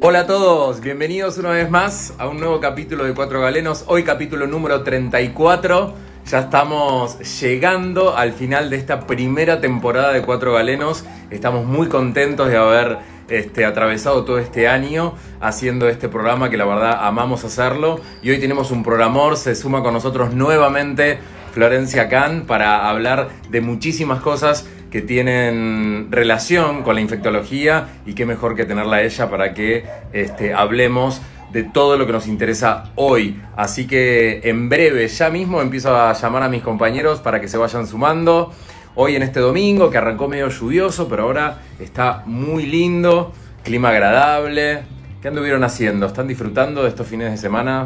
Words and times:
Hola 0.00 0.20
a 0.20 0.26
todos, 0.28 0.80
bienvenidos 0.80 1.38
una 1.38 1.50
vez 1.50 1.68
más 1.70 2.14
a 2.18 2.28
un 2.28 2.38
nuevo 2.38 2.60
capítulo 2.60 3.02
de 3.02 3.14
Cuatro 3.14 3.40
Galenos. 3.40 3.82
Hoy 3.88 4.04
capítulo 4.04 4.46
número 4.46 4.84
34. 4.84 5.92
Ya 6.30 6.38
estamos 6.38 7.18
llegando 7.40 8.16
al 8.16 8.32
final 8.32 8.70
de 8.70 8.76
esta 8.76 9.08
primera 9.08 9.60
temporada 9.60 10.12
de 10.12 10.22
Cuatro 10.22 10.52
Galenos. 10.52 11.04
Estamos 11.30 11.66
muy 11.66 11.88
contentos 11.88 12.48
de 12.48 12.56
haber 12.56 12.98
este, 13.28 13.64
atravesado 13.64 14.24
todo 14.24 14.38
este 14.38 14.68
año 14.68 15.14
haciendo 15.40 15.88
este 15.88 16.08
programa 16.08 16.48
que 16.48 16.56
la 16.56 16.64
verdad 16.64 17.00
amamos 17.04 17.42
hacerlo. 17.44 18.00
Y 18.22 18.30
hoy 18.30 18.38
tenemos 18.38 18.70
un 18.70 18.84
programor, 18.84 19.36
se 19.36 19.56
suma 19.56 19.82
con 19.82 19.94
nosotros 19.94 20.32
nuevamente 20.32 21.18
Florencia 21.52 22.08
Can 22.08 22.42
para 22.46 22.88
hablar 22.88 23.30
de 23.50 23.60
muchísimas 23.60 24.20
cosas 24.20 24.64
que 24.90 25.02
tienen 25.02 26.08
relación 26.10 26.82
con 26.82 26.94
la 26.94 27.00
infectología 27.00 27.88
y 28.06 28.14
qué 28.14 28.26
mejor 28.26 28.56
que 28.56 28.64
tenerla 28.64 28.96
a 28.96 29.02
ella 29.02 29.28
para 29.30 29.54
que 29.54 29.84
este, 30.12 30.54
hablemos 30.54 31.20
de 31.52 31.64
todo 31.64 31.96
lo 31.96 32.06
que 32.06 32.12
nos 32.12 32.26
interesa 32.26 32.90
hoy. 32.94 33.40
Así 33.56 33.86
que 33.86 34.40
en 34.44 34.68
breve, 34.68 35.08
ya 35.08 35.30
mismo 35.30 35.60
empiezo 35.60 35.94
a 35.96 36.12
llamar 36.12 36.42
a 36.42 36.48
mis 36.48 36.62
compañeros 36.62 37.20
para 37.20 37.40
que 37.40 37.48
se 37.48 37.56
vayan 37.56 37.86
sumando. 37.86 38.52
Hoy 38.94 39.16
en 39.16 39.22
este 39.22 39.40
domingo, 39.40 39.90
que 39.90 39.98
arrancó 39.98 40.28
medio 40.28 40.48
lluvioso, 40.48 41.08
pero 41.08 41.24
ahora 41.24 41.62
está 41.78 42.22
muy 42.26 42.66
lindo, 42.66 43.32
clima 43.62 43.90
agradable. 43.90 44.82
¿Qué 45.22 45.28
anduvieron 45.28 45.64
haciendo? 45.64 46.06
¿Están 46.06 46.28
disfrutando 46.28 46.82
de 46.82 46.88
estos 46.88 47.06
fines 47.06 47.30
de 47.30 47.36
semana? 47.36 47.84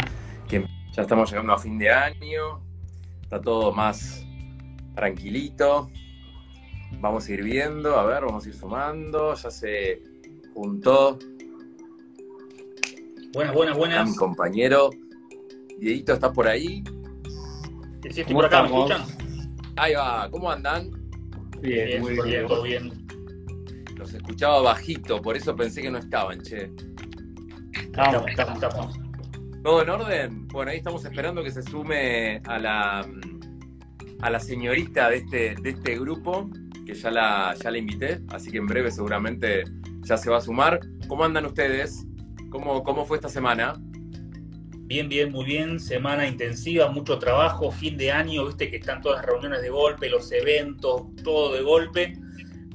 Que 0.48 0.66
ya 0.92 1.03
estamos 1.03 1.30
llegando 1.30 1.53
a 1.53 1.59
fin 1.59 1.78
de 1.78 1.91
año, 1.91 2.61
está 3.23 3.41
todo 3.41 3.73
más 3.73 4.25
tranquilito. 4.95 5.91
Vamos 7.02 7.29
a 7.29 7.33
ir 7.33 7.42
viendo, 7.42 7.98
a 7.98 8.05
ver, 8.05 8.24
vamos 8.24 8.47
a 8.47 8.48
ir 8.48 8.55
sumando. 8.55 9.34
Ya 9.34 9.51
se 9.51 10.01
juntó. 10.55 11.19
Buenas, 13.33 13.55
buenas, 13.55 13.77
buenas. 13.77 14.08
Mi 14.08 14.14
compañero. 14.14 14.91
Dieguito, 15.80 16.12
¿estás 16.12 16.30
por 16.30 16.47
ahí? 16.47 16.84
Sí, 18.05 18.12
sí, 18.12 18.20
estoy 18.20 18.36
por 18.36 18.45
acá, 18.45 18.62
¿me 18.62 18.69
escuchan? 18.69 19.03
Ahí 19.75 19.95
va, 19.95 20.30
¿cómo 20.30 20.48
andan? 20.48 20.92
Bien, 21.61 21.86
bien 21.86 22.03
muy 22.03 22.20
bien, 22.23 22.47
todo 22.47 22.62
bien. 22.62 22.92
Los 23.97 24.14
escuchaba 24.14 24.62
bajito, 24.62 25.20
por 25.20 25.36
eso 25.36 25.56
pensé 25.56 25.83
que 25.83 25.91
no 25.91 25.98
estaban, 25.98 26.41
che. 26.41 26.70
Estamos, 27.73 28.28
estamos, 28.28 28.55
estamos. 28.62 29.00
¿Todo 29.64 29.83
en 29.83 29.91
orden? 29.91 30.47
Bueno, 30.48 30.70
ahí 30.70 30.77
estamos 30.77 31.05
esperando 31.05 31.42
que 31.42 31.50
se 31.50 31.64
sume 31.64 32.41
a 32.47 32.61
la, 32.61 33.05
a 34.20 34.30
la 34.30 34.39
señorita 34.39 35.11
de 35.11 35.17
este, 35.17 35.55
de 35.61 35.70
este 35.70 35.98
grupo 35.98 36.48
que 36.84 36.94
ya 36.94 37.11
la, 37.11 37.55
ya 37.62 37.70
la 37.70 37.78
invité, 37.78 38.20
así 38.28 38.50
que 38.50 38.58
en 38.58 38.66
breve 38.66 38.91
seguramente 38.91 39.64
ya 40.02 40.16
se 40.16 40.30
va 40.30 40.38
a 40.38 40.41
sumar. 40.41 40.80
¿Cómo 41.08 41.24
andan 41.24 41.47
ustedes? 41.47 42.06
¿Cómo, 42.50 42.83
cómo 42.83 43.05
fue 43.05 43.16
esta 43.16 43.28
semana? 43.28 43.74
Bien, 44.84 45.08
bien, 45.08 45.33
muy 45.33 45.44
bien. 45.44 45.80
Semana 45.80 46.27
intensiva, 46.27 46.89
mucho 46.89 47.19
trabajo, 47.19 47.70
fin 47.70 47.97
de 47.97 48.12
año, 48.12 48.47
viste 48.47 48.70
que 48.70 48.77
están 48.77 49.00
todas 49.00 49.20
las 49.20 49.27
reuniones 49.27 49.62
de 49.62 49.70
golpe, 49.70 50.11
los 50.11 50.30
eventos, 50.33 51.05
todo 51.24 51.55
de 51.55 51.62
golpe. 51.62 52.12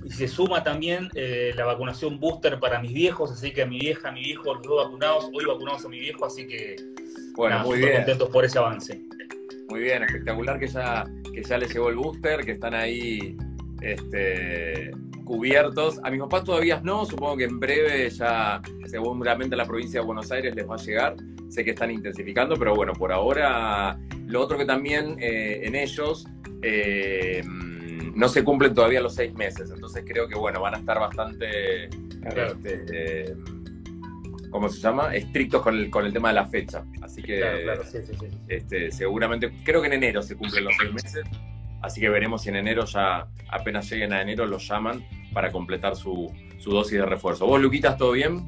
Y 0.04 0.10
se 0.10 0.28
suma 0.28 0.64
también 0.64 1.10
eh, 1.16 1.52
la 1.56 1.66
vacunación 1.66 2.20
booster 2.20 2.60
para 2.60 2.80
mis 2.82 2.94
viejos, 2.94 3.32
así 3.32 3.52
que 3.52 3.64
a 3.64 3.66
mi 3.66 3.80
vieja, 3.80 4.10
a 4.10 4.12
mi 4.12 4.22
viejo, 4.22 4.54
los 4.54 4.64
dos 4.64 4.86
vacunados, 4.86 5.30
hoy 5.34 5.46
vacunados 5.46 5.86
a 5.86 5.90
mi 5.90 6.00
viejo, 6.00 6.26
así 6.26 6.48
que 6.48 6.76
bueno, 7.36 7.60
muy 7.60 7.78
bien. 7.78 7.98
contentos 7.98 8.30
por 8.30 8.46
ese 8.46 8.58
avance. 8.58 9.00
Muy 9.70 9.82
bien, 9.82 10.02
espectacular 10.02 10.60
que 10.60 10.68
ya, 10.68 11.06
que 11.34 11.44
ya 11.44 11.58
les 11.58 11.74
llegó 11.74 11.90
el 11.90 11.98
booster, 11.98 12.44
que 12.44 12.54
están 12.54 12.74
ahí 12.74 13.38
este, 13.82 14.92
cubiertos. 15.24 16.00
A 16.04 16.10
mis 16.10 16.20
papás 16.22 16.44
todavía 16.44 16.82
no, 16.84 17.06
supongo 17.06 17.38
que 17.38 17.44
en 17.46 17.60
breve 17.60 18.10
ya 18.10 18.62
seguramente 18.86 19.56
la 19.56 19.66
provincia 19.66 20.00
de 20.00 20.06
Buenos 20.06 20.32
Aires 20.32 20.56
les 20.56 20.68
va 20.68 20.76
a 20.76 20.78
llegar. 20.78 21.16
Sé 21.50 21.64
que 21.64 21.72
están 21.72 21.92
intensificando, 21.92 22.56
pero 22.56 22.76
bueno, 22.76 22.94
por 22.94 23.12
ahora 23.12 23.98
lo 24.26 24.42
otro 24.42 24.58
que 24.58 24.66
también 24.66 25.16
eh, 25.20 25.62
en 25.64 25.76
ellos 25.76 26.28
eh, 26.62 27.42
no 28.18 28.28
se 28.28 28.44
cumplen 28.44 28.74
todavía 28.74 29.00
los 29.00 29.16
seis 29.16 29.34
meses, 29.34 29.70
entonces 29.72 30.04
creo 30.06 30.28
que 30.28 30.36
bueno, 30.36 30.60
van 30.60 30.76
a 30.76 30.78
estar 30.80 31.00
bastante, 31.00 31.86
este, 31.86 33.36
¿cómo 34.50 34.68
se 34.70 34.82
llama? 34.82 35.16
Estrictos 35.16 35.62
con 35.62 35.76
el, 35.76 35.90
con 35.90 36.06
el 36.06 36.12
tema 36.12 36.30
de 36.30 36.34
la 36.34 36.48
fecha. 36.48 36.84
Así 37.02 37.22
que 37.22 37.44
este, 38.48 38.92
seguramente, 38.92 39.52
creo 39.64 39.82
que 39.82 39.88
en 39.88 39.94
enero 39.94 40.22
se 40.24 40.36
cumplen 40.36 40.66
los 40.66 40.74
seis 40.80 40.94
meses. 40.94 41.24
Así 41.82 42.02
que 42.02 42.10
veremos 42.10 42.42
si 42.42 42.50
en 42.50 42.56
enero 42.56 42.86
ya, 42.86 43.28
apenas 43.50 43.90
lleguen 43.90 44.14
a 44.14 44.22
enero, 44.22 44.46
los 44.46 44.68
llaman 44.68 45.06
para 45.34 45.52
completar 45.52 45.96
su, 45.96 46.32
dosis 46.66 47.00
de 47.00 47.06
refuerzo. 47.06 47.46
¿Vos, 47.46 47.62
Luquitas, 47.62 47.98
todo 47.98 48.14
bien? 48.14 48.42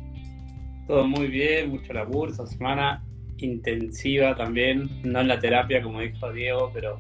Todo 0.87 1.07
muy 1.07 1.27
bien, 1.27 1.69
mucho 1.69 1.93
laburo, 1.93 2.31
esta 2.31 2.47
semana 2.47 3.03
intensiva 3.37 4.35
también, 4.35 4.89
no 5.03 5.21
en 5.21 5.27
la 5.27 5.39
terapia 5.39 5.81
como 5.81 6.01
dijo 6.01 6.31
Diego, 6.31 6.71
pero 6.73 6.97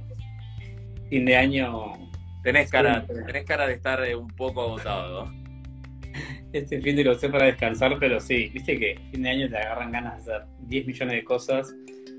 fin 1.09 1.25
de 1.25 1.35
año... 1.35 1.93
Tenés 2.43 2.71
cara, 2.71 3.05
tenés 3.05 3.43
cara 3.43 3.67
de 3.67 3.73
estar 3.73 4.01
eh, 4.05 4.15
un 4.15 4.27
poco 4.27 4.61
agotado, 4.61 5.25
¿no? 5.25 5.39
Este 6.53 6.81
fin 6.81 6.95
de 6.95 7.03
lo 7.03 7.15
sé 7.15 7.29
para 7.29 7.45
descansar, 7.45 7.97
pero 7.99 8.19
sí, 8.19 8.49
viste 8.53 8.79
que 8.79 8.97
fin 9.11 9.23
de 9.23 9.29
año 9.29 9.49
te 9.49 9.57
agarran 9.57 9.91
ganas 9.91 10.25
de 10.25 10.35
hacer 10.35 10.47
10 10.61 10.87
millones 10.87 11.15
de 11.15 11.23
cosas. 11.23 11.75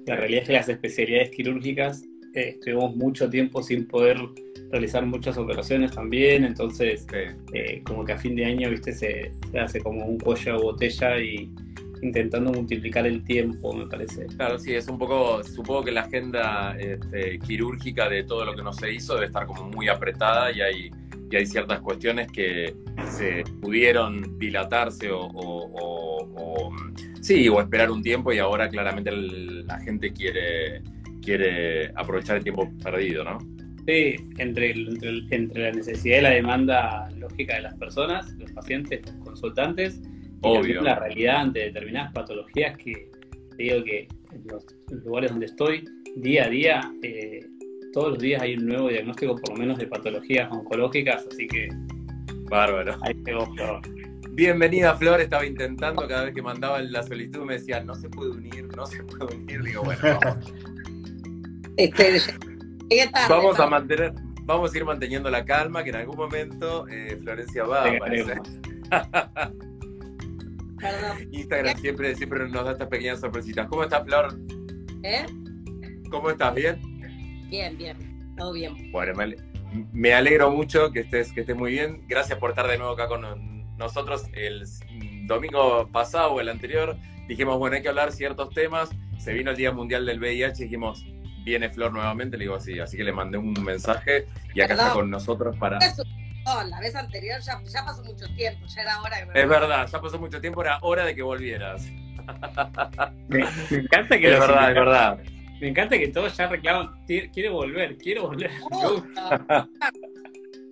La 0.07 0.17
realidad 0.17 0.43
es 0.43 0.47
que 0.49 0.53
las 0.53 0.69
especialidades 0.69 1.31
quirúrgicas 1.31 2.05
eh, 2.35 2.51
estuvimos 2.51 2.95
mucho 2.95 3.29
tiempo 3.29 3.63
sin 3.63 3.87
poder 3.87 4.19
realizar 4.71 5.05
muchas 5.05 5.37
operaciones 5.37 5.91
también, 5.91 6.45
entonces 6.45 7.05
eh, 7.53 7.83
como 7.85 8.05
que 8.05 8.13
a 8.13 8.19
fin 8.19 8.37
de 8.37 8.45
año, 8.45 8.71
viste, 8.71 8.93
se, 8.93 9.33
hace 9.59 9.81
como 9.81 10.05
un 10.05 10.19
cuello 10.19 10.57
de 10.57 10.63
botella 10.63 11.19
y 11.19 11.51
intentando 12.03 12.53
multiplicar 12.53 13.07
el 13.07 13.25
tiempo, 13.25 13.75
me 13.75 13.87
parece. 13.87 14.27
Claro, 14.27 14.59
sí, 14.59 14.75
es 14.75 14.89
un 14.89 14.97
poco, 14.97 15.43
supongo 15.43 15.85
que 15.85 15.91
la 15.91 16.03
agenda 16.03 16.77
este, 16.79 17.39
quirúrgica 17.41 18.09
de 18.09 18.23
todo 18.23 18.45
lo 18.45 18.55
que 18.55 18.63
no 18.63 18.73
se 18.73 18.93
hizo 18.93 19.15
debe 19.15 19.27
estar 19.27 19.47
como 19.47 19.65
muy 19.65 19.89
apretada 19.89 20.53
y 20.53 20.61
hay, 20.61 20.91
y 21.31 21.37
hay 21.37 21.47
ciertas 21.47 21.81
cuestiones 21.81 22.31
que 22.31 22.75
se 23.11 23.43
pudieron 23.61 24.39
dilatarse 24.39 25.11
o, 25.11 25.31
o, 25.35 26.71
sí, 27.21 27.49
o 27.49 27.61
esperar 27.61 27.91
un 27.91 28.03
tiempo 28.03 28.33
y 28.33 28.39
ahora 28.39 28.69
claramente 28.69 29.11
la 29.13 29.79
gente 29.81 30.13
quiere 30.13 30.81
quiere 31.23 31.93
aprovechar 31.95 32.37
el 32.37 32.43
tiempo 32.43 32.71
perdido, 32.83 33.25
¿no? 33.25 33.39
Sí, 33.87 34.17
entre, 34.39 34.73
entre, 35.31 35.63
la 35.63 35.73
necesidad 35.73 36.19
y 36.19 36.23
la 36.23 36.31
demanda 36.31 37.11
lógica 37.17 37.57
de 37.57 37.63
las 37.63 37.75
personas, 37.75 38.33
los 38.35 38.51
pacientes, 38.53 39.01
los 39.07 39.25
consultantes, 39.25 40.01
y 40.43 40.73
la 40.75 40.99
realidad 40.99 41.37
ante 41.37 41.61
determinadas 41.61 42.13
patologías 42.13 42.77
que 42.79 43.11
te 43.57 43.63
digo 43.63 43.85
que 43.85 44.09
en 44.33 44.45
los 44.47 44.65
lugares 45.05 45.31
donde 45.31 45.47
estoy, 45.47 45.85
día 46.17 46.45
a 46.45 46.49
día, 46.49 46.93
eh, 47.03 47.41
todos 47.93 48.11
los 48.11 48.19
días 48.19 48.43
hay 48.43 48.55
un 48.55 48.67
nuevo 48.67 48.89
diagnóstico, 48.89 49.37
por 49.37 49.51
lo 49.51 49.57
menos 49.57 49.79
de 49.79 49.87
patologías 49.87 50.51
oncológicas, 50.51 51.27
así 51.31 51.47
que. 51.47 51.69
Bárbaro. 52.49 52.97
Ahí 53.03 53.15
Flor. 53.25 53.81
Bienvenida, 54.31 54.95
Flor. 54.97 55.21
Estaba 55.21 55.45
intentando, 55.45 56.07
cada 56.07 56.25
vez 56.25 56.35
que 56.35 56.43
mandaba 56.43 56.81
la 56.81 57.03
solicitud 57.03 57.45
me 57.45 57.55
decía, 57.55 57.83
no 57.83 57.95
se 57.95 58.09
puede 58.09 58.31
unir, 58.31 58.69
no 58.77 58.87
se 58.87 59.03
puede 59.05 59.37
unir. 59.37 59.63
Digo, 59.63 59.83
bueno, 59.83 60.01
este, 61.85 63.29
vamos 63.29 63.59
a 63.59 63.67
mantener, 63.67 64.13
vamos 64.43 64.75
a 64.75 64.77
ir 64.77 64.85
manteniendo 64.85 65.31
la 65.31 65.45
calma, 65.45 65.83
que 65.83 65.91
en 65.91 65.97
algún 65.97 66.17
momento 66.17 66.87
eh, 66.89 67.17
Florencia 67.21 67.65
va 67.65 67.85
a 67.85 67.91
aparecer. 67.91 68.39
Instagram 71.31 71.77
siempre, 71.79 72.15
siempre 72.15 72.49
nos 72.49 72.65
da 72.65 72.73
estas 72.73 72.89
pequeñas 72.89 73.21
sorpresitas. 73.21 73.69
¿Cómo 73.69 73.83
estás, 73.85 74.05
Flor? 74.05 74.39
¿Eh? 75.03 75.27
¿Cómo 76.11 76.31
estás? 76.31 76.55
¿Bien? 76.55 76.81
Bien, 77.49 77.77
bien. 77.77 77.97
Todo 78.37 78.53
bien. 78.53 78.91
Bueno, 78.93 79.13
me, 79.93 80.15
alegro 80.15 80.51
mucho 80.51 80.91
que 80.91 81.01
estés, 81.01 81.33
que 81.33 81.41
estés 81.41 81.57
muy 81.57 81.73
bien. 81.73 82.05
Gracias 82.09 82.39
por 82.39 82.51
estar 82.51 82.67
de 82.67 82.79
nuevo 82.79 82.93
acá 82.93 83.09
con 83.09 83.77
nosotros. 83.77 84.25
El 84.33 84.65
domingo 85.27 85.89
pasado 85.93 86.33
o 86.33 86.41
el 86.41 86.49
anterior 86.49 86.97
dijimos, 87.29 87.59
bueno, 87.59 87.77
hay 87.77 87.83
que 87.83 87.89
hablar 87.89 88.13
ciertos 88.13 88.51
temas. 88.51 88.91
Se 89.19 89.33
vino 89.33 89.51
el 89.51 89.57
Día 89.57 89.73
Mundial 89.73 90.07
del 90.07 90.19
VIH 90.19 90.63
y 90.63 90.65
dijimos, 90.65 91.05
viene 91.45 91.71
Flor 91.71 91.93
nuevamente, 91.93 92.37
le 92.37 92.45
digo 92.45 92.57
así, 92.57 92.79
así 92.79 92.97
que 92.97 93.05
le 93.05 93.13
mandé 93.13 93.39
un 93.39 93.53
mensaje 93.65 94.27
y 94.55 94.61
acá 94.61 94.75
está 94.75 94.93
con 94.93 95.11
nosotros 95.11 95.57
para... 95.57 95.79
la 95.79 96.81
vez 96.81 96.95
anterior 96.95 97.41
ya, 97.41 97.85
pasó 97.85 98.05
mucho 98.05 98.27
tiempo, 98.35 98.67
ya 98.67 98.83
era 98.83 99.01
hora 99.01 99.19
Es 99.35 99.49
verdad, 99.49 99.89
ya 99.91 100.01
pasó 100.01 100.19
mucho 100.19 100.41
tiempo, 100.41 100.63
era 100.63 100.79
hora 100.83 101.05
de 101.05 101.15
que 101.15 101.23
volvieras. 101.23 101.83
Me, 103.29 103.45
encanta 103.71 104.19
que... 104.19 104.33
Es 104.33 104.41
verdad, 104.41 104.69
es 104.69 104.75
verdad. 104.75 105.19
Me 105.61 105.69
encanta 105.69 105.99
que 105.99 106.09
todos 106.09 106.37
ya 106.37 106.49
reclaman, 106.49 107.05
quiere 107.07 107.51
volver, 107.51 107.97
quiero 107.99 108.29
volver. 108.29 108.51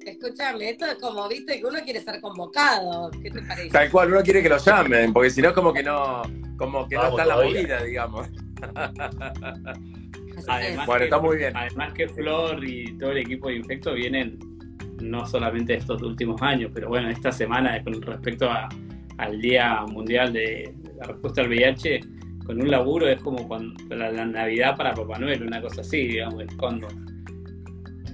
Escúchame, 0.06 0.70
esto 0.70 0.86
es 0.86 0.94
como, 0.94 1.28
viste, 1.28 1.60
que 1.60 1.66
uno 1.66 1.78
quiere 1.84 2.00
ser 2.00 2.20
convocado. 2.22 3.10
¿Qué 3.22 3.30
te 3.30 3.42
parece? 3.42 3.68
Tal 3.68 3.90
cual, 3.90 4.12
uno 4.12 4.22
quiere 4.22 4.42
que 4.42 4.48
lo 4.48 4.56
llamen, 4.56 5.12
porque 5.12 5.28
si 5.28 5.42
no, 5.42 5.52
como 5.52 5.70
que 5.72 5.82
no, 5.82 6.22
como 6.56 6.88
que 6.88 6.96
no 6.96 7.08
está 7.08 7.26
la 7.26 7.36
movida, 7.36 7.82
digamos. 7.82 8.28
Además 10.46 10.86
bueno, 10.86 11.04
está 11.04 11.18
muy 11.18 11.36
bien. 11.36 11.56
Además 11.56 11.92
que 11.94 12.08
Flor 12.08 12.62
y 12.64 12.96
todo 12.98 13.10
el 13.12 13.18
equipo 13.18 13.48
de 13.48 13.56
Infecto 13.56 13.94
vienen 13.94 14.38
no 15.00 15.26
solamente 15.26 15.74
estos 15.74 16.02
últimos 16.02 16.40
años, 16.42 16.70
pero 16.74 16.88
bueno, 16.88 17.08
esta 17.08 17.30
semana 17.32 17.82
con 17.84 18.00
respecto 18.02 18.48
al 19.18 19.40
Día 19.40 19.84
Mundial 19.86 20.32
de, 20.32 20.74
la 20.96 21.06
respuesta 21.06 21.40
al 21.42 21.48
VIH 21.48 22.00
con 22.44 22.60
un 22.60 22.70
laburo 22.70 23.06
es 23.08 23.20
como 23.22 23.46
cuando 23.46 23.74
la, 23.94 24.10
la 24.10 24.24
Navidad 24.24 24.76
para 24.76 24.94
Papá 24.94 25.18
Noel, 25.18 25.42
una 25.42 25.60
cosa 25.60 25.82
así, 25.82 26.06
digamos, 26.08 26.42
es 26.42 26.54
cuando. 26.56 26.88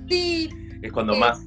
Sí, 0.08 0.48
Es 0.82 0.92
cuando 0.92 1.14
Eh, 1.14 1.18
más. 1.18 1.46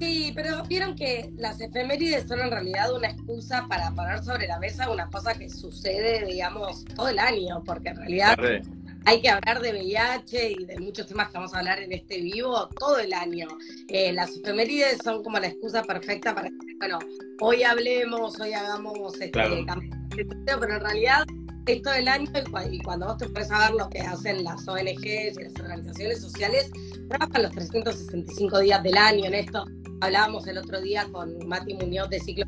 sí, 0.00 0.32
pero 0.34 0.62
vieron 0.64 0.94
que 0.96 1.30
las 1.38 1.60
efemérides 1.60 2.26
son 2.28 2.40
en 2.40 2.50
realidad 2.50 2.92
una 2.94 3.08
excusa 3.08 3.66
para 3.68 3.90
poner 3.92 4.22
sobre 4.22 4.46
la 4.48 4.58
mesa 4.58 4.90
una 4.90 5.08
cosa 5.08 5.34
que 5.34 5.48
sucede, 5.48 6.26
digamos, 6.26 6.84
todo 6.96 7.08
el 7.08 7.18
año, 7.18 7.62
porque 7.64 7.90
en 7.90 7.96
realidad 7.96 8.34
Re. 8.36 8.62
Hay 9.06 9.20
que 9.20 9.28
hablar 9.28 9.60
de 9.60 9.70
VIH 9.72 10.50
y 10.52 10.64
de 10.64 10.78
muchos 10.80 11.06
temas 11.06 11.28
que 11.28 11.34
vamos 11.38 11.54
a 11.54 11.58
hablar 11.58 11.80
en 11.80 11.92
este 11.92 12.20
vivo 12.20 12.68
todo 12.78 12.98
el 12.98 13.12
año. 13.12 13.46
Eh, 13.88 14.12
las 14.12 14.30
efemérides 14.36 14.98
son 15.04 15.22
como 15.22 15.38
la 15.38 15.48
excusa 15.48 15.82
perfecta 15.82 16.34
para 16.34 16.48
que, 16.48 16.56
bueno, 16.78 16.98
hoy 17.40 17.62
hablemos, 17.62 18.38
hoy 18.40 18.52
hagamos 18.52 19.14
este, 19.14 19.30
Claro. 19.30 19.64
pero 20.10 20.74
en 20.74 20.80
realidad 20.80 21.24
es 21.66 21.82
todo 21.82 21.94
el 21.94 22.08
año 22.08 22.30
y, 22.34 22.40
cua- 22.50 22.68
y 22.72 22.78
cuando 22.80 23.06
vos 23.06 23.18
te 23.18 23.28
puedes 23.28 23.48
ver 23.48 23.70
lo 23.72 23.88
que 23.88 24.00
hacen 24.00 24.44
las 24.44 24.66
ONGs 24.68 25.04
y 25.38 25.42
las 25.44 25.54
organizaciones 25.60 26.20
sociales, 26.20 26.70
trabajan 27.08 27.42
los 27.42 27.52
365 27.52 28.58
días 28.60 28.82
del 28.82 28.96
año 28.96 29.24
en 29.26 29.34
esto. 29.34 29.64
Hablábamos 30.00 30.46
el 30.46 30.58
otro 30.58 30.80
día 30.80 31.06
con 31.10 31.46
Mati 31.46 31.74
Muñoz 31.74 32.10
de 32.10 32.20
Ciclo 32.20 32.44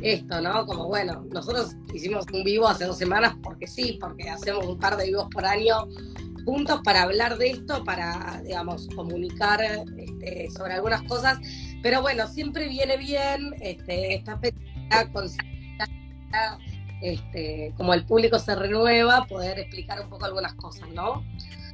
esto, 0.00 0.40
¿no? 0.40 0.66
Como 0.66 0.88
bueno, 0.88 1.24
nosotros 1.30 1.76
hicimos 1.92 2.26
un 2.32 2.44
vivo 2.44 2.68
hace 2.68 2.84
dos 2.84 2.98
semanas 2.98 3.34
porque 3.42 3.66
sí, 3.66 3.98
porque 4.00 4.28
hacemos 4.28 4.66
un 4.66 4.78
par 4.78 4.96
de 4.96 5.06
vivos 5.06 5.28
por 5.32 5.44
año 5.44 5.86
juntos 6.44 6.80
para 6.84 7.02
hablar 7.02 7.38
de 7.38 7.50
esto, 7.50 7.84
para, 7.84 8.42
digamos, 8.44 8.88
comunicar 8.94 9.60
este, 9.96 10.50
sobre 10.50 10.74
algunas 10.74 11.02
cosas. 11.02 11.38
Pero 11.82 12.02
bueno, 12.02 12.26
siempre 12.26 12.68
viene 12.68 12.96
bien 12.96 13.54
este, 13.60 14.14
esta 14.14 14.40
este, 17.00 17.74
como 17.76 17.94
el 17.94 18.04
público 18.04 18.38
se 18.38 18.54
renueva, 18.54 19.24
poder 19.26 19.58
explicar 19.58 20.00
un 20.00 20.08
poco 20.08 20.24
algunas 20.24 20.54
cosas, 20.54 20.88
¿no? 20.90 21.24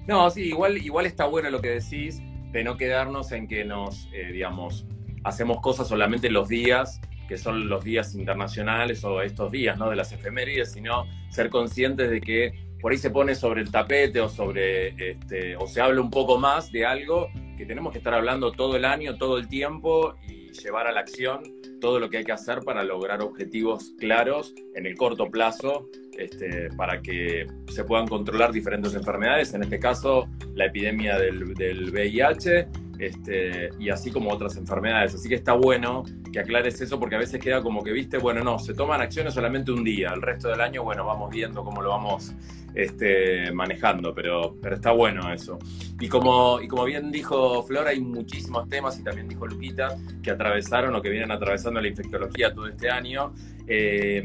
No, 0.06 0.30
sí, 0.30 0.42
igual, 0.42 0.78
igual 0.78 1.04
está 1.04 1.26
bueno 1.26 1.50
lo 1.50 1.60
que 1.60 1.68
decís, 1.68 2.22
de 2.50 2.64
no 2.64 2.78
quedarnos 2.78 3.30
en 3.32 3.46
que 3.46 3.64
nos, 3.64 4.08
eh, 4.14 4.32
digamos, 4.32 4.86
hacemos 5.24 5.60
cosas 5.60 5.86
solamente 5.88 6.30
los 6.30 6.48
días, 6.48 7.00
que 7.28 7.38
son 7.38 7.68
los 7.68 7.84
días 7.84 8.14
internacionales 8.14 9.04
o 9.04 9.22
estos 9.22 9.52
días, 9.52 9.78
¿no? 9.78 9.90
De 9.90 9.96
las 9.96 10.12
efemérides, 10.12 10.72
sino 10.72 11.06
ser 11.30 11.50
conscientes 11.50 12.10
de 12.10 12.20
que 12.20 12.68
por 12.80 12.92
ahí 12.92 12.98
se 12.98 13.10
pone 13.10 13.34
sobre 13.34 13.60
el 13.60 13.70
tapete 13.70 14.20
o 14.20 14.28
sobre, 14.28 15.10
este, 15.10 15.56
o 15.56 15.66
se 15.66 15.80
habla 15.80 16.00
un 16.00 16.10
poco 16.10 16.38
más 16.38 16.72
de 16.72 16.86
algo 16.86 17.28
que 17.56 17.66
tenemos 17.66 17.92
que 17.92 17.98
estar 17.98 18.14
hablando 18.14 18.52
todo 18.52 18.76
el 18.76 18.84
año, 18.84 19.16
todo 19.16 19.36
el 19.36 19.48
tiempo 19.48 20.14
y 20.28 20.52
llevar 20.52 20.86
a 20.86 20.92
la 20.92 21.00
acción 21.00 21.42
todo 21.80 22.00
lo 22.00 22.08
que 22.08 22.18
hay 22.18 22.24
que 22.24 22.32
hacer 22.32 22.60
para 22.60 22.82
lograr 22.82 23.20
objetivos 23.22 23.92
claros 23.98 24.54
en 24.74 24.86
el 24.86 24.96
corto 24.96 25.30
plazo 25.30 25.88
este, 26.16 26.70
para 26.76 27.00
que 27.00 27.46
se 27.68 27.84
puedan 27.84 28.08
controlar 28.08 28.52
diferentes 28.52 28.94
enfermedades, 28.94 29.54
en 29.54 29.62
este 29.62 29.78
caso 29.78 30.28
la 30.54 30.66
epidemia 30.66 31.18
del, 31.18 31.54
del 31.54 31.90
VIH 31.90 32.68
este, 32.98 33.70
y 33.78 33.90
así 33.90 34.10
como 34.10 34.30
otras 34.30 34.56
enfermedades. 34.56 35.14
Así 35.14 35.28
que 35.28 35.36
está 35.36 35.52
bueno 35.52 36.04
que 36.32 36.40
aclares 36.40 36.80
eso 36.80 36.98
porque 36.98 37.16
a 37.16 37.18
veces 37.18 37.40
queda 37.40 37.62
como 37.62 37.82
que, 37.82 37.92
viste, 37.92 38.18
bueno, 38.18 38.42
no, 38.42 38.58
se 38.58 38.74
toman 38.74 39.00
acciones 39.00 39.34
solamente 39.34 39.72
un 39.72 39.84
día, 39.84 40.12
el 40.14 40.22
resto 40.22 40.48
del 40.48 40.60
año, 40.60 40.82
bueno, 40.82 41.04
vamos 41.06 41.30
viendo 41.30 41.64
cómo 41.64 41.82
lo 41.82 41.90
vamos 41.90 42.34
este, 42.74 43.50
manejando, 43.52 44.14
pero, 44.14 44.56
pero 44.60 44.76
está 44.76 44.92
bueno 44.92 45.32
eso. 45.32 45.58
Y 46.00 46.08
como, 46.08 46.60
y 46.60 46.68
como 46.68 46.84
bien 46.84 47.10
dijo 47.10 47.62
Flor, 47.64 47.88
hay 47.88 48.00
muchísimos 48.00 48.68
temas, 48.68 48.98
y 48.98 49.02
también 49.02 49.28
dijo 49.28 49.46
Luquita, 49.46 49.96
que 50.22 50.30
atravesaron 50.30 50.94
o 50.94 51.02
que 51.02 51.10
vienen 51.10 51.30
atravesando 51.30 51.80
la 51.80 51.88
infectología 51.88 52.52
todo 52.52 52.68
este 52.68 52.90
año. 52.90 53.32
Eh, 53.70 54.22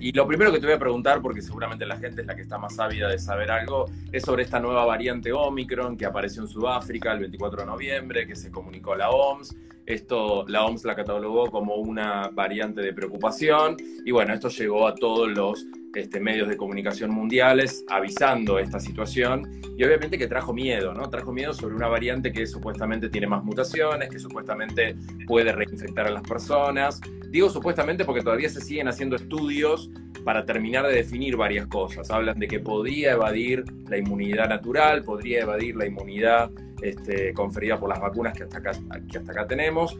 y 0.00 0.12
lo 0.12 0.26
primero 0.26 0.50
que 0.50 0.60
te 0.60 0.66
voy 0.66 0.74
a 0.74 0.78
preguntar, 0.78 1.20
porque 1.20 1.42
seguramente 1.42 1.84
la 1.84 1.98
gente 1.98 2.22
es 2.22 2.26
la 2.26 2.34
que 2.34 2.42
está 2.42 2.56
más 2.56 2.78
ávida 2.78 3.08
de 3.08 3.18
saber 3.18 3.50
algo, 3.50 3.84
es 4.10 4.22
sobre 4.22 4.44
esta 4.44 4.58
nueva 4.58 4.86
variante 4.86 5.30
Omicron 5.30 5.96
que 5.96 6.06
apareció 6.06 6.42
en 6.42 6.48
Sudáfrica 6.48 7.12
el 7.12 7.20
24 7.20 7.60
de 7.60 7.66
noviembre, 7.66 8.26
que 8.26 8.34
se 8.34 8.50
comunicó 8.50 8.94
a 8.94 8.96
la 8.96 9.10
OMS. 9.10 9.54
Esto 9.88 10.44
la 10.48 10.66
OMS 10.66 10.84
la 10.84 10.94
catalogó 10.94 11.50
como 11.50 11.76
una 11.76 12.28
variante 12.28 12.82
de 12.82 12.92
preocupación 12.92 13.74
y 14.04 14.10
bueno, 14.10 14.34
esto 14.34 14.50
llegó 14.50 14.86
a 14.86 14.94
todos 14.94 15.30
los 15.30 15.66
este, 15.94 16.20
medios 16.20 16.46
de 16.46 16.58
comunicación 16.58 17.10
mundiales 17.10 17.86
avisando 17.88 18.58
esta 18.58 18.80
situación 18.80 19.62
y 19.78 19.84
obviamente 19.84 20.18
que 20.18 20.26
trajo 20.26 20.52
miedo, 20.52 20.92
¿no? 20.92 21.08
Trajo 21.08 21.32
miedo 21.32 21.54
sobre 21.54 21.74
una 21.74 21.88
variante 21.88 22.32
que 22.32 22.46
supuestamente 22.46 23.08
tiene 23.08 23.28
más 23.28 23.42
mutaciones, 23.42 24.10
que 24.10 24.18
supuestamente 24.18 24.94
puede 25.26 25.52
reinfectar 25.52 26.06
a 26.06 26.10
las 26.10 26.22
personas. 26.22 27.00
Digo 27.30 27.48
supuestamente 27.48 28.04
porque 28.04 28.20
todavía 28.20 28.50
se 28.50 28.60
siguen 28.60 28.88
haciendo 28.88 29.16
estudios 29.16 29.90
para 30.22 30.44
terminar 30.44 30.86
de 30.86 30.92
definir 30.92 31.34
varias 31.38 31.66
cosas. 31.66 32.10
Hablan 32.10 32.38
de 32.38 32.46
que 32.46 32.60
podría 32.60 33.12
evadir 33.12 33.64
la 33.88 33.96
inmunidad 33.96 34.50
natural, 34.50 35.02
podría 35.02 35.40
evadir 35.40 35.76
la 35.76 35.86
inmunidad 35.86 36.50
este, 36.82 37.32
conferida 37.34 37.78
por 37.78 37.88
las 37.88 38.00
vacunas 38.00 38.34
que 38.34 38.44
hasta, 38.44 38.58
acá, 38.58 38.72
que 39.10 39.18
hasta 39.18 39.32
acá 39.32 39.46
tenemos. 39.46 39.96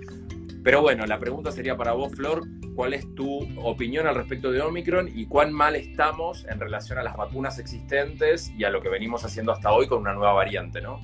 Pero 0.62 0.82
bueno, 0.82 1.06
la 1.06 1.18
pregunta 1.18 1.52
sería 1.52 1.76
para 1.76 1.92
vos, 1.92 2.12
Flor, 2.14 2.42
¿cuál 2.74 2.92
es 2.94 3.14
tu 3.14 3.48
opinión 3.62 4.06
al 4.06 4.14
respecto 4.14 4.50
de 4.50 4.60
Omicron 4.60 5.08
y 5.14 5.26
cuán 5.26 5.52
mal 5.52 5.76
estamos 5.76 6.46
en 6.48 6.60
relación 6.60 6.98
a 6.98 7.02
las 7.02 7.16
vacunas 7.16 7.58
existentes 7.58 8.52
y 8.56 8.64
a 8.64 8.70
lo 8.70 8.82
que 8.82 8.88
venimos 8.88 9.24
haciendo 9.24 9.52
hasta 9.52 9.72
hoy 9.72 9.86
con 9.86 10.00
una 10.00 10.12
nueva 10.12 10.32
variante, 10.32 10.80
¿no? 10.80 11.00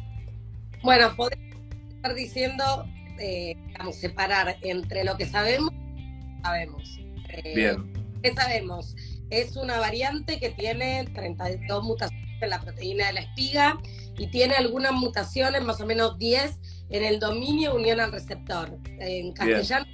Bueno, 0.82 1.14
podemos 1.16 1.56
estar 1.94 2.14
diciendo, 2.14 2.84
eh, 3.18 3.56
vamos, 3.78 3.96
separar 3.96 4.56
entre 4.62 5.04
lo 5.04 5.16
que 5.16 5.26
sabemos 5.26 5.72
y 5.72 6.42
sabemos. 6.42 7.00
Eh, 7.30 7.52
Bien, 7.54 7.92
¿Qué 8.22 8.34
sabemos? 8.34 8.94
Es 9.30 9.56
una 9.56 9.78
variante 9.78 10.38
que 10.38 10.50
tiene 10.50 11.06
32 11.14 11.84
mutaciones 11.84 12.42
en 12.42 12.50
la 12.50 12.60
proteína 12.60 13.06
de 13.06 13.12
la 13.14 13.20
espiga 13.20 13.78
y 14.18 14.28
tiene 14.28 14.54
algunas 14.54 14.92
mutaciones, 14.92 15.62
más 15.62 15.80
o 15.80 15.86
menos 15.86 16.18
10, 16.18 16.52
en 16.90 17.04
el 17.04 17.18
dominio 17.18 17.74
unión 17.74 18.00
al 18.00 18.12
receptor. 18.12 18.78
En 19.00 19.32
castellano 19.32 19.86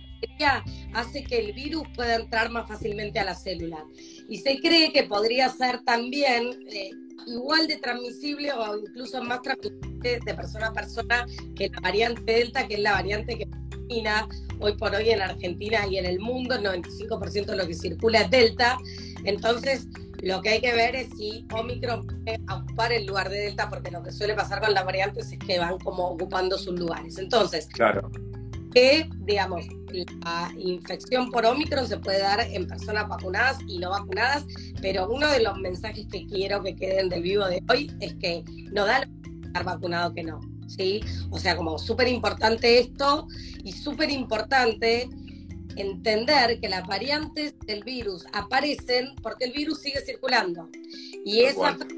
hace 0.92 1.24
que 1.24 1.38
el 1.38 1.52
virus 1.52 1.84
pueda 1.94 2.16
entrar 2.16 2.50
más 2.50 2.68
fácilmente 2.68 3.18
a 3.18 3.24
la 3.24 3.34
célula. 3.34 3.84
Y 4.28 4.38
se 4.38 4.60
cree 4.60 4.92
que 4.92 5.04
podría 5.04 5.48
ser 5.48 5.82
también 5.84 6.50
eh, 6.70 6.90
igual 7.26 7.66
de 7.66 7.76
transmisible 7.78 8.52
o 8.52 8.78
incluso 8.78 9.22
más 9.22 9.42
transmisible 9.42 10.20
de 10.24 10.34
persona 10.34 10.68
a 10.68 10.72
persona 10.72 11.26
que 11.54 11.68
la 11.68 11.80
variante 11.80 12.32
Delta, 12.32 12.66
que 12.66 12.74
es 12.74 12.80
la 12.80 12.92
variante 12.92 13.38
que 13.38 13.46
domina 13.70 14.28
hoy 14.60 14.76
por 14.76 14.94
hoy 14.94 15.10
en 15.10 15.20
Argentina 15.20 15.86
y 15.86 15.98
en 15.98 16.06
el 16.06 16.20
mundo, 16.20 16.54
el 16.54 16.62
95% 16.62 17.46
de 17.46 17.56
lo 17.56 17.66
que 17.66 17.74
circula 17.74 18.22
es 18.22 18.30
Delta. 18.30 18.78
Entonces, 19.24 19.86
lo 20.22 20.40
que 20.40 20.50
hay 20.50 20.60
que 20.60 20.72
ver 20.72 20.94
es 20.96 21.08
si 21.16 21.46
Omicron 21.52 22.06
puede 22.06 22.40
ocupar 22.52 22.92
el 22.92 23.06
lugar 23.06 23.28
de 23.28 23.38
Delta, 23.40 23.68
porque 23.68 23.90
lo 23.90 24.02
que 24.02 24.12
suele 24.12 24.34
pasar 24.34 24.60
con 24.60 24.74
las 24.74 24.84
variantes 24.84 25.32
es 25.32 25.38
que 25.38 25.58
van 25.58 25.78
como 25.78 26.08
ocupando 26.08 26.58
sus 26.58 26.78
lugares. 26.78 27.18
Entonces, 27.18 27.66
claro. 27.66 28.10
que, 28.72 29.08
digamos, 29.20 29.66
la 30.24 30.52
infección 30.56 31.30
por 31.30 31.44
Omicron 31.46 31.86
se 31.86 31.98
puede 31.98 32.20
dar 32.20 32.40
en 32.40 32.66
personas 32.66 33.08
vacunadas 33.08 33.58
y 33.66 33.78
no 33.78 33.90
vacunadas, 33.90 34.44
pero 34.80 35.08
uno 35.08 35.30
de 35.30 35.42
los 35.42 35.58
mensajes 35.58 36.06
que 36.10 36.26
quiero 36.26 36.62
que 36.62 36.76
queden 36.76 37.08
del 37.08 37.22
vivo 37.22 37.46
de 37.46 37.62
hoy 37.68 37.92
es 38.00 38.14
que 38.14 38.44
no 38.72 38.86
da 38.86 39.04
lo 39.04 39.20
estar 39.46 39.64
vacunado 39.64 40.14
que 40.14 40.22
no, 40.22 40.40
¿sí? 40.68 41.00
O 41.30 41.38
sea, 41.38 41.56
como 41.56 41.78
súper 41.78 42.08
importante 42.08 42.78
esto 42.78 43.26
y 43.64 43.72
súper 43.72 44.10
importante 44.10 45.08
entender 45.76 46.60
que 46.60 46.68
las 46.68 46.86
variantes 46.86 47.54
del 47.66 47.82
virus 47.84 48.24
aparecen 48.32 49.14
porque 49.22 49.46
el 49.46 49.52
virus 49.52 49.80
sigue 49.80 50.00
circulando. 50.04 50.68
Y 51.24 51.40
esa 51.40 51.74
frase, 51.76 51.94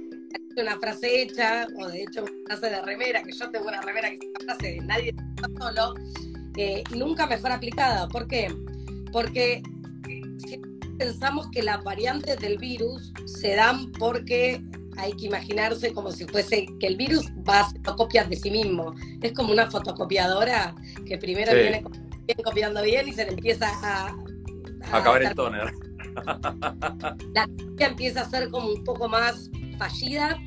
una 0.56 0.78
frase 0.78 1.22
hecha, 1.22 1.66
o 1.78 1.88
de 1.88 2.02
hecho 2.02 2.22
una 2.22 2.56
frase 2.56 2.74
de 2.74 2.82
remera, 2.82 3.22
que 3.22 3.32
yo 3.32 3.50
tengo 3.50 3.68
una 3.68 3.80
remera 3.80 4.10
que 4.10 4.16
es 4.16 4.22
una 4.44 4.54
frase 4.54 4.72
de 4.72 4.80
nadie 4.80 5.14
solo, 5.58 5.94
eh, 6.56 6.84
nunca 6.94 7.26
mejor 7.26 7.52
aplicada. 7.52 8.08
¿Por 8.08 8.26
qué? 8.28 8.54
Porque 9.12 9.62
si 10.38 10.60
pensamos 10.98 11.48
que 11.50 11.62
las 11.62 11.82
variantes 11.82 12.38
del 12.38 12.58
virus 12.58 13.12
se 13.24 13.54
dan 13.54 13.90
porque 13.92 14.62
hay 14.98 15.12
que 15.14 15.26
imaginarse 15.26 15.92
como 15.92 16.12
si 16.12 16.26
fuese 16.26 16.66
que 16.78 16.86
el 16.86 16.96
virus 16.96 17.26
va 17.48 17.60
haciendo 17.60 17.96
copias 17.96 18.28
de 18.28 18.36
sí 18.36 18.50
mismo. 18.50 18.94
Es 19.22 19.32
como 19.32 19.52
una 19.52 19.70
fotocopiadora 19.70 20.74
que 21.06 21.16
primero 21.18 21.52
Sí. 21.52 21.58
viene 21.58 21.82
bien, 22.26 22.38
copiando 22.44 22.82
bien 22.82 23.08
y 23.08 23.12
se 23.12 23.24
le 23.24 23.30
empieza 23.32 23.68
a... 23.68 24.06
a 24.90 24.96
Acabar 24.98 25.22
el 25.22 25.34
toner. 25.34 25.72
la 27.34 27.46
copia 27.46 27.86
empieza 27.86 28.22
a 28.22 28.28
ser 28.30 28.50
como 28.50 28.68
un 28.68 28.84
poco 28.84 29.08
más 29.08 29.50
fallida 29.78 30.38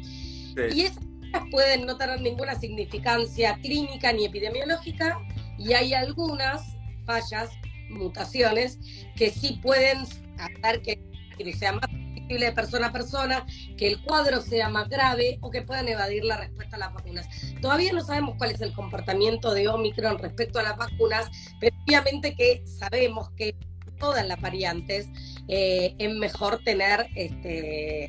Sí. 0.55 0.61
y 0.73 0.81
esas 0.83 1.03
pueden 1.51 1.85
no 1.85 1.97
tener 1.97 2.21
ninguna 2.21 2.55
significancia 2.57 3.57
clínica 3.61 4.13
ni 4.13 4.23
epidemiológica 4.25 5.19
y 5.57 5.73
hay 5.73 5.93
algunas 5.93 6.61
fallas, 7.05 7.49
mutaciones, 7.89 8.79
que 9.17 9.31
sí 9.31 9.59
pueden 9.61 10.03
hacer 10.37 10.81
que 10.81 10.91
el 10.93 11.35
virus 11.37 11.59
sea 11.59 11.73
más 11.73 11.89
de 12.27 12.51
persona 12.51 12.87
a 12.87 12.91
persona, 12.91 13.45
que 13.77 13.87
el 13.87 14.01
cuadro 14.03 14.41
sea 14.41 14.69
más 14.69 14.89
grave 14.89 15.37
o 15.41 15.51
que 15.51 15.61
puedan 15.61 15.87
evadir 15.87 16.25
la 16.25 16.37
respuesta 16.37 16.75
a 16.75 16.79
las 16.79 16.93
vacunas. 16.93 17.27
Todavía 17.61 17.93
no 17.93 18.03
sabemos 18.03 18.35
cuál 18.37 18.51
es 18.51 18.61
el 18.61 18.73
comportamiento 18.73 19.53
de 19.53 19.67
Omicron 19.67 20.17
respecto 20.17 20.59
a 20.59 20.63
las 20.63 20.77
vacunas, 20.77 21.29
pero 21.59 21.75
obviamente 21.87 22.35
que 22.35 22.63
sabemos 22.65 23.29
que 23.37 23.55
todas 23.99 24.27
las 24.27 24.41
variantes 24.41 25.07
eh, 25.47 25.95
es 25.97 26.13
mejor 26.15 26.61
tener 26.63 27.07
este, 27.15 28.05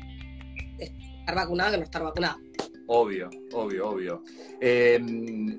estar 0.79 1.35
vacunado 1.35 1.71
que 1.71 1.77
no 1.77 1.83
estar 1.83 2.03
vacunado. 2.03 2.37
Obvio, 2.89 3.29
obvio, 3.51 3.89
obvio. 3.89 4.23
Eh, 4.61 4.97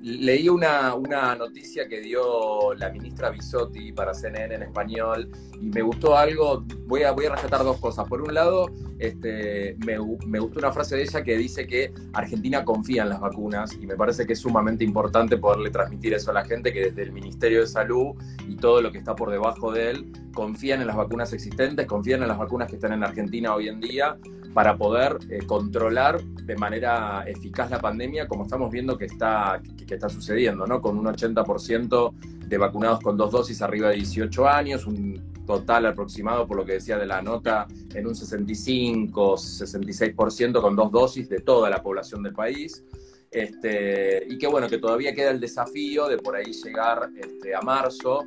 leí 0.01 0.49
una, 0.49 0.95
una, 0.95 1.35
noticia 1.35 1.87
que 1.87 2.01
dio 2.01 2.73
la 2.73 2.89
ministra 2.89 3.29
Bisotti 3.29 3.91
para 3.91 4.15
CNN 4.15 4.55
en 4.55 4.63
español 4.63 5.29
y 5.61 5.67
me 5.67 5.83
gustó 5.83 6.17
algo. 6.17 6.65
Voy 6.87 7.03
a, 7.03 7.11
voy 7.11 7.25
a 7.25 7.33
rescatar 7.33 7.63
dos 7.63 7.77
cosas. 7.77 8.07
Por 8.09 8.23
un 8.23 8.33
lado, 8.33 8.71
este, 8.97 9.77
me, 9.85 9.97
me, 10.25 10.39
gustó 10.39 10.57
una 10.57 10.71
frase 10.71 10.95
de 10.95 11.03
ella 11.03 11.23
que 11.23 11.37
dice 11.37 11.67
que 11.67 11.93
Argentina 12.13 12.65
confía 12.65 13.03
en 13.03 13.09
las 13.09 13.19
vacunas 13.19 13.73
y 13.79 13.85
me 13.85 13.95
parece 13.95 14.25
que 14.25 14.33
es 14.33 14.39
sumamente 14.39 14.83
importante 14.83 15.37
poderle 15.37 15.69
transmitir 15.69 16.15
eso 16.15 16.31
a 16.31 16.33
la 16.33 16.45
gente, 16.45 16.73
que 16.73 16.85
desde 16.85 17.03
el 17.03 17.11
Ministerio 17.11 17.61
de 17.61 17.67
Salud 17.67 18.15
y 18.47 18.55
todo 18.55 18.81
lo 18.81 18.91
que 18.91 18.97
está 18.97 19.15
por 19.15 19.29
debajo 19.29 19.71
de 19.71 19.91
él 19.91 20.11
confían 20.33 20.81
en 20.81 20.87
las 20.87 20.95
vacunas 20.95 21.31
existentes, 21.31 21.85
confían 21.85 22.23
en 22.23 22.27
las 22.27 22.39
vacunas 22.39 22.67
que 22.67 22.75
están 22.75 22.93
en 22.93 23.03
Argentina 23.03 23.53
hoy 23.53 23.67
en 23.67 23.79
día 23.79 24.17
para 24.53 24.77
poder 24.77 25.17
eh, 25.29 25.39
controlar 25.45 26.21
de 26.21 26.55
manera 26.55 27.23
eficaz 27.27 27.69
la 27.69 27.79
pandemia, 27.79 28.27
como 28.27 28.43
estamos 28.43 28.71
viendo 28.71 28.97
que 28.97 29.05
está, 29.05 29.61
que, 29.87 29.93
está 29.93 30.09
sucediendo, 30.09 30.65
¿no? 30.65 30.81
Con 30.81 30.97
un 30.97 31.05
80% 31.05 32.13
de 32.47 32.57
vacunados 32.57 32.99
con 33.01 33.15
dos 33.15 33.31
dosis 33.31 33.61
arriba 33.61 33.89
de 33.89 33.95
18 33.95 34.47
años, 34.47 34.85
un 34.85 35.33
total 35.45 35.85
aproximado, 35.87 36.47
por 36.47 36.57
lo 36.57 36.65
que 36.65 36.73
decía 36.73 36.97
de 36.97 37.05
la 37.05 37.21
nota, 37.21 37.67
en 37.93 38.07
un 38.07 38.15
65, 38.15 39.33
66% 39.35 40.61
con 40.61 40.75
dos 40.75 40.91
dosis 40.91 41.29
de 41.29 41.39
toda 41.39 41.69
la 41.69 41.81
población 41.81 42.23
del 42.23 42.33
país. 42.33 42.83
Este, 43.31 44.25
y 44.27 44.39
que 44.39 44.47
bueno, 44.47 44.67
que 44.67 44.79
todavía 44.79 45.13
queda 45.13 45.29
el 45.29 45.39
desafío 45.39 46.07
de 46.07 46.17
por 46.17 46.35
ahí 46.35 46.51
llegar 46.51 47.09
este, 47.15 47.53
a 47.53 47.61
marzo 47.61 48.23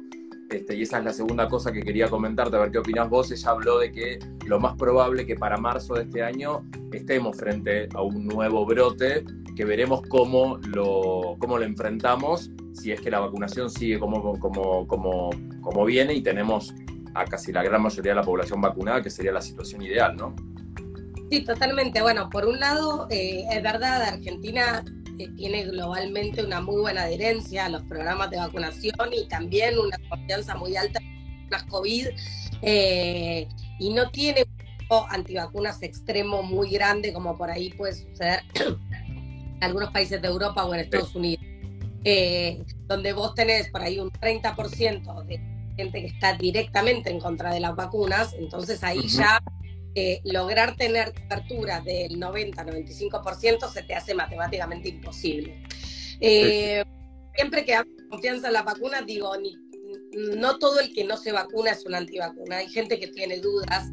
este, 0.52 0.76
y 0.76 0.82
esa 0.82 0.98
es 0.98 1.04
la 1.04 1.12
segunda 1.12 1.48
cosa 1.48 1.72
que 1.72 1.82
quería 1.82 2.08
comentarte, 2.08 2.56
a 2.56 2.60
ver 2.60 2.70
qué 2.70 2.78
opinas 2.78 3.08
vos. 3.08 3.30
Ella 3.30 3.50
habló 3.50 3.78
de 3.78 3.92
que 3.92 4.18
lo 4.46 4.60
más 4.60 4.76
probable 4.76 5.26
que 5.26 5.34
para 5.34 5.56
marzo 5.56 5.94
de 5.94 6.02
este 6.02 6.22
año 6.22 6.64
estemos 6.92 7.36
frente 7.36 7.88
a 7.94 8.02
un 8.02 8.26
nuevo 8.26 8.64
brote, 8.66 9.24
que 9.56 9.64
veremos 9.64 10.02
cómo 10.08 10.58
lo, 10.68 11.36
cómo 11.38 11.58
lo 11.58 11.64
enfrentamos, 11.64 12.50
si 12.72 12.92
es 12.92 13.00
que 13.00 13.10
la 13.10 13.20
vacunación 13.20 13.70
sigue 13.70 13.98
como, 13.98 14.38
como, 14.38 14.86
como, 14.86 15.30
como 15.60 15.84
viene 15.84 16.14
y 16.14 16.22
tenemos 16.22 16.74
a 17.14 17.24
casi 17.24 17.52
la 17.52 17.62
gran 17.62 17.82
mayoría 17.82 18.12
de 18.12 18.16
la 18.16 18.22
población 18.22 18.60
vacunada, 18.60 19.02
que 19.02 19.10
sería 19.10 19.32
la 19.32 19.42
situación 19.42 19.82
ideal, 19.82 20.16
¿no? 20.16 20.34
Sí, 21.30 21.44
totalmente. 21.44 22.02
Bueno, 22.02 22.28
por 22.28 22.46
un 22.46 22.60
lado, 22.60 23.06
eh, 23.10 23.44
es 23.50 23.62
verdad, 23.62 24.02
Argentina 24.02 24.84
tiene 25.16 25.64
globalmente 25.64 26.44
una 26.44 26.60
muy 26.60 26.80
buena 26.80 27.02
adherencia 27.02 27.66
a 27.66 27.68
los 27.68 27.82
programas 27.82 28.30
de 28.30 28.38
vacunación 28.38 29.12
y 29.12 29.26
también 29.28 29.78
una 29.78 29.96
confianza 30.08 30.54
muy 30.56 30.76
alta 30.76 31.00
en 31.00 31.48
las 31.50 31.64
COVID 31.64 32.08
eh, 32.62 33.48
y 33.78 33.92
no 33.92 34.10
tiene 34.10 34.44
un 34.44 34.62
antivacunas 35.08 35.82
extremo 35.82 36.42
muy 36.42 36.70
grande 36.70 37.12
como 37.12 37.36
por 37.36 37.50
ahí 37.50 37.70
puede 37.70 37.94
suceder 37.94 38.40
en 38.54 39.62
algunos 39.62 39.90
países 39.90 40.20
de 40.20 40.28
Europa 40.28 40.64
o 40.64 40.74
en 40.74 40.80
Estados 40.80 41.14
Unidos, 41.14 41.44
eh, 42.04 42.62
donde 42.86 43.12
vos 43.12 43.34
tenés 43.34 43.70
por 43.70 43.80
ahí 43.80 43.98
un 43.98 44.10
30% 44.10 45.24
de 45.24 45.40
gente 45.76 46.00
que 46.00 46.08
está 46.08 46.34
directamente 46.34 47.10
en 47.10 47.20
contra 47.20 47.54
de 47.54 47.60
las 47.60 47.74
vacunas, 47.74 48.34
entonces 48.34 48.82
ahí 48.84 49.06
ya 49.08 49.42
eh, 49.94 50.20
lograr 50.24 50.76
tener 50.76 51.12
cobertura 51.12 51.80
del 51.80 52.18
90-95% 52.18 53.70
se 53.72 53.82
te 53.82 53.94
hace 53.94 54.14
matemáticamente 54.14 54.88
imposible. 54.88 55.62
Eh, 56.20 56.84
siempre 57.34 57.64
que 57.64 57.74
hay 57.74 57.84
confianza 58.08 58.48
en 58.48 58.54
la 58.54 58.62
vacuna, 58.62 59.02
digo, 59.02 59.32
no 60.36 60.58
todo 60.58 60.80
el 60.80 60.92
que 60.94 61.04
no 61.04 61.16
se 61.16 61.32
vacuna 61.32 61.72
es 61.72 61.84
un 61.84 61.94
antivacuna. 61.94 62.58
Hay 62.58 62.68
gente 62.68 62.98
que 62.98 63.08
tiene 63.08 63.38
dudas 63.38 63.88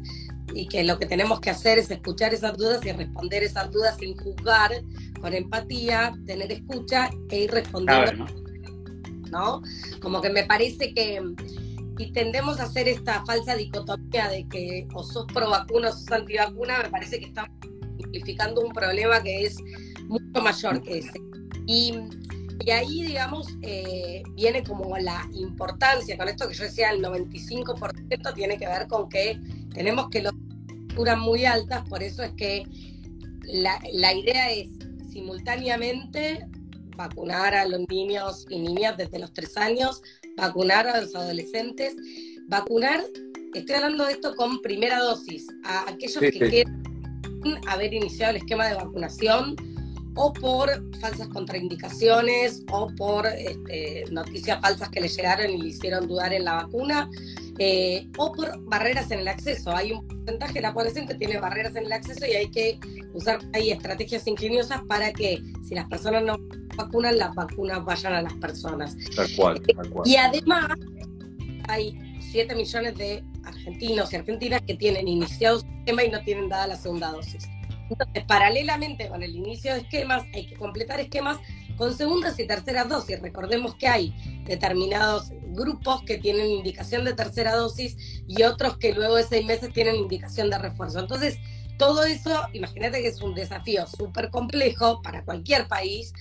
y 0.54 0.66
que 0.68 0.84
lo 0.84 0.98
que 0.98 1.06
tenemos 1.06 1.40
que 1.40 1.50
hacer 1.50 1.78
es 1.78 1.90
escuchar 1.90 2.34
esas 2.34 2.56
dudas 2.56 2.84
y 2.84 2.92
responder 2.92 3.42
esas 3.42 3.70
dudas 3.70 3.96
sin 3.98 4.16
juzgar, 4.16 4.72
con 5.20 5.34
empatía, 5.34 6.12
tener 6.26 6.50
escucha 6.52 7.10
e 7.30 7.40
ir 7.40 7.50
respondiendo. 7.50 8.26
¿no? 9.30 9.62
Como 10.00 10.20
que 10.20 10.30
me 10.30 10.44
parece 10.44 10.92
que 10.92 11.22
y 12.00 12.12
tendemos 12.12 12.58
a 12.60 12.62
hacer 12.62 12.88
esta 12.88 13.22
falsa 13.26 13.54
dicotomía 13.54 14.30
de 14.30 14.48
que 14.48 14.88
o 14.94 15.04
sos 15.04 15.26
pro 15.26 15.50
vacuna 15.50 15.90
o 15.90 15.92
sos 15.92 16.10
antivacuna, 16.10 16.78
me 16.82 16.88
parece 16.88 17.20
que 17.20 17.26
estamos 17.26 17.50
simplificando 17.98 18.62
un 18.62 18.72
problema 18.72 19.22
que 19.22 19.44
es 19.44 19.58
mucho 20.08 20.40
mayor 20.42 20.80
que 20.80 21.00
ese. 21.00 21.20
Y, 21.66 21.92
y 22.64 22.70
ahí, 22.70 23.02
digamos, 23.02 23.48
eh, 23.60 24.22
viene 24.34 24.64
como 24.64 24.96
la 24.96 25.28
importancia, 25.34 26.16
con 26.16 26.28
esto 26.28 26.48
que 26.48 26.54
yo 26.54 26.64
decía, 26.64 26.90
el 26.90 27.02
95% 27.02 28.34
tiene 28.34 28.56
que 28.56 28.66
ver 28.66 28.86
con 28.88 29.10
que 29.10 29.38
tenemos 29.74 30.08
que 30.08 30.22
los 30.22 30.32
muy 31.18 31.44
altas, 31.44 31.86
por 31.86 32.02
eso 32.02 32.22
es 32.22 32.32
que 32.32 32.64
la, 33.42 33.78
la 33.92 34.14
idea 34.14 34.50
es 34.50 34.68
simultáneamente 35.12 36.46
vacunar 36.96 37.54
a 37.54 37.66
los 37.66 37.86
niños 37.88 38.46
y 38.48 38.58
niñas 38.58 38.96
desde 38.96 39.18
los 39.18 39.32
tres 39.32 39.56
años, 39.56 40.02
vacunar 40.36 40.86
a 40.86 41.00
los 41.00 41.14
adolescentes, 41.14 41.96
vacunar, 42.46 43.02
estoy 43.54 43.74
hablando 43.76 44.04
de 44.04 44.12
esto 44.12 44.34
con 44.36 44.60
primera 44.62 44.98
dosis, 45.00 45.46
a 45.64 45.90
aquellos 45.90 46.20
que 46.20 46.32
quieren 46.32 46.84
haber 47.68 47.94
iniciado 47.94 48.30
el 48.30 48.36
esquema 48.36 48.66
de 48.68 48.74
vacunación 48.74 49.56
o 50.16 50.32
por 50.32 50.70
falsas 51.00 51.28
contraindicaciones 51.28 52.64
o 52.70 52.88
por 52.96 53.26
este, 53.26 54.04
noticias 54.10 54.60
falsas 54.60 54.88
que 54.90 55.00
le 55.00 55.08
llegaron 55.08 55.50
y 55.50 55.58
le 55.62 55.68
hicieron 55.68 56.06
dudar 56.06 56.32
en 56.32 56.44
la 56.44 56.54
vacuna, 56.54 57.08
eh, 57.62 58.08
o 58.16 58.32
por 58.32 58.58
barreras 58.64 59.10
en 59.10 59.18
el 59.18 59.28
acceso. 59.28 59.70
Hay 59.76 59.92
un 59.92 60.08
porcentaje 60.08 60.54
de 60.54 60.60
la 60.62 60.72
población 60.72 61.06
que 61.06 61.14
tiene 61.14 61.38
barreras 61.38 61.76
en 61.76 61.84
el 61.84 61.92
acceso 61.92 62.24
y 62.24 62.30
hay 62.30 62.50
que 62.50 62.80
usar 63.12 63.38
hay 63.52 63.70
estrategias 63.70 64.26
ingeniosas 64.26 64.80
para 64.88 65.12
que 65.12 65.42
si 65.68 65.74
las 65.74 65.86
personas 65.86 66.24
no 66.24 66.38
vacunan, 66.74 67.18
las 67.18 67.34
vacunas 67.34 67.84
vayan 67.84 68.14
a 68.14 68.22
las 68.22 68.32
personas. 68.34 68.96
Tal 69.14 69.28
cual, 69.36 69.60
tal 69.60 69.90
cual. 69.90 70.08
Y 70.08 70.16
además 70.16 70.70
hay 71.68 71.98
7 72.32 72.54
millones 72.54 72.96
de 72.96 73.22
argentinos 73.44 74.10
y 74.10 74.16
argentinas 74.16 74.62
que 74.62 74.74
tienen 74.76 75.06
iniciado 75.06 75.60
su 75.60 75.66
esquema 75.66 76.02
y 76.04 76.10
no 76.10 76.22
tienen 76.22 76.48
dada 76.48 76.66
la 76.66 76.76
segunda 76.76 77.12
dosis. 77.12 77.46
Entonces, 77.90 78.24
paralelamente 78.26 79.06
con 79.08 79.22
el 79.22 79.36
inicio 79.36 79.74
de 79.74 79.80
esquemas, 79.80 80.24
hay 80.32 80.46
que 80.46 80.54
completar 80.56 80.98
esquemas 80.98 81.38
con 81.80 81.96
segundas 81.96 82.38
y 82.38 82.46
terceras 82.46 82.90
dosis. 82.90 83.22
Recordemos 83.22 83.74
que 83.74 83.88
hay 83.88 84.14
determinados 84.44 85.32
grupos 85.54 86.02
que 86.02 86.18
tienen 86.18 86.46
indicación 86.46 87.06
de 87.06 87.14
tercera 87.14 87.56
dosis 87.56 87.96
y 88.28 88.42
otros 88.42 88.76
que 88.76 88.92
luego 88.92 89.16
de 89.16 89.24
seis 89.24 89.46
meses 89.46 89.72
tienen 89.72 89.96
indicación 89.96 90.50
de 90.50 90.58
refuerzo. 90.58 91.00
Entonces, 91.00 91.38
todo 91.78 92.04
eso, 92.04 92.42
imagínate 92.52 93.00
que 93.00 93.08
es 93.08 93.22
un 93.22 93.34
desafío 93.34 93.86
súper 93.86 94.28
complejo 94.28 95.00
para 95.00 95.24
cualquier 95.24 95.68
país 95.68 96.12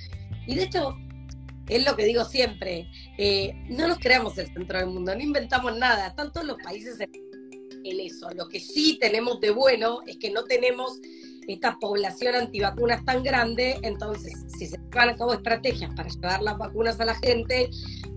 y 0.47 0.55
de 0.55 0.63
hecho, 0.63 0.95
es 1.67 1.85
lo 1.85 1.97
que 1.97 2.05
digo 2.05 2.23
siempre, 2.23 2.89
eh, 3.17 3.51
no 3.67 3.89
nos 3.89 3.99
creamos 3.99 4.37
el 4.37 4.47
centro 4.53 4.79
del 4.79 4.87
mundo, 4.87 5.13
no 5.13 5.21
inventamos 5.21 5.77
nada, 5.77 6.07
están 6.07 6.31
todos 6.31 6.47
los 6.47 6.57
países 6.63 7.01
en, 7.01 7.11
eso. 7.83 8.29
Lo 8.33 8.47
que 8.47 8.61
sí 8.61 8.97
tenemos 9.01 9.41
de 9.41 9.49
bueno 9.49 9.99
es 10.07 10.17
que 10.17 10.31
no 10.31 10.45
tenemos 10.45 10.99
esta 11.53 11.77
población 11.79 12.35
antivacunas 12.35 13.03
tan 13.05 13.23
grande, 13.23 13.79
entonces 13.81 14.45
si 14.57 14.67
se 14.67 14.77
llevan 14.77 15.09
a 15.09 15.15
cabo 15.15 15.33
estrategias 15.33 15.93
para 15.95 16.09
llevar 16.09 16.41
las 16.41 16.57
vacunas 16.57 16.99
a 16.99 17.05
la 17.05 17.15
gente, 17.15 17.69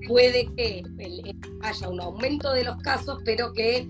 puede 0.07 0.47
que 0.55 0.83
haya 1.63 1.89
un 1.89 2.01
aumento 2.01 2.53
de 2.53 2.65
los 2.65 2.77
casos, 2.83 3.21
pero 3.25 3.53
que 3.53 3.89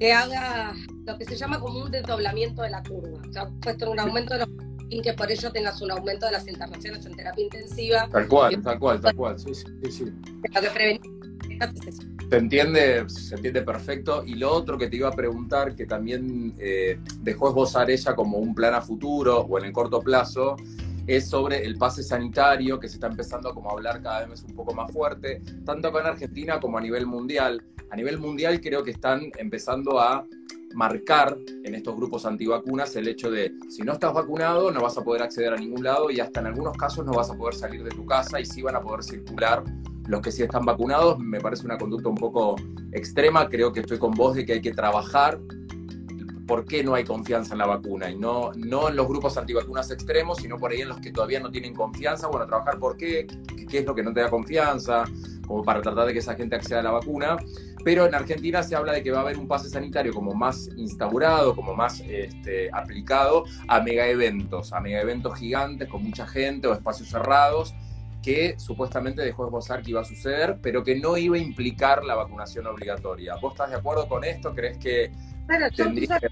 se 0.00 0.12
haga 0.12 0.74
lo 1.06 1.16
que 1.16 1.24
se 1.24 1.36
llama 1.36 1.60
como 1.60 1.84
un 1.84 1.90
desdoblamiento 1.90 2.62
de 2.62 2.70
la 2.70 2.82
curva. 2.82 3.20
O 3.28 3.32
sea, 3.32 3.48
puesto 3.60 3.90
un 3.90 4.00
aumento 4.00 4.34
de 4.34 4.40
los 4.40 4.48
que 5.02 5.12
por 5.12 5.30
ello 5.30 5.52
tengas 5.52 5.80
un 5.80 5.92
aumento 5.92 6.26
de 6.26 6.32
las 6.32 6.48
internaciones 6.48 7.06
en 7.06 7.14
terapia 7.14 7.44
intensiva. 7.44 8.08
Tal 8.10 8.26
cual, 8.26 8.60
tal 8.62 8.78
cual, 8.80 9.00
tal 9.00 9.14
cual, 9.14 9.38
sí, 9.38 9.54
sí, 9.54 9.64
sí. 9.92 10.04
Se 12.30 12.36
entiende, 12.36 13.08
se 13.08 13.34
entiende 13.34 13.62
perfecto. 13.62 14.22
Y 14.24 14.34
lo 14.34 14.52
otro 14.52 14.78
que 14.78 14.88
te 14.88 14.96
iba 14.96 15.08
a 15.08 15.12
preguntar, 15.12 15.74
que 15.74 15.86
también 15.86 16.54
eh, 16.58 16.98
dejó 17.20 17.48
esbozar 17.48 17.90
ella 17.90 18.14
como 18.14 18.38
un 18.38 18.54
plan 18.54 18.74
a 18.74 18.80
futuro 18.80 19.40
o 19.40 19.58
en 19.58 19.66
el 19.66 19.72
corto 19.72 20.00
plazo, 20.00 20.56
es 21.06 21.28
sobre 21.28 21.64
el 21.64 21.76
pase 21.76 22.02
sanitario, 22.02 22.78
que 22.78 22.88
se 22.88 22.94
está 22.94 23.08
empezando 23.08 23.52
como 23.52 23.70
a 23.70 23.72
hablar 23.72 24.00
cada 24.00 24.26
vez 24.26 24.44
un 24.44 24.54
poco 24.54 24.74
más 24.74 24.92
fuerte, 24.92 25.42
tanto 25.64 25.88
acá 25.88 26.00
en 26.00 26.06
Argentina 26.06 26.60
como 26.60 26.78
a 26.78 26.80
nivel 26.80 27.06
mundial. 27.06 27.62
A 27.90 27.96
nivel 27.96 28.18
mundial 28.18 28.60
creo 28.60 28.84
que 28.84 28.92
están 28.92 29.30
empezando 29.38 29.98
a 29.98 30.24
marcar 30.74 31.36
en 31.64 31.74
estos 31.74 31.96
grupos 31.96 32.24
antivacunas 32.26 32.94
el 32.96 33.08
hecho 33.08 33.30
de 33.30 33.52
si 33.68 33.82
no 33.82 33.92
estás 33.92 34.14
vacunado 34.14 34.70
no 34.70 34.82
vas 34.82 34.96
a 34.96 35.02
poder 35.02 35.22
acceder 35.22 35.52
a 35.52 35.56
ningún 35.56 35.82
lado 35.82 36.10
y 36.10 36.20
hasta 36.20 36.40
en 36.40 36.46
algunos 36.46 36.76
casos 36.76 37.04
no 37.04 37.12
vas 37.12 37.30
a 37.30 37.36
poder 37.36 37.54
salir 37.54 37.82
de 37.82 37.90
tu 37.90 38.06
casa 38.06 38.40
y 38.40 38.46
sí 38.46 38.62
van 38.62 38.76
a 38.76 38.80
poder 38.80 39.02
circular 39.02 39.64
los 40.06 40.20
que 40.20 40.32
sí 40.32 40.42
están 40.42 40.64
vacunados. 40.64 41.18
Me 41.18 41.40
parece 41.40 41.64
una 41.64 41.78
conducta 41.78 42.08
un 42.08 42.16
poco 42.16 42.56
extrema, 42.92 43.48
creo 43.48 43.72
que 43.72 43.80
estoy 43.80 43.98
con 43.98 44.12
vos 44.12 44.34
de 44.34 44.44
que 44.44 44.54
hay 44.54 44.60
que 44.60 44.72
trabajar 44.72 45.40
por 46.50 46.66
qué 46.66 46.82
no 46.82 46.96
hay 46.96 47.04
confianza 47.04 47.54
en 47.54 47.58
la 47.58 47.66
vacuna 47.66 48.10
y 48.10 48.16
no, 48.16 48.50
no 48.56 48.88
en 48.88 48.96
los 48.96 49.06
grupos 49.06 49.36
antivacunas 49.36 49.88
extremos, 49.92 50.38
sino 50.38 50.58
por 50.58 50.72
ahí 50.72 50.80
en 50.80 50.88
los 50.88 50.98
que 50.98 51.12
todavía 51.12 51.38
no 51.38 51.48
tienen 51.48 51.72
confianza. 51.72 52.26
Bueno, 52.26 52.44
trabajar 52.44 52.76
por 52.80 52.96
qué, 52.96 53.24
qué 53.68 53.78
es 53.78 53.86
lo 53.86 53.94
que 53.94 54.02
no 54.02 54.12
te 54.12 54.18
da 54.18 54.28
confianza, 54.28 55.04
como 55.46 55.62
para 55.62 55.80
tratar 55.80 56.08
de 56.08 56.12
que 56.12 56.18
esa 56.18 56.34
gente 56.34 56.56
acceda 56.56 56.80
a 56.80 56.82
la 56.82 56.90
vacuna. 56.90 57.36
Pero 57.84 58.04
en 58.04 58.16
Argentina 58.16 58.64
se 58.64 58.74
habla 58.74 58.94
de 58.94 59.04
que 59.04 59.12
va 59.12 59.18
a 59.18 59.20
haber 59.20 59.38
un 59.38 59.46
pase 59.46 59.68
sanitario 59.68 60.12
como 60.12 60.34
más 60.34 60.68
instaurado, 60.76 61.54
como 61.54 61.72
más 61.72 62.00
este, 62.00 62.68
aplicado 62.72 63.44
a 63.68 63.80
mega 63.80 64.08
eventos, 64.08 64.72
a 64.72 64.80
mega 64.80 65.00
eventos 65.00 65.38
gigantes 65.38 65.88
con 65.88 66.02
mucha 66.02 66.26
gente 66.26 66.66
o 66.66 66.72
espacios 66.72 67.10
cerrados 67.10 67.76
que 68.22 68.58
supuestamente 68.58 69.22
dejó 69.22 69.46
esbozar 69.46 69.82
que 69.82 69.90
iba 69.90 70.00
a 70.00 70.04
suceder, 70.04 70.58
pero 70.62 70.84
que 70.84 70.94
no 70.96 71.16
iba 71.16 71.36
a 71.36 71.38
implicar 71.38 72.04
la 72.04 72.14
vacunación 72.14 72.66
obligatoria. 72.66 73.36
¿Vos 73.40 73.54
estás 73.54 73.70
de 73.70 73.76
acuerdo 73.76 74.08
con 74.08 74.24
esto? 74.24 74.54
¿Crees 74.54 74.78
que 74.78 75.10
tendría 75.76 76.18
que... 76.18 76.28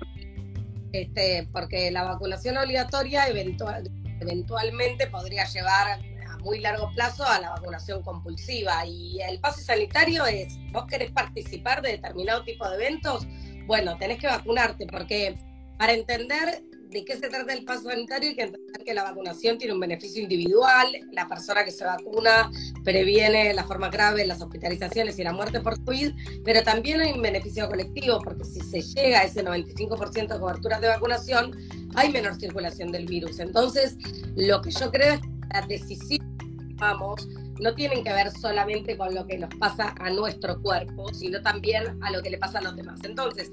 Este, 0.92 1.48
porque 1.52 1.90
la 1.90 2.04
vacunación 2.04 2.56
obligatoria 2.56 3.28
eventual, 3.28 3.90
eventualmente 4.20 5.06
podría 5.06 5.44
llevar 5.44 6.00
a 6.26 6.38
muy 6.38 6.60
largo 6.60 6.90
plazo 6.94 7.24
a 7.26 7.40
la 7.40 7.50
vacunación 7.50 8.02
compulsiva 8.02 8.86
y 8.86 9.20
el 9.20 9.38
pase 9.40 9.62
sanitario 9.62 10.24
es, 10.26 10.56
vos 10.72 10.86
querés 10.86 11.10
participar 11.10 11.82
de 11.82 11.92
determinado 11.92 12.44
tipo 12.44 12.68
de 12.68 12.76
eventos, 12.76 13.26
bueno, 13.66 13.98
tenés 13.98 14.18
que 14.18 14.28
vacunarte 14.28 14.86
porque 14.86 15.36
para 15.78 15.92
entender 15.92 16.62
de 16.90 17.04
qué 17.04 17.16
se 17.16 17.28
trata 17.28 17.52
el 17.52 17.64
paso 17.64 17.90
sanitario 17.90 18.30
y 18.30 18.34
que 18.34 18.42
entender 18.42 18.84
que 18.84 18.94
la 18.94 19.04
vacunación 19.04 19.58
tiene 19.58 19.74
un 19.74 19.80
beneficio 19.80 20.22
individual, 20.22 20.86
la 21.12 21.28
persona 21.28 21.64
que 21.64 21.70
se 21.70 21.84
vacuna 21.84 22.50
previene 22.84 23.52
la 23.52 23.64
forma 23.64 23.90
grave, 23.90 24.26
las 24.26 24.40
hospitalizaciones 24.40 25.18
y 25.18 25.24
la 25.24 25.32
muerte 25.32 25.60
por 25.60 25.82
COVID, 25.84 26.12
pero 26.44 26.62
también 26.62 27.00
hay 27.00 27.12
un 27.12 27.22
beneficio 27.22 27.68
colectivo, 27.68 28.18
porque 28.22 28.44
si 28.44 28.60
se 28.60 28.80
llega 28.80 29.20
a 29.20 29.24
ese 29.24 29.44
95% 29.44 30.28
de 30.28 30.40
cobertura 30.40 30.80
de 30.80 30.88
vacunación, 30.88 31.56
hay 31.94 32.10
menor 32.10 32.36
circulación 32.36 32.90
del 32.90 33.06
virus. 33.06 33.38
Entonces, 33.40 33.96
lo 34.36 34.62
que 34.62 34.70
yo 34.70 34.90
creo 34.90 35.14
es 35.14 35.20
que 35.20 35.28
las 35.52 35.68
decisiones 35.68 36.28
que 36.38 36.74
tomamos 36.74 37.28
no 37.60 37.74
tienen 37.74 38.04
que 38.04 38.12
ver 38.12 38.30
solamente 38.30 38.96
con 38.96 39.14
lo 39.14 39.26
que 39.26 39.38
nos 39.38 39.54
pasa 39.56 39.94
a 39.98 40.10
nuestro 40.10 40.60
cuerpo, 40.62 41.12
sino 41.12 41.42
también 41.42 42.02
a 42.02 42.10
lo 42.12 42.22
que 42.22 42.30
le 42.30 42.38
pasa 42.38 42.58
a 42.58 42.62
los 42.62 42.76
demás. 42.76 43.00
Entonces, 43.04 43.50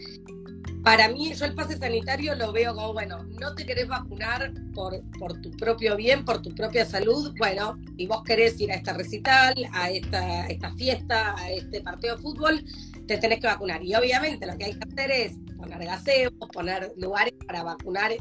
para 0.86 1.10
mí, 1.10 1.34
yo 1.34 1.46
el 1.46 1.56
pase 1.56 1.80
sanitario 1.80 2.36
lo 2.36 2.52
veo 2.52 2.76
como, 2.76 2.94
bueno, 2.94 3.24
no 3.42 3.56
te 3.56 3.66
querés 3.66 3.88
vacunar 3.88 4.54
por, 4.76 5.02
por 5.18 5.42
tu 5.42 5.50
propio 5.50 5.96
bien, 5.98 6.24
por 6.24 6.44
tu 6.44 6.54
propia 6.54 6.86
salud, 6.86 7.34
bueno, 7.40 7.80
y 7.98 8.06
vos 8.06 8.22
querés 8.24 8.62
ir 8.62 8.72
a 8.72 8.76
esta 8.76 8.94
recital, 8.94 9.56
a 9.74 9.90
esta, 9.90 10.46
esta 10.46 10.72
fiesta, 10.76 11.34
a 11.40 11.52
este 11.52 11.82
partido 11.82 12.16
de 12.16 12.22
fútbol, 12.22 12.64
te 13.08 13.18
tenés 13.18 13.40
que 13.40 13.48
vacunar. 13.48 13.84
Y 13.84 13.96
obviamente 13.96 14.46
lo 14.46 14.56
que 14.60 14.66
hay 14.66 14.74
que 14.76 14.88
hacer 14.88 15.10
es 15.10 15.32
poner 15.58 15.84
gaseos, 15.86 16.34
poner 16.54 16.94
lugares 16.98 17.34
para 17.48 17.64
vacunar 17.64 18.12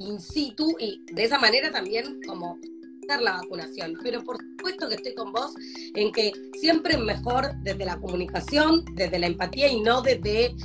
in 0.00 0.18
situ 0.18 0.74
y 0.80 1.00
de 1.12 1.22
esa 1.22 1.38
manera 1.38 1.70
también 1.70 2.18
como 2.26 2.58
hacer 3.08 3.22
la 3.22 3.34
vacunación. 3.34 3.94
Pero 4.02 4.24
por 4.24 4.38
supuesto 4.38 4.88
que 4.88 4.96
estoy 4.96 5.14
con 5.14 5.30
vos 5.30 5.54
en 5.94 6.10
que 6.10 6.32
siempre 6.60 6.94
es 6.94 7.00
mejor 7.00 7.52
desde 7.62 7.84
la 7.84 7.96
comunicación, 8.00 8.84
desde 8.94 9.20
la 9.20 9.28
empatía 9.28 9.68
y 9.68 9.80
no 9.80 10.02
desde 10.02 10.56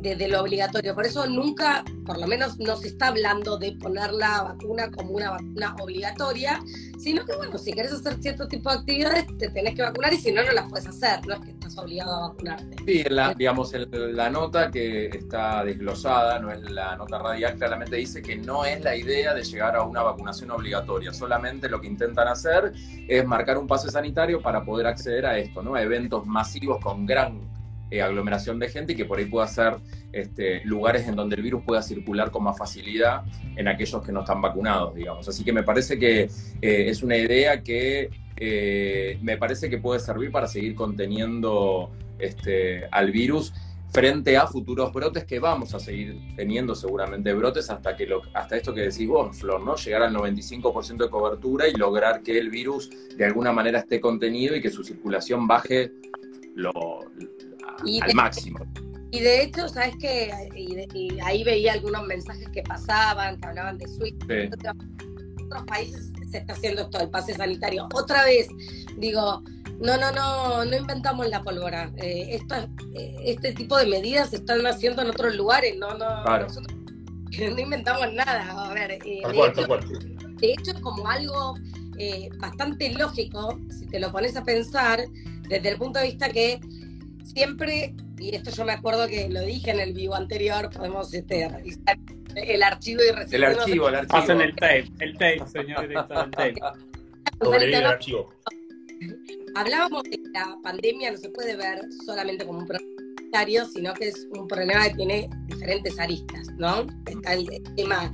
de, 0.00 0.28
lo 0.28 0.40
obligatorio. 0.40 0.94
Por 0.94 1.06
eso 1.06 1.26
nunca, 1.26 1.84
por 2.06 2.18
lo 2.18 2.26
menos 2.26 2.58
no 2.58 2.76
se 2.76 2.88
está 2.88 3.08
hablando 3.08 3.58
de 3.58 3.72
poner 3.72 4.12
la 4.12 4.42
vacuna 4.42 4.90
como 4.90 5.12
una 5.12 5.30
vacuna 5.30 5.76
obligatoria, 5.80 6.60
sino 6.98 7.24
que 7.24 7.36
bueno, 7.36 7.58
si 7.58 7.72
querés 7.72 7.92
hacer 7.92 8.14
cierto 8.20 8.48
tipo 8.48 8.70
de 8.70 8.78
actividades, 8.78 9.26
te 9.38 9.50
tenés 9.50 9.74
que 9.74 9.82
vacunar 9.82 10.12
y 10.12 10.16
si 10.18 10.32
no, 10.32 10.42
no 10.42 10.52
las 10.52 10.68
puedes 10.68 10.86
hacer, 10.86 11.26
no 11.26 11.34
es 11.34 11.40
que 11.40 11.50
estás 11.50 11.76
obligado 11.78 12.14
a 12.14 12.28
vacunarte. 12.28 12.76
Sí, 12.84 13.04
la, 13.08 13.34
digamos, 13.34 13.72
la 13.90 14.30
nota 14.30 14.70
que 14.70 15.06
está 15.06 15.64
desglosada, 15.64 16.38
no 16.38 16.50
es 16.50 16.60
la 16.70 16.96
nota 16.96 17.18
radial, 17.18 17.56
claramente 17.56 17.96
dice 17.96 18.22
que 18.22 18.36
no 18.36 18.64
es 18.64 18.82
la 18.82 18.96
idea 18.96 19.34
de 19.34 19.42
llegar 19.42 19.76
a 19.76 19.82
una 19.82 20.02
vacunación 20.02 20.50
obligatoria, 20.50 21.12
solamente 21.12 21.68
lo 21.68 21.80
que 21.80 21.86
intentan 21.86 22.28
hacer 22.28 22.72
es 23.08 23.26
marcar 23.26 23.58
un 23.58 23.66
pase 23.66 23.90
sanitario 23.90 24.40
para 24.40 24.64
poder 24.64 24.86
acceder 24.86 25.26
a 25.26 25.38
esto, 25.38 25.62
¿no? 25.62 25.76
Eventos 25.76 26.26
masivos 26.26 26.82
con 26.82 27.06
gran 27.06 27.40
eh, 27.90 28.02
aglomeración 28.02 28.58
de 28.58 28.68
gente 28.68 28.92
y 28.92 28.96
que 28.96 29.04
por 29.04 29.18
ahí 29.18 29.26
pueda 29.26 29.46
ser 29.46 29.76
este, 30.12 30.64
lugares 30.64 31.06
en 31.08 31.16
donde 31.16 31.36
el 31.36 31.42
virus 31.42 31.62
pueda 31.64 31.82
circular 31.82 32.30
con 32.30 32.44
más 32.44 32.58
facilidad 32.58 33.22
en 33.56 33.68
aquellos 33.68 34.02
que 34.02 34.12
no 34.12 34.20
están 34.20 34.40
vacunados, 34.40 34.94
digamos. 34.94 35.28
Así 35.28 35.44
que 35.44 35.52
me 35.52 35.62
parece 35.62 35.98
que 35.98 36.22
eh, 36.22 36.28
es 36.60 37.02
una 37.02 37.16
idea 37.16 37.62
que 37.62 38.10
eh, 38.36 39.18
me 39.22 39.36
parece 39.36 39.68
que 39.68 39.78
puede 39.78 40.00
servir 40.00 40.30
para 40.30 40.46
seguir 40.46 40.74
conteniendo 40.74 41.90
este, 42.18 42.86
al 42.90 43.10
virus 43.10 43.52
frente 43.92 44.36
a 44.36 44.46
futuros 44.46 44.92
brotes 44.92 45.24
que 45.24 45.40
vamos 45.40 45.74
a 45.74 45.80
seguir 45.80 46.16
teniendo 46.36 46.74
seguramente 46.74 47.32
brotes 47.34 47.70
hasta 47.70 47.96
que 47.96 48.06
lo, 48.06 48.22
hasta 48.34 48.56
esto 48.56 48.72
que 48.72 48.82
decís 48.82 49.06
vos, 49.08 49.36
Flor, 49.36 49.62
¿no? 49.62 49.74
Llegar 49.74 50.02
al 50.02 50.14
95% 50.14 50.96
de 50.96 51.10
cobertura 51.10 51.66
y 51.66 51.72
lograr 51.72 52.22
que 52.22 52.38
el 52.38 52.50
virus 52.50 52.88
de 53.16 53.24
alguna 53.24 53.52
manera 53.52 53.80
esté 53.80 54.00
contenido 54.00 54.54
y 54.54 54.60
que 54.60 54.70
su 54.70 54.84
circulación 54.84 55.46
baje 55.46 55.92
lo, 56.54 56.72
al 58.02 58.14
máximo. 58.14 58.58
Y 59.12 59.20
de 59.20 59.42
hecho, 59.42 59.68
¿sabes 59.68 59.94
qué? 60.00 60.30
Y, 60.54 61.18
ahí 61.20 61.42
veía 61.42 61.72
algunos 61.72 62.06
mensajes 62.06 62.48
que 62.50 62.62
pasaban, 62.62 63.38
que 63.40 63.46
hablaban 63.48 63.78
de 63.78 63.88
Suiza. 63.88 64.26
En 64.28 64.54
otros 65.46 65.64
países 65.66 66.12
se 66.30 66.38
está 66.38 66.52
haciendo 66.52 66.82
esto, 66.82 67.00
el 67.00 67.10
pase 67.10 67.34
sanitario. 67.34 67.88
Otra 67.92 68.24
vez, 68.24 68.48
digo, 68.98 69.42
no, 69.80 69.96
no, 69.96 70.12
no, 70.12 70.64
no 70.64 70.76
inventamos 70.76 71.28
la 71.28 71.42
pólvora. 71.42 71.90
Eh, 71.96 72.38
eh, 72.94 73.16
este 73.24 73.52
tipo 73.52 73.76
de 73.78 73.86
medidas 73.86 74.30
se 74.30 74.36
están 74.36 74.64
haciendo 74.66 75.02
en 75.02 75.08
otros 75.08 75.34
lugares, 75.34 75.76
no, 75.76 75.96
no, 75.96 76.24
nosotros 76.24 76.76
no 77.38 77.58
inventamos 77.58 78.12
nada. 78.12 78.70
A 78.70 78.74
ver, 78.74 78.92
eh, 78.92 78.98
de, 79.04 79.46
hecho, 79.46 79.66
de, 79.66 80.52
hecho, 80.52 80.70
es 80.70 80.80
como 80.80 81.08
algo 81.08 81.54
bastante 82.38 82.90
lógico, 82.90 83.58
si 83.78 83.86
te 83.86 84.00
lo 84.00 84.10
pones 84.12 84.36
a 84.36 84.44
pensar, 84.44 85.00
desde 85.50 85.68
el 85.68 85.78
punto 85.78 85.98
de 85.98 86.06
vista 86.06 86.30
que 86.30 86.60
siempre, 87.24 87.94
y 88.18 88.34
esto 88.34 88.50
yo 88.52 88.64
me 88.64 88.72
acuerdo 88.72 89.08
que 89.08 89.28
lo 89.28 89.42
dije 89.42 89.72
en 89.72 89.80
el 89.80 89.92
vivo 89.92 90.14
anterior, 90.14 90.70
podemos 90.70 91.12
este, 91.12 91.48
revisar 91.48 91.98
el 92.36 92.62
archivo 92.62 93.02
y 93.02 93.12
recibir. 93.12 93.44
El 93.44 93.58
archivo, 93.58 93.88
el 93.88 93.94
archivo. 93.96 94.20
Pasen 94.20 94.40
el 94.40 94.54
tape, 94.54 94.88
el 95.00 95.12
tape, 95.14 95.42
señor 95.50 95.88
director, 95.88 96.24
el 96.24 96.30
tape. 96.30 97.74
el 97.76 97.84
archivo. 97.84 98.32
Hablábamos 99.56 100.04
de 100.04 100.10
que 100.10 100.28
la 100.32 100.56
pandemia 100.62 101.10
no 101.10 101.18
se 101.18 101.30
puede 101.30 101.56
ver 101.56 101.80
solamente 102.06 102.46
como 102.46 102.60
un 102.60 102.66
problema 102.66 102.88
sanitario, 103.16 103.66
sino 103.66 103.92
que 103.94 104.08
es 104.08 104.28
un 104.30 104.46
problema 104.46 104.88
que 104.88 104.94
tiene 104.94 105.30
diferentes 105.48 105.98
aristas, 105.98 106.46
¿no? 106.58 106.86
Está 107.06 107.34
el 107.34 107.48
tema 107.74 108.12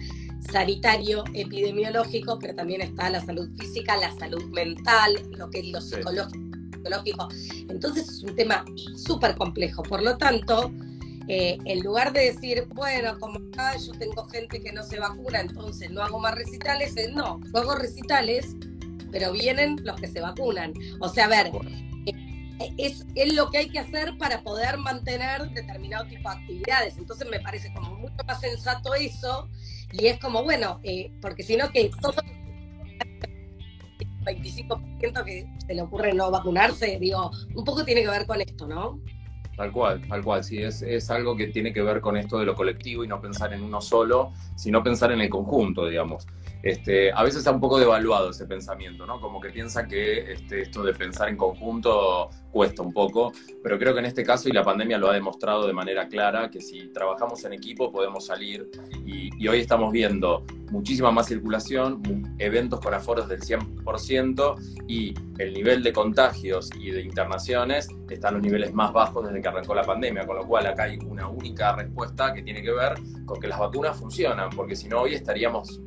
sanitario, 0.50 1.24
epidemiológico, 1.34 2.38
pero 2.38 2.54
también 2.54 2.80
está 2.80 3.10
la 3.10 3.20
salud 3.20 3.50
física, 3.58 3.98
la 3.98 4.16
salud 4.16 4.44
mental, 4.52 5.20
lo 5.36 5.50
que 5.50 5.58
es 5.58 5.68
lo 5.68 5.82
psicológico 5.82 6.45
entonces 7.68 8.08
es 8.08 8.22
un 8.22 8.34
tema 8.36 8.64
súper 8.96 9.36
complejo. 9.36 9.82
Por 9.82 10.02
lo 10.02 10.16
tanto, 10.16 10.72
eh, 11.28 11.58
en 11.64 11.80
lugar 11.80 12.12
de 12.12 12.32
decir, 12.32 12.66
bueno, 12.74 13.18
como 13.18 13.40
acá 13.48 13.76
yo 13.76 13.92
tengo 13.92 14.26
gente 14.28 14.60
que 14.60 14.72
no 14.72 14.82
se 14.84 15.00
vacuna, 15.00 15.40
entonces 15.40 15.90
no 15.90 16.02
hago 16.02 16.20
más 16.20 16.34
recitales, 16.34 16.94
no, 17.12 17.40
yo 17.52 17.58
hago 17.58 17.74
recitales, 17.74 18.54
pero 19.10 19.32
vienen 19.32 19.76
los 19.84 20.00
que 20.00 20.06
se 20.06 20.20
vacunan. 20.20 20.72
O 21.00 21.08
sea, 21.08 21.24
a 21.24 21.28
ver, 21.28 21.50
eh, 22.06 22.74
es, 22.78 23.04
es, 23.14 23.34
lo 23.34 23.50
que 23.50 23.58
hay 23.58 23.68
que 23.70 23.80
hacer 23.80 24.16
para 24.18 24.42
poder 24.42 24.78
mantener 24.78 25.50
determinado 25.50 26.06
tipo 26.06 26.28
de 26.30 26.36
actividades. 26.36 26.96
Entonces 26.96 27.28
me 27.28 27.40
parece 27.40 27.72
como 27.72 27.96
mucho 27.96 28.24
más 28.26 28.40
sensato 28.40 28.94
eso, 28.94 29.48
y 29.92 30.06
es 30.06 30.18
como, 30.18 30.44
bueno, 30.44 30.80
eh, 30.82 31.12
porque 31.20 31.42
si 31.42 31.56
no 31.56 31.70
que 31.70 31.90
todo 32.00 32.14
25% 34.26 35.24
que 35.24 35.46
se 35.66 35.74
le 35.74 35.82
ocurre 35.82 36.12
no 36.12 36.30
vacunarse, 36.30 36.98
digo, 37.00 37.30
un 37.54 37.64
poco 37.64 37.84
tiene 37.84 38.02
que 38.02 38.10
ver 38.10 38.26
con 38.26 38.40
esto, 38.40 38.66
¿no? 38.66 39.00
Tal 39.56 39.72
cual, 39.72 40.02
tal 40.06 40.22
cual, 40.22 40.44
sí, 40.44 40.58
es, 40.58 40.82
es 40.82 41.10
algo 41.10 41.34
que 41.34 41.46
tiene 41.46 41.72
que 41.72 41.80
ver 41.80 42.02
con 42.02 42.16
esto 42.16 42.38
de 42.38 42.44
lo 42.44 42.54
colectivo 42.54 43.04
y 43.04 43.08
no 43.08 43.20
pensar 43.20 43.54
en 43.54 43.62
uno 43.62 43.80
solo, 43.80 44.32
sino 44.54 44.82
pensar 44.82 45.12
en 45.12 45.22
el 45.22 45.30
conjunto, 45.30 45.86
digamos. 45.86 46.26
Este, 46.62 47.12
a 47.12 47.22
veces 47.22 47.38
está 47.38 47.52
un 47.52 47.60
poco 47.60 47.78
devaluado 47.78 48.30
ese 48.30 48.46
pensamiento, 48.46 49.06
¿no? 49.06 49.20
Como 49.20 49.40
que 49.40 49.50
piensa 49.50 49.86
que 49.86 50.32
este, 50.32 50.62
esto 50.62 50.82
de 50.82 50.94
pensar 50.94 51.28
en 51.28 51.36
conjunto 51.36 52.30
cuesta 52.50 52.82
un 52.82 52.92
poco, 52.92 53.32
pero 53.62 53.78
creo 53.78 53.92
que 53.92 54.00
en 54.00 54.06
este 54.06 54.24
caso, 54.24 54.48
y 54.48 54.52
la 54.52 54.64
pandemia 54.64 54.98
lo 54.98 55.10
ha 55.10 55.14
demostrado 55.14 55.66
de 55.66 55.72
manera 55.72 56.08
clara, 56.08 56.50
que 56.50 56.60
si 56.60 56.88
trabajamos 56.88 57.44
en 57.44 57.52
equipo 57.52 57.92
podemos 57.92 58.26
salir 58.26 58.68
y, 59.04 59.30
y 59.38 59.48
hoy 59.48 59.60
estamos 59.60 59.92
viendo 59.92 60.44
muchísima 60.70 61.10
más 61.10 61.26
circulación, 61.26 62.34
eventos 62.38 62.80
con 62.80 62.94
aforos 62.94 63.28
del 63.28 63.40
100% 63.40 64.84
y 64.88 65.14
el 65.38 65.52
nivel 65.52 65.82
de 65.82 65.92
contagios 65.92 66.70
y 66.78 66.90
de 66.90 67.02
internaciones 67.02 67.88
está 68.08 68.28
en 68.28 68.34
los 68.34 68.42
niveles 68.42 68.72
más 68.72 68.92
bajos 68.92 69.26
desde 69.26 69.40
que 69.40 69.48
arrancó 69.48 69.74
la 69.74 69.84
pandemia, 69.84 70.26
con 70.26 70.36
lo 70.36 70.46
cual 70.46 70.66
acá 70.66 70.84
hay 70.84 70.98
una 71.06 71.28
única 71.28 71.74
respuesta 71.76 72.32
que 72.32 72.42
tiene 72.42 72.62
que 72.62 72.72
ver 72.72 72.94
con 73.24 73.40
que 73.40 73.48
las 73.48 73.58
vacunas 73.58 73.96
funcionan, 73.96 74.50
porque 74.50 74.74
si 74.74 74.88
no 74.88 75.02
hoy 75.02 75.14
estaríamos 75.14 75.80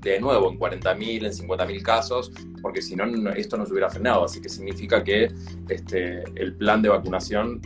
de 0.00 0.20
nuevo 0.20 0.50
en 0.50 0.58
40.000, 0.58 1.26
en 1.26 1.32
50.000 1.32 1.82
casos, 1.82 2.32
porque 2.62 2.82
si 2.82 2.96
no, 2.96 3.04
esto 3.30 3.56
no 3.56 3.66
se 3.66 3.72
hubiera 3.72 3.90
frenado. 3.90 4.24
Así 4.24 4.40
que 4.40 4.48
significa 4.48 5.02
que 5.02 5.32
este, 5.68 6.22
el 6.36 6.54
plan 6.56 6.82
de 6.82 6.90
vacunación 6.90 7.60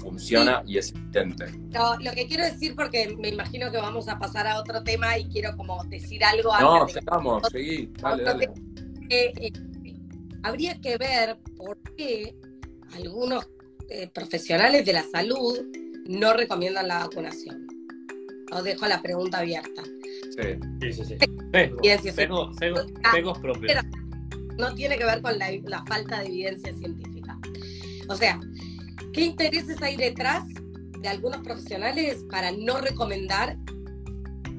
funciona 0.00 0.62
y 0.66 0.78
es 0.78 0.92
evidente. 0.92 1.46
lo 2.00 2.12
que 2.12 2.26
quiero 2.26 2.44
decir, 2.44 2.74
porque 2.74 3.14
me 3.18 3.28
imagino 3.28 3.70
que 3.70 3.76
vamos 3.76 4.08
a 4.08 4.18
pasar 4.18 4.46
a 4.46 4.58
otro 4.58 4.82
tema 4.82 5.18
y 5.18 5.28
quiero 5.28 5.56
como 5.56 5.84
decir 5.84 6.24
algo 6.24 6.50
No, 6.58 6.88
sigamos, 6.88 7.42
seguí, 7.50 7.90
dale, 8.00 8.24
dale. 8.24 8.50
Eh, 9.10 9.32
eh, 9.36 9.52
habría 10.42 10.80
que 10.80 10.96
ver 10.96 11.38
por 11.56 11.78
qué 11.96 12.34
algunos 12.94 13.48
eh, 13.88 14.08
profesionales 14.08 14.84
de 14.84 14.92
la 14.92 15.04
salud 15.04 15.60
no 16.06 16.32
recomiendan 16.32 16.88
la 16.88 17.00
vacunación. 17.00 17.66
Os 18.52 18.64
dejo 18.64 18.86
la 18.86 19.00
pregunta 19.02 19.38
abierta. 19.38 19.82
Sí, 20.36 20.92
sí, 20.92 21.04
sí. 21.04 21.16
propios. 23.38 23.84
No 24.58 24.74
tiene 24.74 24.98
que 24.98 25.04
ver 25.04 25.22
con 25.22 25.38
la, 25.38 25.50
la 25.64 25.84
falta 25.86 26.20
de 26.20 26.26
evidencia 26.26 26.72
científica. 26.74 27.38
O 28.08 28.16
sea, 28.16 28.38
¿qué 29.12 29.22
intereses 29.22 29.80
hay 29.82 29.96
detrás 29.96 30.44
de 31.00 31.08
algunos 31.08 31.40
profesionales 31.42 32.24
para 32.30 32.52
no 32.52 32.80
recomendar 32.80 33.56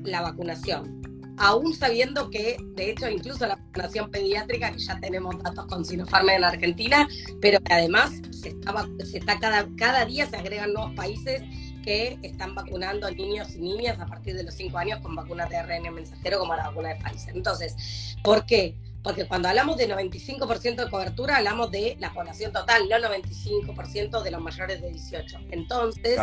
la 0.03 0.21
vacunación? 0.21 1.01
aún 1.41 1.73
sabiendo 1.73 2.29
que, 2.29 2.57
de 2.75 2.91
hecho, 2.91 3.09
incluso 3.09 3.47
la 3.47 3.55
vacunación 3.55 4.11
pediátrica, 4.11 4.71
que 4.71 4.79
ya 4.79 4.99
tenemos 4.99 5.41
datos 5.41 5.65
con 5.65 5.83
Sinopharm 5.83 6.29
en 6.29 6.43
Argentina, 6.43 7.07
pero 7.41 7.59
que 7.61 7.73
además 7.73 8.11
se 8.29 8.49
está, 8.49 8.87
se 9.03 9.17
está 9.17 9.39
cada, 9.39 9.67
cada 9.75 10.05
día 10.05 10.27
se 10.27 10.37
agregan 10.37 10.73
nuevos 10.73 10.93
países 10.93 11.41
que 11.81 12.17
están 12.21 12.55
vacunando 12.55 13.07
a 13.07 13.11
niños 13.11 13.55
y 13.55 13.59
niñas 13.59 13.99
a 13.99 14.05
partir 14.05 14.35
de 14.35 14.43
los 14.43 14.53
5 14.53 14.77
años 14.77 14.99
con 15.01 15.15
vacunas 15.15 15.49
de 15.49 15.57
ARN 15.57 15.93
mensajero 15.93 16.39
como 16.39 16.55
la 16.55 16.67
vacuna 16.67 16.89
de 16.89 16.95
Pfizer. 16.95 17.35
Entonces, 17.35 18.17
¿por 18.23 18.45
qué? 18.45 18.77
Porque 19.03 19.25
cuando 19.27 19.47
hablamos 19.47 19.77
de 19.77 19.89
95% 19.89 20.85
de 20.85 20.89
cobertura, 20.89 21.37
hablamos 21.37 21.71
de 21.71 21.97
la 21.99 22.13
población 22.13 22.51
total, 22.51 22.87
no 22.87 22.97
95% 22.97 24.21
de 24.21 24.31
los 24.31 24.41
mayores 24.41 24.81
de 24.81 24.91
18. 24.91 25.39
Entonces, 25.49 26.19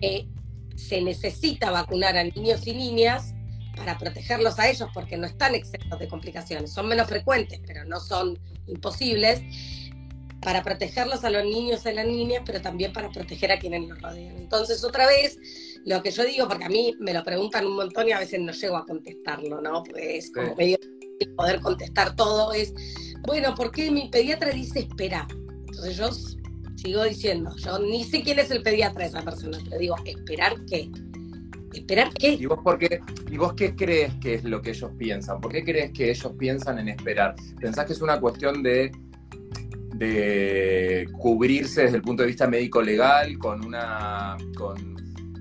eh, 0.00 0.26
se 0.74 1.02
necesita 1.02 1.70
vacunar 1.70 2.16
a 2.16 2.24
niños 2.24 2.66
y 2.66 2.72
niñas 2.72 3.34
para 3.76 3.98
protegerlos 3.98 4.58
a 4.58 4.68
ellos 4.68 4.88
porque 4.94 5.16
no 5.16 5.26
están 5.26 5.54
exentos 5.54 5.98
de 5.98 6.08
complicaciones. 6.08 6.72
Son 6.72 6.88
menos 6.88 7.08
frecuentes, 7.08 7.60
pero 7.66 7.84
no 7.84 8.00
son 8.00 8.38
imposibles. 8.66 9.42
Para 10.44 10.62
protegerlos 10.62 11.24
a 11.24 11.30
los 11.30 11.42
niños 11.44 11.80
y 11.84 11.88
a 11.88 11.92
las 11.92 12.06
niñas, 12.06 12.42
pero 12.44 12.60
también 12.60 12.92
para 12.92 13.08
proteger 13.08 13.50
a 13.50 13.58
quienes 13.58 13.88
los 13.88 14.00
rodean. 14.00 14.36
Entonces, 14.36 14.84
otra 14.84 15.06
vez, 15.06 15.38
lo 15.84 16.02
que 16.02 16.10
yo 16.10 16.24
digo, 16.24 16.46
porque 16.46 16.64
a 16.64 16.68
mí 16.68 16.94
me 17.00 17.14
lo 17.14 17.24
preguntan 17.24 17.66
un 17.66 17.76
montón 17.76 18.08
y 18.08 18.12
a 18.12 18.18
veces 18.18 18.40
no 18.40 18.52
llego 18.52 18.76
a 18.76 18.84
contestarlo, 18.84 19.60
¿no? 19.60 19.82
Pues 19.84 20.30
como 20.32 20.54
medio 20.54 20.78
poder 21.36 21.60
contestar 21.60 22.14
todo 22.16 22.52
es, 22.52 22.74
bueno, 23.22 23.54
¿por 23.54 23.70
qué 23.70 23.90
mi 23.90 24.08
pediatra 24.08 24.50
dice 24.50 24.80
espera? 24.80 25.26
Entonces 25.66 25.96
yo 25.96 26.10
sigo 26.76 27.04
diciendo, 27.04 27.54
yo 27.56 27.78
ni 27.78 28.04
sé 28.04 28.22
quién 28.22 28.38
es 28.38 28.50
el 28.50 28.62
pediatra 28.62 29.04
de 29.04 29.08
esa 29.10 29.22
persona, 29.22 29.58
pero 29.64 29.78
digo, 29.78 29.96
¿esperar 30.04 30.54
qué? 30.68 30.90
¿Esperar 31.72 32.12
qué? 32.14 32.34
¿Y 32.34 32.46
vos, 32.46 32.60
por 32.62 32.78
qué, 32.78 33.00
¿Y 33.30 33.36
vos 33.36 33.54
qué 33.54 33.74
crees 33.74 34.12
que 34.20 34.34
es 34.34 34.44
lo 34.44 34.62
que 34.62 34.70
ellos 34.70 34.90
piensan? 34.96 35.40
¿Por 35.40 35.50
qué 35.50 35.64
crees 35.64 35.92
que 35.92 36.10
ellos 36.10 36.32
piensan 36.38 36.78
en 36.78 36.88
esperar? 36.88 37.34
¿Pensás 37.60 37.86
que 37.86 37.94
es 37.94 38.00
una 38.00 38.20
cuestión 38.20 38.62
de, 38.62 38.92
de 39.98 41.08
cubrirse 41.12 41.82
desde 41.82 41.96
el 41.96 42.02
punto 42.02 42.22
de 42.22 42.28
vista 42.28 42.46
médico-legal 42.46 43.38
con 43.38 43.64
una... 43.64 44.36
Con, 44.56 44.94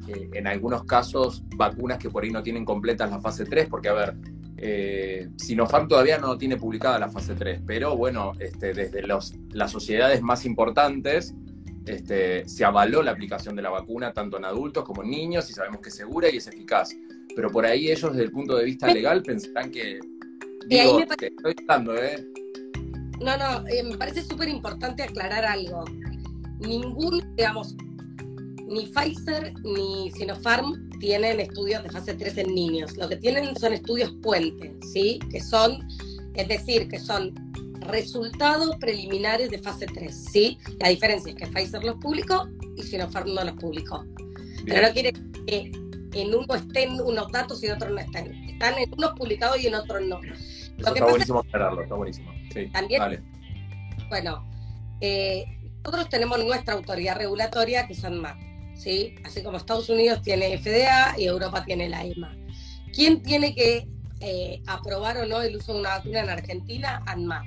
eh, 0.07 0.29
en 0.33 0.47
algunos 0.47 0.83
casos, 0.83 1.43
vacunas 1.55 1.97
que 1.97 2.09
por 2.09 2.23
ahí 2.23 2.29
no 2.29 2.43
tienen 2.43 2.65
completas 2.65 3.09
la 3.09 3.19
fase 3.19 3.45
3, 3.45 3.67
porque 3.69 3.89
a 3.89 3.93
ver, 3.93 4.15
eh, 4.57 5.29
Sinopharm 5.37 5.87
todavía 5.87 6.17
no 6.17 6.37
tiene 6.37 6.57
publicada 6.57 6.99
la 6.99 7.09
fase 7.09 7.35
3, 7.35 7.61
pero 7.65 7.95
bueno, 7.95 8.33
este, 8.39 8.73
desde 8.73 9.01
los, 9.01 9.33
las 9.51 9.71
sociedades 9.71 10.21
más 10.21 10.45
importantes 10.45 11.33
este, 11.85 12.47
se 12.47 12.63
avaló 12.63 13.01
la 13.01 13.11
aplicación 13.11 13.55
de 13.55 13.61
la 13.61 13.69
vacuna 13.69 14.13
tanto 14.13 14.37
en 14.37 14.45
adultos 14.45 14.85
como 14.85 15.03
en 15.03 15.09
niños 15.09 15.49
y 15.49 15.53
sabemos 15.53 15.81
que 15.81 15.89
es 15.89 15.95
segura 15.95 16.29
y 16.29 16.37
es 16.37 16.47
eficaz. 16.47 16.95
Pero 17.35 17.49
por 17.49 17.65
ahí 17.65 17.89
ellos 17.89 18.11
desde 18.11 18.25
el 18.25 18.31
punto 18.31 18.55
de 18.55 18.65
vista 18.65 18.87
legal 18.93 19.23
pensarán 19.23 19.71
que... 19.71 19.99
Digo, 20.67 20.99
estoy 20.99 21.55
hablando, 21.67 21.95
¿eh? 21.95 22.25
No, 23.19 23.37
no, 23.37 23.67
eh, 23.67 23.83
me 23.83 23.97
parece 23.97 24.23
súper 24.23 24.49
importante 24.49 25.03
aclarar 25.03 25.45
algo. 25.45 25.83
Ningún, 26.59 27.35
digamos, 27.35 27.75
ni 28.67 28.87
Pfizer 28.87 29.53
ni 29.63 30.11
Sinopharm 30.11 30.89
tienen 30.99 31.39
estudios 31.39 31.83
de 31.83 31.89
fase 31.89 32.13
3 32.13 32.37
en 32.39 32.55
niños. 32.55 32.97
Lo 32.97 33.07
que 33.07 33.17
tienen 33.17 33.55
son 33.55 33.73
estudios 33.73 34.11
puente, 34.21 34.75
¿sí? 34.91 35.19
Que 35.31 35.41
son, 35.41 35.87
es 36.33 36.47
decir, 36.47 36.87
que 36.87 36.99
son 36.99 37.33
resultados 37.81 38.75
preliminares 38.77 39.49
de 39.49 39.59
fase 39.59 39.85
3, 39.85 40.29
¿sí? 40.31 40.57
La 40.79 40.89
diferencia 40.89 41.31
es 41.31 41.37
que 41.37 41.47
Pfizer 41.47 41.83
los 41.83 41.95
publicó 41.97 42.47
y 42.75 42.83
Sinopharm 42.83 43.33
no 43.33 43.43
los 43.43 43.55
publicó. 43.55 44.05
Pero 44.65 44.87
no 44.87 44.93
quiere 44.93 45.13
que 45.45 45.71
en 46.13 46.33
uno 46.33 46.55
estén 46.55 46.99
unos 47.01 47.31
datos 47.31 47.61
y 47.63 47.67
en 47.67 47.73
otros 47.73 47.91
no 47.91 47.99
estén. 47.99 48.33
Están 48.49 48.77
en 48.77 48.93
unos 48.93 49.11
publicados 49.11 49.61
y 49.61 49.67
en 49.67 49.75
otros 49.75 50.01
no. 50.03 50.19
está 50.77 51.05
buenísimo 51.05 51.39
aclararlo, 51.39 51.81
está 51.81 51.95
buenísimo. 51.95 52.31
Sí, 52.53 52.67
también, 52.67 53.23
bueno, 54.09 54.47
eh, 55.01 55.45
nosotros 55.83 56.09
tenemos 56.09 56.43
nuestra 56.43 56.75
autoridad 56.75 57.17
regulatoria 57.17 57.87
que 57.87 57.95
son 57.95 58.21
MAP, 58.21 58.37
¿sí? 58.75 59.15
Así 59.25 59.41
como 59.43 59.57
Estados 59.57 59.89
Unidos 59.89 60.21
tiene 60.21 60.57
FDA 60.57 61.15
y 61.17 61.25
Europa 61.25 61.65
tiene 61.65 61.89
la 61.89 62.05
EMA. 62.05 62.35
¿Quién 62.93 63.21
tiene 63.21 63.55
que 63.55 63.87
eh, 64.19 64.61
aprobar 64.67 65.17
o 65.17 65.25
no 65.25 65.41
el 65.41 65.55
uso 65.55 65.73
de 65.73 65.79
una 65.79 65.97
vacuna 65.97 66.21
en 66.21 66.29
Argentina? 66.29 67.03
ANMAP. 67.05 67.45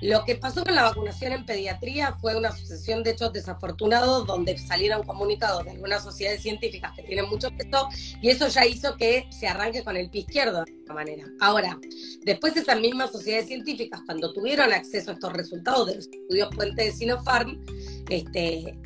Lo 0.00 0.24
que 0.24 0.36
pasó 0.36 0.64
con 0.64 0.74
la 0.74 0.82
vacunación 0.82 1.32
en 1.32 1.46
pediatría 1.46 2.14
fue 2.20 2.36
una 2.36 2.52
sucesión 2.52 3.02
de 3.02 3.10
hechos 3.10 3.32
desafortunados 3.32 4.26
donde 4.26 4.58
salieron 4.58 5.02
comunicados 5.04 5.64
de 5.64 5.70
algunas 5.70 6.02
sociedades 6.02 6.42
científicas 6.42 6.92
que 6.94 7.02
tienen 7.02 7.28
mucho 7.28 7.50
peso 7.50 7.88
y 8.20 8.28
eso 8.28 8.48
ya 8.48 8.66
hizo 8.66 8.96
que 8.96 9.26
se 9.30 9.48
arranque 9.48 9.82
con 9.82 9.96
el 9.96 10.10
pie 10.10 10.22
izquierdo 10.22 10.64
de 10.64 10.72
alguna 10.72 10.94
manera. 10.94 11.24
Ahora, 11.40 11.78
después 12.24 12.56
esas 12.56 12.80
mismas 12.80 13.10
sociedades 13.10 13.46
científicas, 13.46 14.00
cuando 14.04 14.32
tuvieron 14.32 14.72
acceso 14.72 15.10
a 15.10 15.14
estos 15.14 15.32
resultados 15.32 15.86
de 15.86 15.94
los 15.96 16.06
estudios 16.06 16.48
puente 16.54 16.84
de 16.84 16.92
Sinopharm, 16.92 17.64
este, 18.10 18.78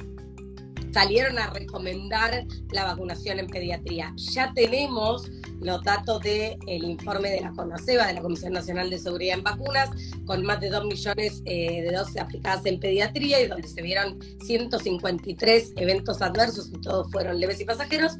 salieron 0.92 1.38
a 1.38 1.50
recomendar 1.50 2.46
la 2.72 2.84
vacunación 2.84 3.38
en 3.38 3.46
pediatría. 3.46 4.12
Ya 4.16 4.52
tenemos 4.54 5.30
los 5.60 5.82
datos 5.82 6.20
del 6.22 6.84
informe 6.84 7.30
de 7.30 7.40
la 7.42 7.50
CONASEBA, 7.50 8.06
de 8.06 8.14
la 8.14 8.22
Comisión 8.22 8.52
Nacional 8.52 8.90
de 8.90 8.98
Seguridad 8.98 9.38
en 9.38 9.44
Vacunas, 9.44 9.90
con 10.24 10.42
más 10.42 10.60
de 10.60 10.70
2 10.70 10.84
millones 10.86 11.42
eh, 11.44 11.82
de 11.82 11.92
dosis 11.92 12.18
aplicadas 12.18 12.64
en 12.66 12.80
pediatría 12.80 13.40
y 13.42 13.46
donde 13.46 13.68
se 13.68 13.82
vieron 13.82 14.18
153 14.44 15.72
eventos 15.76 16.22
adversos 16.22 16.70
y 16.72 16.80
todos 16.80 17.10
fueron 17.12 17.38
leves 17.38 17.60
y 17.60 17.64
pasajeros. 17.64 18.16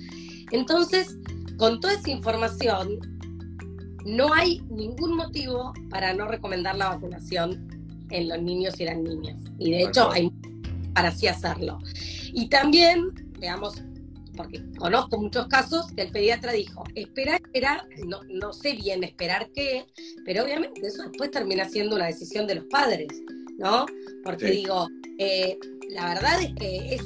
Entonces, 0.50 1.16
con 1.56 1.80
toda 1.80 1.94
esa 1.94 2.10
información, 2.10 2.98
no 4.04 4.32
hay 4.32 4.60
ningún 4.70 5.16
motivo 5.16 5.72
para 5.90 6.12
no 6.14 6.26
recomendar 6.26 6.76
la 6.76 6.90
vacunación 6.90 7.68
en 8.10 8.28
los 8.28 8.42
niños 8.42 8.78
y 8.80 8.84
las 8.84 8.98
niñas. 8.98 9.40
Y 9.58 9.70
de 9.72 9.84
hecho, 9.84 10.10
hay 10.10 10.30
para 10.94 11.08
así 11.08 11.26
hacerlo. 11.26 11.78
Y 12.32 12.48
también, 12.48 13.30
veamos, 13.38 13.82
porque 14.36 14.62
conozco 14.78 15.20
muchos 15.20 15.46
casos 15.48 15.92
que 15.92 16.02
el 16.02 16.10
pediatra 16.10 16.52
dijo, 16.52 16.84
esperar, 16.94 17.40
esperar, 17.42 17.86
no, 18.06 18.20
no 18.24 18.52
sé 18.52 18.74
bien 18.74 19.04
esperar 19.04 19.50
qué, 19.54 19.86
pero 20.24 20.44
obviamente 20.44 20.86
eso 20.86 21.02
después 21.02 21.30
termina 21.30 21.68
siendo 21.68 21.96
una 21.96 22.06
decisión 22.06 22.46
de 22.46 22.56
los 22.56 22.64
padres, 22.66 23.08
¿no? 23.58 23.86
Porque 24.24 24.50
digo, 24.50 24.88
eh, 25.18 25.58
la 25.90 26.14
verdad 26.14 26.42
es 26.42 26.54
que 26.54 26.94
es 26.94 27.02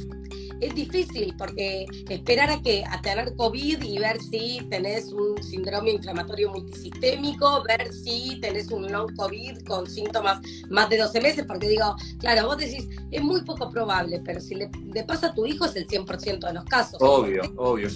es 0.64 0.74
difícil 0.74 1.35
porque 1.37 1.87
esperar 2.09 2.50
a 2.50 2.62
que 2.62 2.85
a 2.88 3.00
tener 3.03 3.35
COVID 3.37 3.83
y 3.83 3.98
ver 3.98 4.20
si 4.20 4.66
tenés 4.70 5.12
un 5.12 5.42
síndrome 5.42 5.92
inflamatorio 5.92 6.50
multisistémico, 6.50 7.62
ver 7.64 7.92
si 7.92 8.38
tenés 8.40 8.70
un 8.70 8.90
long 8.90 9.14
COVID 9.14 9.62
con 9.66 9.87
síntomas 9.87 10.40
más 10.70 10.88
de 10.88 10.98
12 10.98 11.20
meses, 11.20 11.44
porque 11.46 11.68
digo, 11.68 11.94
claro, 12.18 12.46
vos 12.46 12.57
decís, 12.57 12.88
es 13.11 13.22
muy 13.22 13.42
poco 13.42 13.70
probable, 13.70 14.22
pero 14.24 14.40
si 14.40 14.55
le, 14.55 14.70
pasa 15.07 15.29
a 15.29 15.35
tu 15.35 15.44
hijo 15.46 15.66
es 15.66 15.77
el 15.77 15.87
100% 15.87 16.46
de 16.46 16.53
los 16.55 16.64
casos. 16.64 16.98
Obvio, 17.00 17.42
obvio. 17.57 17.88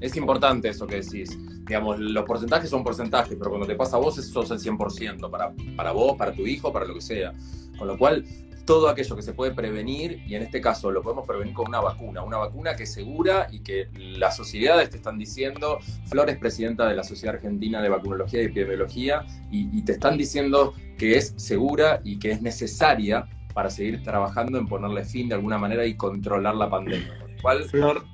Es 0.00 0.16
importante 0.16 0.68
eso 0.68 0.86
que 0.86 0.96
decís. 0.96 1.36
Digamos, 1.66 1.98
los 1.98 2.24
porcentajes 2.24 2.68
son 2.68 2.84
porcentajes, 2.84 3.36
pero 3.38 3.50
cuando 3.50 3.66
te 3.66 3.74
pasa 3.74 3.96
a 3.96 4.00
vos, 4.00 4.18
eso 4.18 4.42
es 4.42 4.50
el 4.50 4.58
100% 4.58 5.30
para, 5.30 5.54
para 5.76 5.92
vos, 5.92 6.14
para 6.16 6.32
tu 6.32 6.42
hijo, 6.42 6.70
para 6.72 6.84
lo 6.84 6.94
que 6.94 7.00
sea. 7.00 7.32
Con 7.78 7.88
lo 7.88 7.96
cual, 7.96 8.24
todo 8.64 8.88
aquello 8.88 9.16
que 9.16 9.22
se 9.22 9.32
puede 9.32 9.52
prevenir, 9.52 10.22
y 10.26 10.34
en 10.34 10.42
este 10.42 10.60
caso 10.60 10.90
lo 10.90 11.02
podemos 11.02 11.26
prevenir 11.26 11.54
con 11.54 11.68
una 11.68 11.80
vacuna, 11.80 12.22
una 12.22 12.38
vacuna 12.38 12.74
que 12.74 12.84
es 12.84 12.92
segura 12.92 13.48
y 13.50 13.60
que 13.60 13.88
las 13.94 14.36
sociedades 14.36 14.90
te 14.90 14.96
están 14.96 15.18
diciendo, 15.18 15.78
Flores, 16.06 16.38
presidenta 16.38 16.88
de 16.88 16.94
la 16.94 17.04
Sociedad 17.04 17.36
Argentina 17.36 17.82
de 17.82 17.88
Vacunología 17.88 18.42
y 18.42 18.46
Epidemiología, 18.46 19.24
y, 19.50 19.82
te 19.84 19.92
están 19.92 20.16
diciendo 20.16 20.72
que 20.96 21.16
es 21.18 21.34
segura 21.36 22.00
y 22.04 22.18
que 22.18 22.30
es 22.30 22.40
necesaria 22.40 23.28
para 23.52 23.68
seguir 23.68 24.02
trabajando 24.02 24.58
en 24.58 24.66
ponerle 24.66 25.04
fin 25.04 25.28
de 25.28 25.34
alguna 25.34 25.58
manera 25.58 25.84
y 25.84 25.94
controlar 25.94 26.54
la 26.54 26.70
pandemia, 26.70 27.14
lo 27.18 27.42
cual 27.42 27.64
Flor. 27.64 28.04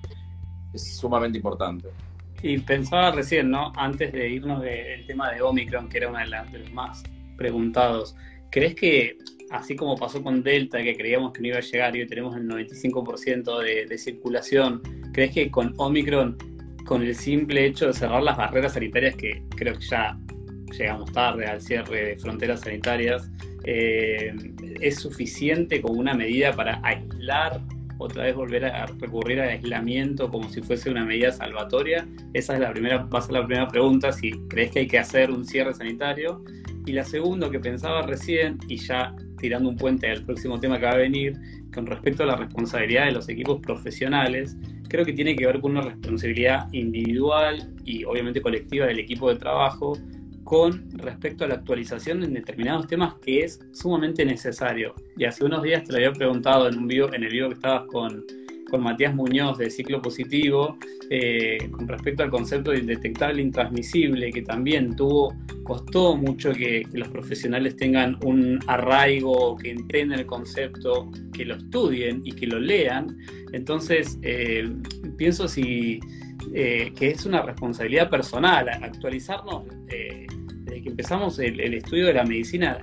es 0.74 0.96
sumamente 0.96 1.38
importante. 1.38 1.88
Y 2.42 2.58
pensaba 2.58 3.12
recién, 3.12 3.50
¿no? 3.50 3.72
Antes 3.76 4.12
de 4.12 4.28
irnos 4.28 4.62
del 4.62 5.06
tema 5.06 5.30
de 5.30 5.42
Omicron, 5.42 5.88
que 5.88 5.98
era 5.98 6.08
uno 6.08 6.18
de, 6.18 6.24
de 6.50 6.58
los 6.58 6.72
más 6.72 7.04
preguntados, 7.36 8.16
¿crees 8.50 8.74
que 8.74 9.16
así 9.50 9.76
como 9.76 9.96
pasó 9.96 10.22
con 10.22 10.42
Delta, 10.42 10.82
que 10.82 10.96
creíamos 10.96 11.32
que 11.32 11.40
no 11.40 11.48
iba 11.48 11.58
a 11.58 11.60
llegar 11.60 11.96
y 11.96 12.00
hoy 12.00 12.06
tenemos 12.06 12.36
el 12.36 12.48
95% 12.48 13.86
de, 13.88 13.98
circulación, 13.98 14.80
¿crees 15.12 15.32
que 15.32 15.50
con 15.50 15.74
Omicron, 15.76 16.36
con 16.86 17.02
el 17.02 17.14
simple 17.14 17.66
hecho 17.66 17.88
de 17.88 17.92
cerrar 17.92 18.22
las 18.22 18.36
barreras 18.36 18.74
sanitarias, 18.74 19.16
que 19.16 19.42
creo 19.56 19.74
que 19.74 19.84
ya 19.86 20.18
llegamos 20.78 21.12
tarde 21.12 21.46
al 21.46 21.60
cierre 21.60 22.10
de 22.10 22.16
fronteras 22.16 22.60
sanitarias, 22.60 23.30
eh, 23.64 24.32
es 24.80 24.96
suficiente 24.96 25.82
como 25.82 25.98
una 26.00 26.14
medida 26.14 26.52
para 26.52 26.80
aislar, 26.84 27.60
otra 28.00 28.24
vez 28.24 28.34
volver 28.34 28.64
a 28.64 28.86
recurrir 28.86 29.40
al 29.40 29.50
aislamiento 29.50 30.30
como 30.30 30.48
si 30.48 30.62
fuese 30.62 30.90
una 30.90 31.04
medida 31.04 31.32
salvatoria? 31.32 32.08
Esa 32.32 32.54
es 32.54 32.60
la 32.60 32.72
primera, 32.72 33.04
va 33.04 33.18
a 33.18 33.22
ser 33.22 33.32
la 33.32 33.46
primera 33.46 33.68
pregunta, 33.68 34.12
si 34.12 34.32
crees 34.48 34.72
que 34.72 34.80
hay 34.80 34.86
que 34.86 34.98
hacer 34.98 35.30
un 35.30 35.44
cierre 35.44 35.74
sanitario. 35.74 36.42
Y 36.86 36.92
la 36.92 37.04
segunda 37.04 37.50
que 37.50 37.60
pensaba 37.60 38.02
recién, 38.02 38.58
y 38.68 38.76
ya 38.76 39.14
tirando 39.38 39.68
un 39.68 39.76
puente 39.76 40.10
al 40.10 40.24
próximo 40.24 40.58
tema 40.58 40.78
que 40.78 40.86
va 40.86 40.92
a 40.92 40.96
venir, 40.96 41.34
con 41.72 41.86
respecto 41.86 42.22
a 42.22 42.26
la 42.26 42.36
responsabilidad 42.36 43.06
de 43.06 43.12
los 43.12 43.28
equipos 43.28 43.60
profesionales, 43.60 44.56
creo 44.88 45.04
que 45.04 45.12
tiene 45.12 45.36
que 45.36 45.46
ver 45.46 45.60
con 45.60 45.72
una 45.72 45.82
responsabilidad 45.82 46.68
individual 46.72 47.72
y 47.84 48.04
obviamente 48.04 48.40
colectiva 48.40 48.86
del 48.86 48.98
equipo 48.98 49.30
de 49.30 49.38
trabajo 49.38 49.96
con 50.50 50.90
respecto 50.94 51.44
a 51.44 51.46
la 51.46 51.54
actualización 51.54 52.24
en 52.24 52.34
determinados 52.34 52.88
temas 52.88 53.14
que 53.24 53.44
es 53.44 53.60
sumamente 53.70 54.24
necesario. 54.24 54.96
Y 55.16 55.24
hace 55.24 55.44
unos 55.44 55.62
días 55.62 55.84
te 55.84 55.92
lo 55.92 55.98
había 55.98 56.12
preguntado 56.12 56.68
en 56.68 56.76
un 56.76 56.90
en 56.90 57.22
el 57.22 57.30
video 57.30 57.50
que 57.50 57.54
estabas 57.54 57.84
con, 57.86 58.24
con 58.68 58.82
Matías 58.82 59.14
Muñoz 59.14 59.58
de 59.58 59.70
ciclo 59.70 60.02
positivo, 60.02 60.76
eh, 61.08 61.70
con 61.70 61.86
respecto 61.86 62.24
al 62.24 62.30
concepto 62.30 62.72
de 62.72 62.78
indetectable 62.78 63.40
intransmisible, 63.42 64.32
que 64.32 64.42
también 64.42 64.96
tuvo, 64.96 65.32
costó 65.62 66.16
mucho 66.16 66.50
que, 66.50 66.84
los 66.94 67.06
profesionales 67.06 67.76
tengan 67.76 68.18
un 68.24 68.58
arraigo, 68.66 69.56
que 69.56 69.70
entiendan 69.70 70.18
el 70.18 70.26
concepto, 70.26 71.12
que 71.32 71.44
lo 71.44 71.54
estudien 71.54 72.22
y 72.24 72.32
que 72.32 72.48
lo 72.48 72.58
lean. 72.58 73.16
Entonces, 73.52 74.18
eh, 74.22 74.68
pienso 75.16 75.46
si, 75.46 76.00
eh, 76.52 76.90
que 76.98 77.10
es 77.10 77.24
una 77.24 77.40
responsabilidad 77.40 78.10
personal 78.10 78.68
actualizarnos. 78.68 79.62
Desde 80.70 80.82
que 80.82 80.88
empezamos 80.90 81.38
el, 81.38 81.60
estudio 81.74 82.06
de 82.06 82.14
la 82.14 82.24
medicina 82.24 82.78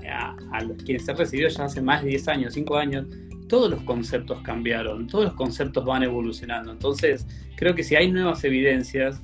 a, 0.52 0.62
los 0.62 0.78
quienes 0.84 1.06
se 1.06 1.12
han 1.12 1.18
recibido 1.18 1.50
ya 1.50 1.66
hace 1.66 1.82
más 1.82 2.04
de 2.04 2.10
10 2.10 2.28
años, 2.28 2.54
5 2.54 2.78
años, 2.78 3.08
todos 3.48 3.70
los 3.72 3.82
conceptos 3.84 4.42
cambiaron, 4.42 5.08
todos 5.08 5.26
los 5.26 5.34
conceptos 5.34 5.86
van 5.86 6.04
evolucionando. 6.04 6.72
Entonces, 6.72 7.26
creo 7.56 7.74
que 7.74 7.84
si 7.84 7.96
hay 7.96 8.12
nuevas 8.12 8.44
evidencias, 8.44 9.22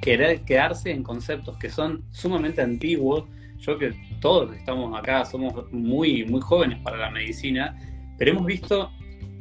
querer 0.00 0.42
quedarse 0.42 0.90
en 0.90 1.02
conceptos 1.02 1.56
que 1.58 1.70
son 1.70 2.04
sumamente 2.10 2.62
antiguos, 2.62 3.24
yo 3.58 3.76
que 3.78 3.92
todos 4.20 4.54
estamos 4.56 4.96
acá, 4.96 5.24
somos 5.24 5.72
muy, 5.72 6.24
muy 6.24 6.40
jóvenes 6.40 6.78
para 6.82 6.96
la 6.98 7.10
medicina, 7.10 7.76
pero 8.16 8.30
hemos 8.30 8.46
visto 8.46 8.92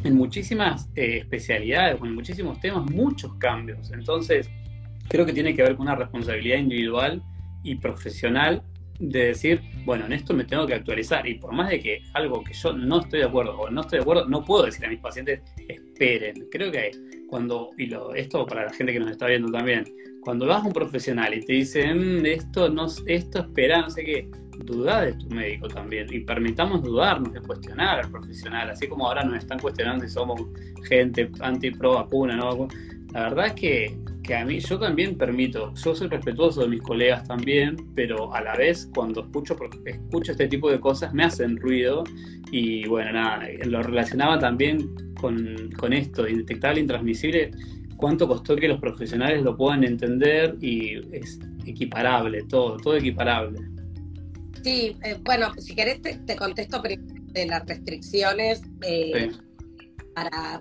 en 0.03 0.15
muchísimas 0.15 0.89
eh, 0.95 1.17
especialidades, 1.19 2.01
en 2.01 2.15
muchísimos 2.15 2.59
temas, 2.59 2.89
muchos 2.89 3.35
cambios. 3.35 3.91
Entonces, 3.91 4.49
creo 5.09 5.25
que 5.25 5.33
tiene 5.33 5.55
que 5.55 5.61
ver 5.61 5.75
con 5.75 5.85
una 5.85 5.95
responsabilidad 5.95 6.57
individual 6.57 7.21
y 7.67 7.75
profesional 7.75 8.63
de 8.99 9.27
decir, 9.27 9.61
bueno, 9.85 10.05
en 10.05 10.13
esto 10.13 10.33
me 10.33 10.43
tengo 10.43 10.65
que 10.65 10.73
actualizar. 10.73 11.27
Y 11.27 11.35
por 11.35 11.53
más 11.53 11.69
de 11.69 11.79
que 11.79 12.01
algo 12.13 12.43
que 12.43 12.53
yo 12.53 12.73
no 12.73 13.01
estoy 13.01 13.19
de 13.19 13.25
acuerdo 13.25 13.57
o 13.57 13.69
no 13.69 13.81
estoy 13.81 13.99
de 13.99 14.03
acuerdo, 14.03 14.27
no 14.27 14.43
puedo 14.43 14.65
decir 14.65 14.85
a 14.85 14.89
mis 14.89 14.99
pacientes, 14.99 15.41
esperen. 15.67 16.47
Creo 16.51 16.71
que 16.71 16.91
cuando, 17.27 17.69
y 17.77 17.87
lo, 17.87 18.13
esto 18.15 18.45
para 18.45 18.65
la 18.65 18.73
gente 18.73 18.93
que 18.93 18.99
nos 18.99 19.11
está 19.11 19.27
viendo 19.27 19.51
también, 19.51 19.83
cuando 20.21 20.47
vas 20.47 20.63
a 20.63 20.67
un 20.67 20.73
profesional 20.73 21.33
y 21.33 21.41
te 21.41 21.53
dice, 21.53 21.93
mm, 21.93 22.25
esto, 22.25 22.69
no, 22.69 22.87
esto 23.05 23.39
espera, 23.39 23.81
no 23.81 23.89
sé 23.89 24.03
qué, 24.03 24.29
duda 24.65 25.01
de 25.01 25.13
tu 25.13 25.27
médico 25.29 25.67
también. 25.67 26.07
Y 26.11 26.21
permitamos 26.21 26.83
dudarnos 26.83 27.33
de 27.33 27.41
cuestionar 27.41 27.99
al 27.99 28.11
profesional, 28.11 28.69
así 28.69 28.87
como 28.87 29.07
ahora 29.07 29.23
nos 29.23 29.37
están 29.37 29.59
cuestionando 29.59 30.05
si 30.05 30.11
somos 30.11 30.41
gente 30.87 31.29
anti-pro 31.39 31.93
vacuna, 31.93 32.35
¿no? 32.35 32.67
La 33.13 33.23
verdad 33.23 33.47
es 33.47 33.53
que, 33.53 33.97
que, 34.27 34.35
a 34.35 34.45
mí, 34.45 34.59
yo 34.59 34.77
también 34.77 35.17
permito, 35.17 35.73
yo 35.73 35.95
soy 35.95 36.07
respetuoso 36.09 36.61
de 36.61 36.67
mis 36.67 36.81
colegas 36.81 37.23
también, 37.27 37.77
pero 37.95 38.33
a 38.33 38.41
la 38.41 38.55
vez 38.55 38.89
cuando 38.93 39.21
escucho, 39.21 39.57
escucho 39.85 40.33
este 40.33 40.47
tipo 40.47 40.69
de 40.69 40.79
cosas 40.79 41.13
me 41.13 41.23
hacen 41.23 41.57
ruido 41.57 42.03
y 42.51 42.85
bueno, 42.87 43.13
nada, 43.13 43.47
lo 43.65 43.81
relacionaba 43.81 44.37
también 44.37 45.13
con, 45.19 45.69
con 45.77 45.93
esto, 45.93 46.27
indetectable, 46.27 46.81
intransmisible, 46.81 47.51
cuánto 47.95 48.27
costó 48.27 48.55
que 48.55 48.67
los 48.67 48.79
profesionales 48.79 49.41
lo 49.43 49.55
puedan 49.55 49.83
entender 49.83 50.57
y 50.61 50.97
es 51.15 51.39
equiparable, 51.65 52.43
todo, 52.43 52.77
todo 52.77 52.97
equiparable. 52.97 53.59
Sí, 54.63 54.97
eh, 55.03 55.17
bueno, 55.23 55.53
si 55.57 55.73
querés 55.73 56.01
te, 56.01 56.35
contesto 56.35 56.81
de 56.81 57.45
las 57.45 57.65
restricciones. 57.65 58.61
Eh, 58.81 59.31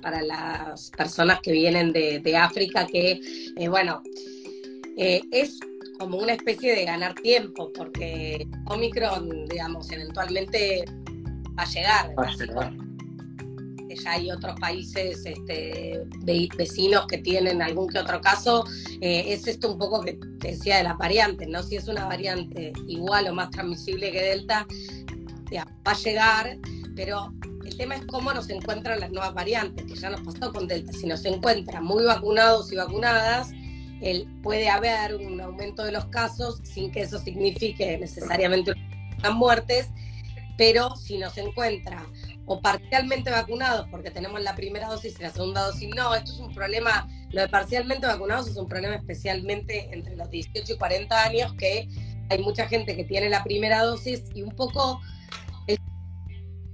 para, 0.01 0.23
las 0.23 0.91
personas 0.91 1.41
que 1.41 1.53
vienen 1.53 1.93
de, 1.93 2.37
África, 2.37 2.87
que, 2.87 3.21
eh, 3.57 3.69
bueno, 3.69 4.03
eh, 4.97 5.23
es 5.31 5.59
como 5.99 6.19
una 6.19 6.35
especie 6.35 6.75
de 6.75 6.85
ganar 6.85 7.15
tiempo, 7.15 7.73
porque 7.73 8.47
Omicron, 8.67 9.47
digamos, 9.47 9.91
eventualmente 9.91 10.85
va 11.59 11.63
a 11.63 11.67
llegar. 11.67 12.15
Ya 14.05 14.13
hay 14.13 14.31
otros 14.31 14.61
países 14.61 15.25
este, 15.25 16.03
vecinos 16.59 17.07
que 17.07 17.17
tienen 17.17 17.63
algún 17.63 17.89
que 17.89 17.99
otro 17.99 18.21
caso. 18.21 18.67
Eh, 19.01 19.25
es 19.29 19.47
esto 19.47 19.73
un 19.73 19.79
poco 19.79 20.03
que 20.03 20.19
te 20.39 20.49
decía 20.49 20.77
de 20.77 20.83
las 20.85 20.99
variantes, 20.99 21.49
¿no? 21.49 21.63
Si 21.63 21.77
es 21.77 21.89
una 21.89 22.05
variante 22.05 22.75
igual 22.89 23.27
o 23.29 23.35
más 23.35 23.49
transmisible 23.51 24.13
que 24.13 24.21
Delta, 24.21 24.67
va 25.55 25.93
a 25.93 25.97
llegar, 25.97 26.59
pero 26.95 27.33
tema 27.77 27.97
es 27.97 28.07
cómo 28.07 28.33
nos 28.33 28.49
encuentran 28.51 29.01
las 29.01 29.11
nuevas 29.11 29.35
variantes, 29.35 29.85
que 29.87 29.95
ya 29.95 30.11
nos 30.11 30.21
pasó 30.21 30.53
con 30.53 30.67
Delta. 30.67 30.93
Si 30.93 31.07
nos 31.07 31.25
encuentran 31.25 31.85
muy 31.85 32.05
vacunados 32.05 32.73
y 32.73 32.77
vacunadas, 32.77 33.51
puede 34.43 34.69
haber 34.69 35.15
un 35.17 35.41
aumento 35.41 35.85
de 35.85 35.93
los 35.93 36.07
casos 36.07 36.61
sin 36.63 36.91
que 36.91 37.03
eso 37.03 37.19
signifique 37.19 37.97
necesariamente 37.99 38.73
las 39.23 39.35
muertes, 39.35 39.89
pero 40.59 40.97
si 40.97 41.19
nos 41.19 41.37
encuentra 41.39 42.07
o 42.47 42.61
parcialmente 42.61 43.31
vacunados 43.31 43.87
porque 43.91 44.11
tenemos 44.11 44.41
la 44.41 44.55
primera 44.55 44.89
dosis 44.89 45.19
y 45.19 45.23
la 45.23 45.31
segunda 45.31 45.63
dosis 45.63 45.89
no, 45.95 46.15
esto 46.15 46.33
es 46.33 46.39
un 46.39 46.55
problema, 46.55 47.09
lo 47.31 47.41
de 47.41 47.49
parcialmente 47.49 48.07
vacunados 48.07 48.49
es 48.49 48.57
un 48.57 48.69
problema 48.69 48.95
especialmente 48.95 49.89
entre 49.93 50.15
los 50.15 50.31
18 50.31 50.75
y 50.75 50.77
40 50.77 51.25
años 51.25 51.55
que 51.55 51.89
hay 52.29 52.39
mucha 52.39 52.69
gente 52.69 52.97
que 52.97 53.05
tiene 53.05 53.29
la 53.29 53.43
primera 53.43 53.83
dosis 53.83 54.25
y 54.35 54.43
un 54.43 54.51
poco 54.51 55.01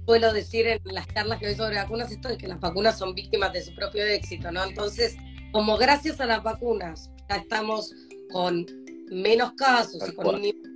suelo 0.05 0.33
decir 0.33 0.67
en 0.67 0.79
las 0.85 1.07
charlas 1.07 1.39
que 1.39 1.47
doy 1.47 1.55
sobre 1.55 1.75
vacunas 1.77 2.11
esto 2.11 2.29
de 2.29 2.37
que 2.37 2.47
las 2.47 2.59
vacunas 2.59 2.97
son 2.97 3.13
víctimas 3.15 3.53
de 3.53 3.61
su 3.61 3.73
propio 3.75 4.05
éxito, 4.05 4.51
¿no? 4.51 4.63
Entonces, 4.63 5.15
como 5.51 5.77
gracias 5.77 6.19
a 6.19 6.25
las 6.25 6.43
vacunas 6.43 7.11
ya 7.29 7.37
estamos 7.37 7.93
con 8.31 8.65
menos 9.11 9.53
casos 9.53 10.09
y 10.09 10.15
con 10.15 10.35
un 10.35 10.41
nivel 10.41 10.73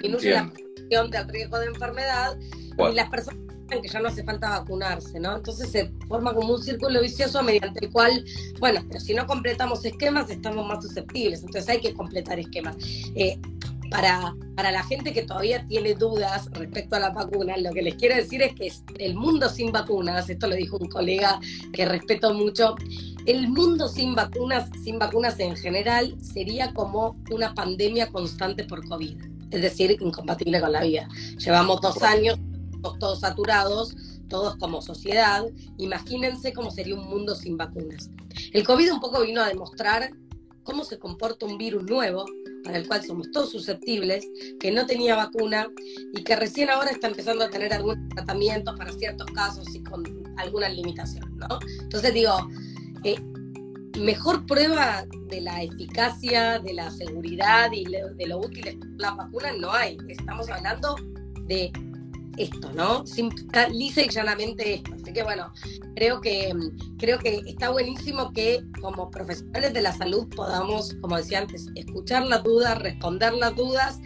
disminuye 0.00 0.30
la 0.30 0.50
presión 0.50 1.10
del 1.10 1.28
riesgo 1.28 1.58
de 1.58 1.66
enfermedad 1.66 2.36
y 2.40 2.94
las 2.94 3.10
personas 3.10 3.40
que 3.68 3.88
ya 3.88 4.00
no 4.00 4.08
hace 4.08 4.22
falta 4.24 4.50
vacunarse, 4.50 5.18
¿no? 5.18 5.36
Entonces 5.36 5.70
se 5.70 5.90
forma 6.06 6.34
como 6.34 6.54
un 6.54 6.62
círculo 6.62 7.00
vicioso 7.00 7.42
mediante 7.42 7.84
el 7.84 7.90
cual, 7.90 8.24
bueno, 8.60 8.84
pero 8.86 9.00
si 9.00 9.14
no 9.14 9.26
completamos 9.26 9.84
esquemas 9.84 10.30
estamos 10.30 10.66
más 10.66 10.84
susceptibles, 10.84 11.40
entonces 11.40 11.68
hay 11.68 11.80
que 11.80 11.94
completar 11.94 12.38
esquemas. 12.38 12.76
Eh, 13.14 13.38
para, 13.94 14.34
para 14.56 14.72
la 14.72 14.82
gente 14.82 15.12
que 15.12 15.22
todavía 15.22 15.64
tiene 15.68 15.94
dudas 15.94 16.50
respecto 16.50 16.96
a 16.96 16.98
la 16.98 17.10
vacuna, 17.10 17.56
lo 17.58 17.70
que 17.70 17.80
les 17.80 17.94
quiero 17.94 18.16
decir 18.16 18.42
es 18.42 18.52
que 18.54 18.72
el 18.98 19.14
mundo 19.14 19.48
sin 19.48 19.70
vacunas, 19.70 20.28
esto 20.28 20.48
lo 20.48 20.56
dijo 20.56 20.78
un 20.78 20.88
colega 20.88 21.38
que 21.72 21.86
respeto 21.86 22.34
mucho, 22.34 22.74
el 23.24 23.46
mundo 23.46 23.86
sin 23.86 24.16
vacunas, 24.16 24.68
sin 24.82 24.98
vacunas 24.98 25.38
en 25.38 25.56
general, 25.56 26.16
sería 26.20 26.74
como 26.74 27.16
una 27.30 27.54
pandemia 27.54 28.10
constante 28.10 28.64
por 28.64 28.84
COVID, 28.88 29.16
es 29.52 29.62
decir, 29.62 29.96
incompatible 30.00 30.60
con 30.60 30.72
la 30.72 30.82
vida. 30.82 31.08
Llevamos 31.38 31.80
dos 31.80 32.02
años 32.02 32.36
todos 32.98 33.20
saturados, 33.20 33.94
todos 34.28 34.56
como 34.56 34.82
sociedad, 34.82 35.44
imagínense 35.78 36.52
cómo 36.52 36.72
sería 36.72 36.96
un 36.96 37.08
mundo 37.08 37.36
sin 37.36 37.56
vacunas. 37.56 38.10
El 38.52 38.66
COVID 38.66 38.94
un 38.94 39.00
poco 39.00 39.22
vino 39.22 39.40
a 39.40 39.46
demostrar 39.46 40.10
cómo 40.64 40.82
se 40.82 40.98
comporta 40.98 41.46
un 41.46 41.58
virus 41.58 41.84
nuevo, 41.84 42.24
para 42.64 42.78
el 42.78 42.88
cual 42.88 43.04
somos 43.04 43.30
todos 43.30 43.50
susceptibles, 43.50 44.26
que 44.58 44.72
no 44.72 44.86
tenía 44.86 45.14
vacuna 45.14 45.68
y 46.12 46.24
que 46.24 46.34
recién 46.34 46.70
ahora 46.70 46.90
está 46.90 47.08
empezando 47.08 47.44
a 47.44 47.50
tener 47.50 47.72
algunos 47.72 48.08
tratamientos 48.08 48.76
para 48.76 48.92
ciertos 48.92 49.26
casos 49.32 49.72
y 49.74 49.82
con 49.82 50.02
algunas 50.38 50.74
limitaciones, 50.74 51.30
¿no? 51.32 51.58
Entonces 51.82 52.14
digo, 52.14 52.32
eh, 53.04 53.20
mejor 53.98 54.46
prueba 54.46 55.06
de 55.28 55.40
la 55.40 55.62
eficacia, 55.62 56.58
de 56.58 56.74
la 56.74 56.90
seguridad 56.90 57.70
y 57.72 57.84
de 57.84 58.26
lo 58.26 58.38
útiles 58.38 58.76
las 58.96 59.16
vacunas 59.16 59.56
no 59.58 59.72
hay. 59.72 59.98
Estamos 60.08 60.48
hablando 60.50 60.96
de 61.46 61.70
esto, 62.36 62.72
¿no? 62.72 63.04
lisa 63.70 64.02
y 64.02 64.08
llanamente 64.08 64.74
esto. 64.74 64.94
Así 64.94 65.12
que 65.12 65.22
bueno, 65.22 65.52
creo 65.94 66.20
que, 66.20 66.52
creo 66.98 67.18
que 67.18 67.42
está 67.46 67.70
buenísimo 67.70 68.32
que 68.32 68.62
como 68.80 69.10
profesionales 69.10 69.72
de 69.72 69.82
la 69.82 69.92
salud 69.92 70.28
podamos, 70.34 70.94
como 71.00 71.16
decía 71.16 71.40
antes, 71.40 71.68
escuchar 71.74 72.24
las 72.24 72.42
dudas, 72.42 72.78
responder 72.78 73.34
las 73.34 73.54
dudas. 73.54 74.00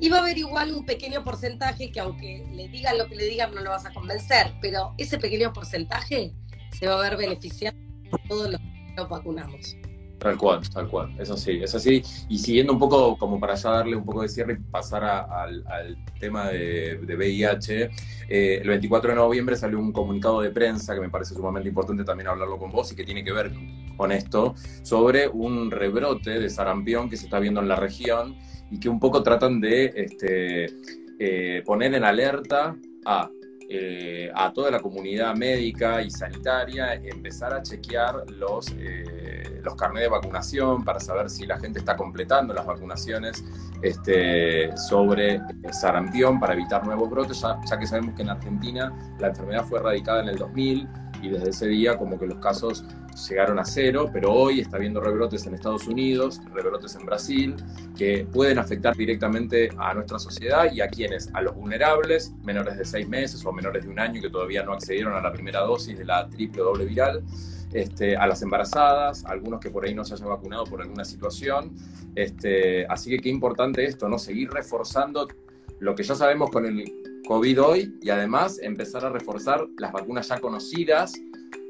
Y 0.00 0.08
va 0.08 0.18
a 0.18 0.20
haber 0.20 0.38
igual 0.38 0.72
un 0.72 0.84
pequeño 0.84 1.22
porcentaje 1.22 1.92
que 1.92 2.00
aunque 2.00 2.44
le 2.52 2.68
digan 2.68 2.98
lo 2.98 3.06
que 3.06 3.14
le 3.14 3.26
digan 3.26 3.54
no 3.54 3.60
lo 3.60 3.70
vas 3.70 3.86
a 3.86 3.92
convencer, 3.92 4.52
pero 4.60 4.92
ese 4.98 5.18
pequeño 5.18 5.52
porcentaje 5.52 6.34
se 6.78 6.86
va 6.88 6.96
a 6.96 7.08
ver 7.08 7.16
beneficiado 7.16 7.76
por 8.10 8.20
todos 8.28 8.50
los 8.50 8.60
que 8.60 8.94
nos 8.96 9.08
vacunamos. 9.08 9.76
Tal 10.24 10.38
cual, 10.38 10.60
tal 10.70 10.88
cual, 10.88 11.14
eso 11.18 11.36
sí, 11.36 11.60
es 11.62 11.74
así. 11.74 12.02
Y 12.30 12.38
siguiendo 12.38 12.72
un 12.72 12.78
poco, 12.78 13.14
como 13.18 13.38
para 13.38 13.56
ya 13.56 13.72
darle 13.72 13.94
un 13.94 14.06
poco 14.06 14.22
de 14.22 14.30
cierre 14.30 14.54
y 14.54 14.56
pasar 14.56 15.04
al, 15.04 15.98
tema 16.18 16.48
de, 16.48 16.98
VIH, 16.98 17.90
eh, 18.30 18.58
el 18.62 18.68
24 18.68 19.10
de 19.10 19.16
noviembre 19.16 19.54
salió 19.54 19.78
un 19.78 19.92
comunicado 19.92 20.40
de 20.40 20.48
prensa 20.48 20.94
que 20.94 21.02
me 21.02 21.10
parece 21.10 21.34
sumamente 21.34 21.68
importante 21.68 22.04
también 22.04 22.28
hablarlo 22.28 22.56
con 22.56 22.70
vos 22.72 22.90
y 22.90 22.96
que 22.96 23.04
tiene 23.04 23.22
que 23.22 23.32
ver 23.32 23.52
con 23.98 24.12
esto, 24.12 24.54
sobre 24.82 25.28
un 25.28 25.70
rebrote 25.70 26.40
de 26.40 26.48
sarampión 26.48 27.10
que 27.10 27.18
se 27.18 27.26
está 27.26 27.38
viendo 27.38 27.60
en 27.60 27.68
la 27.68 27.76
región 27.76 28.34
y 28.70 28.80
que 28.80 28.88
un 28.88 28.98
poco 28.98 29.22
tratan 29.22 29.60
de 29.60 29.92
este, 29.94 30.70
eh, 31.18 31.62
poner 31.66 31.92
en 31.92 32.02
alerta 32.02 32.74
a 33.04 33.28
eh, 33.66 34.30
a 34.34 34.52
toda 34.52 34.70
la 34.70 34.78
comunidad 34.78 35.34
médica 35.34 36.02
y 36.02 36.10
sanitaria 36.10 36.94
empezar 36.94 37.54
a 37.54 37.62
chequear 37.62 38.30
los, 38.30 38.66
los 39.64 39.74
carnets 39.74 40.02
de 40.02 40.08
vacunación 40.08 40.84
para 40.84 41.00
saber 41.00 41.30
si 41.30 41.46
la 41.46 41.58
gente 41.58 41.78
está 41.78 41.96
completando 41.96 42.54
las 42.54 42.66
vacunaciones 42.66 43.44
este, 43.82 44.76
sobre 44.76 45.40
sarampión 45.72 46.38
para 46.38 46.54
evitar 46.54 46.84
nuevos 46.84 47.10
brotes, 47.10 47.40
ya, 47.40 47.78
que 47.78 47.86
sabemos 47.86 48.14
que 48.14 48.22
en 48.22 48.30
Argentina 48.30 48.92
la 49.18 49.28
enfermedad 49.28 49.64
fue 49.64 49.80
erradicada 49.80 50.22
en 50.22 50.28
el 50.28 50.36
2000 50.36 50.88
y 51.22 51.28
desde 51.28 51.50
ese 51.50 51.66
día 51.68 51.96
como 51.96 52.18
que 52.18 52.26
los 52.26 52.38
casos 52.38 52.84
llegaron 53.28 53.58
a 53.58 53.64
cero, 53.64 54.10
pero 54.12 54.32
hoy 54.32 54.60
está 54.60 54.76
habiendo 54.76 55.00
rebrotes 55.00 55.46
en 55.46 55.54
Estados 55.54 55.86
Unidos, 55.86 56.40
rebrotes 56.52 56.96
en 56.96 57.06
Brasil, 57.06 57.56
que 57.96 58.26
pueden 58.30 58.58
afectar 58.58 58.96
directamente 58.96 59.70
a 59.78 59.94
nuestra 59.94 60.18
sociedad 60.18 60.70
y 60.72 60.80
a 60.80 60.88
quienes, 60.88 61.30
a 61.32 61.40
los 61.40 61.54
vulnerables, 61.54 62.32
menores 62.42 62.76
de 62.76 62.84
seis 62.84 63.08
meses 63.08 63.44
o 63.44 63.52
menores 63.52 63.84
de 63.84 63.90
un 63.90 63.98
año 63.98 64.20
que 64.20 64.30
todavía 64.30 64.62
no 64.64 64.72
accedieron 64.72 65.14
a 65.14 65.20
la 65.20 65.32
primera 65.32 65.60
dosis 65.60 65.96
de 65.96 66.04
la 66.04 66.28
triple 66.28 66.62
doble 66.62 66.84
viral, 66.84 67.22
este, 67.74 68.16
a 68.16 68.26
las 68.26 68.40
embarazadas, 68.40 69.24
algunos 69.26 69.60
que 69.60 69.68
por 69.68 69.84
ahí 69.84 69.94
no 69.94 70.04
se 70.04 70.14
hayan 70.14 70.28
vacunado 70.28 70.64
por 70.64 70.80
alguna 70.80 71.04
situación. 71.04 71.72
Este, 72.14 72.86
así 72.86 73.10
que 73.10 73.18
qué 73.18 73.28
importante 73.28 73.84
esto, 73.84 74.08
¿no? 74.08 74.18
Seguir 74.18 74.50
reforzando 74.50 75.28
lo 75.80 75.94
que 75.94 76.04
ya 76.04 76.14
sabemos 76.14 76.50
con 76.50 76.64
el 76.64 76.84
COVID 77.26 77.62
hoy 77.62 77.98
y 78.00 78.10
además 78.10 78.60
empezar 78.62 79.04
a 79.04 79.10
reforzar 79.10 79.66
las 79.78 79.92
vacunas 79.92 80.28
ya 80.28 80.38
conocidas 80.38 81.14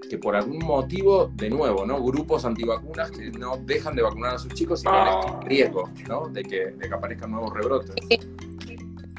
que 0.09 0.19
por 0.19 0.37
algún 0.37 0.59
motivo, 0.59 1.33
de 1.35 1.49
nuevo, 1.49 1.87
¿no? 1.87 2.03
Grupos 2.03 2.45
antivacunas 2.45 3.11
que 3.11 3.31
no 3.31 3.57
dejan 3.57 3.97
de 3.97 4.03
vacunar 4.03 4.35
a 4.35 4.39
sus 4.39 4.53
chicos 4.53 4.83
y 4.85 4.87
no 4.87 5.05
les 5.05 5.45
riesgo, 5.49 5.91
¿no? 6.07 6.29
De 6.29 6.43
que, 6.43 6.67
de 6.67 6.89
que 6.89 6.95
aparezcan 6.95 7.31
nuevos 7.31 7.55
rebrotes. 7.55 7.95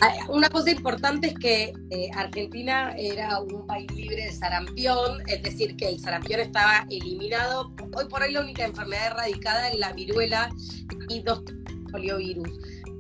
Ah, 0.01 0.13
una 0.27 0.49
cosa 0.49 0.71
importante 0.71 1.27
es 1.27 1.35
que 1.35 1.73
eh, 1.89 2.09
Argentina 2.15 2.93
era 2.97 3.39
un 3.39 3.65
país 3.65 3.89
libre 3.93 4.25
de 4.25 4.31
sarampión, 4.31 5.21
es 5.27 5.41
decir, 5.41 5.77
que 5.77 5.87
el 5.87 5.99
sarampión 5.99 6.41
estaba 6.41 6.85
eliminado. 6.89 7.73
Hoy 7.95 8.05
por 8.09 8.21
hoy 8.21 8.33
la 8.33 8.41
única 8.41 8.65
enfermedad 8.65 9.07
erradicada 9.07 9.69
es 9.69 9.79
la 9.79 9.93
viruela 9.93 10.49
y 11.07 11.21
dos 11.21 11.43
poliovirus. 11.91 12.49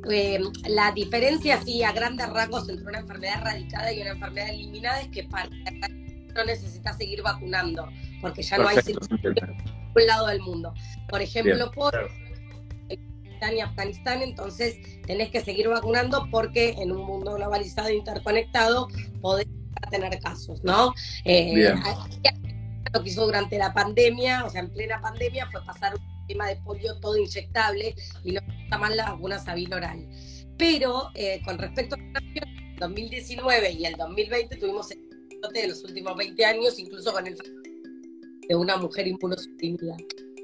Eh, 0.09 0.39
la 0.67 0.91
diferencia, 0.93 1.61
sí, 1.61 1.83
a 1.83 1.91
grandes 1.91 2.29
rasgos 2.29 2.69
entre 2.69 2.85
una 2.85 2.99
enfermedad 2.99 3.41
erradicada 3.41 3.91
y 3.91 4.01
una 4.01 4.11
enfermedad 4.11 4.49
eliminada 4.49 5.01
es 5.01 5.09
que 5.09 5.23
para 5.23 5.49
no 5.49 6.45
necesitas 6.45 6.97
seguir 6.97 7.21
vacunando, 7.21 7.89
porque 8.21 8.41
ya 8.41 8.57
no 8.57 8.67
hay 8.67 8.81
circulación 8.81 9.35
en 9.37 9.49
un 9.95 10.07
lado 10.07 10.27
del 10.27 10.41
mundo. 10.41 10.73
Por 11.09 11.21
ejemplo, 11.21 11.71
por 11.71 11.93
y 13.55 13.59
Afganistán, 13.59 14.21
entonces 14.21 14.77
tenés 15.05 15.29
que 15.29 15.41
seguir 15.41 15.67
vacunando 15.67 16.27
porque 16.31 16.71
en 16.77 16.91
un 16.91 17.05
mundo 17.05 17.35
globalizado 17.35 17.89
e 17.89 17.95
interconectado 17.95 18.87
podés 19.21 19.47
tener 19.91 20.19
casos, 20.19 20.63
¿no? 20.63 20.93
Eh, 21.25 21.73
lo 22.93 23.03
que 23.03 23.09
hizo 23.09 23.25
durante 23.25 23.57
la 23.57 23.73
pandemia, 23.73 24.45
o 24.45 24.49
sea, 24.49 24.61
en 24.61 24.69
plena 24.71 25.01
pandemia, 25.01 25.49
fue 25.51 25.63
pasar 25.65 25.95
un 25.95 26.27
tema 26.27 26.47
de 26.47 26.55
polio 26.57 26.97
todo 26.99 27.17
inyectable 27.17 27.93
y 28.23 28.31
no 28.31 28.41
está 28.63 28.77
mal 28.77 28.95
la 28.95 29.11
vacuna 29.11 29.39
sabil 29.39 29.73
oral. 29.73 30.07
Pero 30.57 31.09
eh, 31.13 31.41
con 31.43 31.57
respecto 31.57 31.95
al 31.95 32.23
2019 32.79 33.71
y 33.71 33.85
el 33.85 33.95
2020 33.95 34.55
tuvimos 34.55 34.91
el 34.91 34.99
de 35.53 35.67
los 35.67 35.83
últimos 35.83 36.15
20 36.15 36.45
años, 36.45 36.79
incluso 36.79 37.11
con 37.13 37.27
el 37.27 37.37
de 38.47 38.55
una 38.55 38.77
mujer 38.77 39.07
inmunosuprimida, 39.07 39.95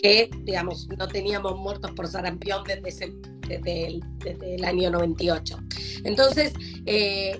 que, 0.01 0.29
digamos, 0.43 0.87
no 0.97 1.07
teníamos 1.07 1.57
muertos 1.57 1.91
por 1.91 2.07
sarampión 2.07 2.63
desde, 2.63 3.13
desde, 3.47 4.55
el, 4.55 4.65
año 4.65 4.89
98. 4.89 5.57
Entonces, 6.03 6.53
eh, 6.85 7.39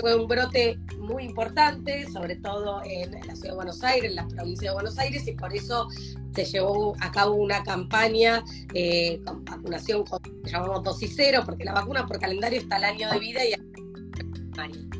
fue 0.00 0.16
un 0.16 0.26
brote 0.26 0.78
muy 0.98 1.24
importante, 1.24 2.10
sobre 2.10 2.36
todo 2.36 2.82
en, 2.84 3.12
la 3.12 3.36
ciudad 3.36 3.50
de 3.50 3.56
Buenos 3.56 3.82
Aires, 3.84 4.10
en 4.10 4.16
la 4.16 4.26
provincia 4.26 4.70
de 4.70 4.74
Buenos 4.74 4.98
Aires, 4.98 5.26
y 5.28 5.32
por 5.32 5.54
eso 5.54 5.88
se 6.34 6.44
llevó 6.44 6.96
a 7.00 7.12
cabo 7.12 7.34
una 7.34 7.62
campaña 7.62 8.42
eh, 8.74 9.20
con 9.24 9.44
vacunación, 9.44 10.04
con, 10.04 10.20
llamamos 10.44 10.82
dosis 10.82 11.12
cero, 11.14 11.42
porque 11.44 11.64
la 11.64 11.72
vacuna 11.72 12.06
por 12.06 12.18
calendario 12.18 12.58
está 12.58 12.76
al 12.76 12.84
año 12.84 13.10
de 13.10 13.18
vida 13.18 13.44
y 13.44 13.54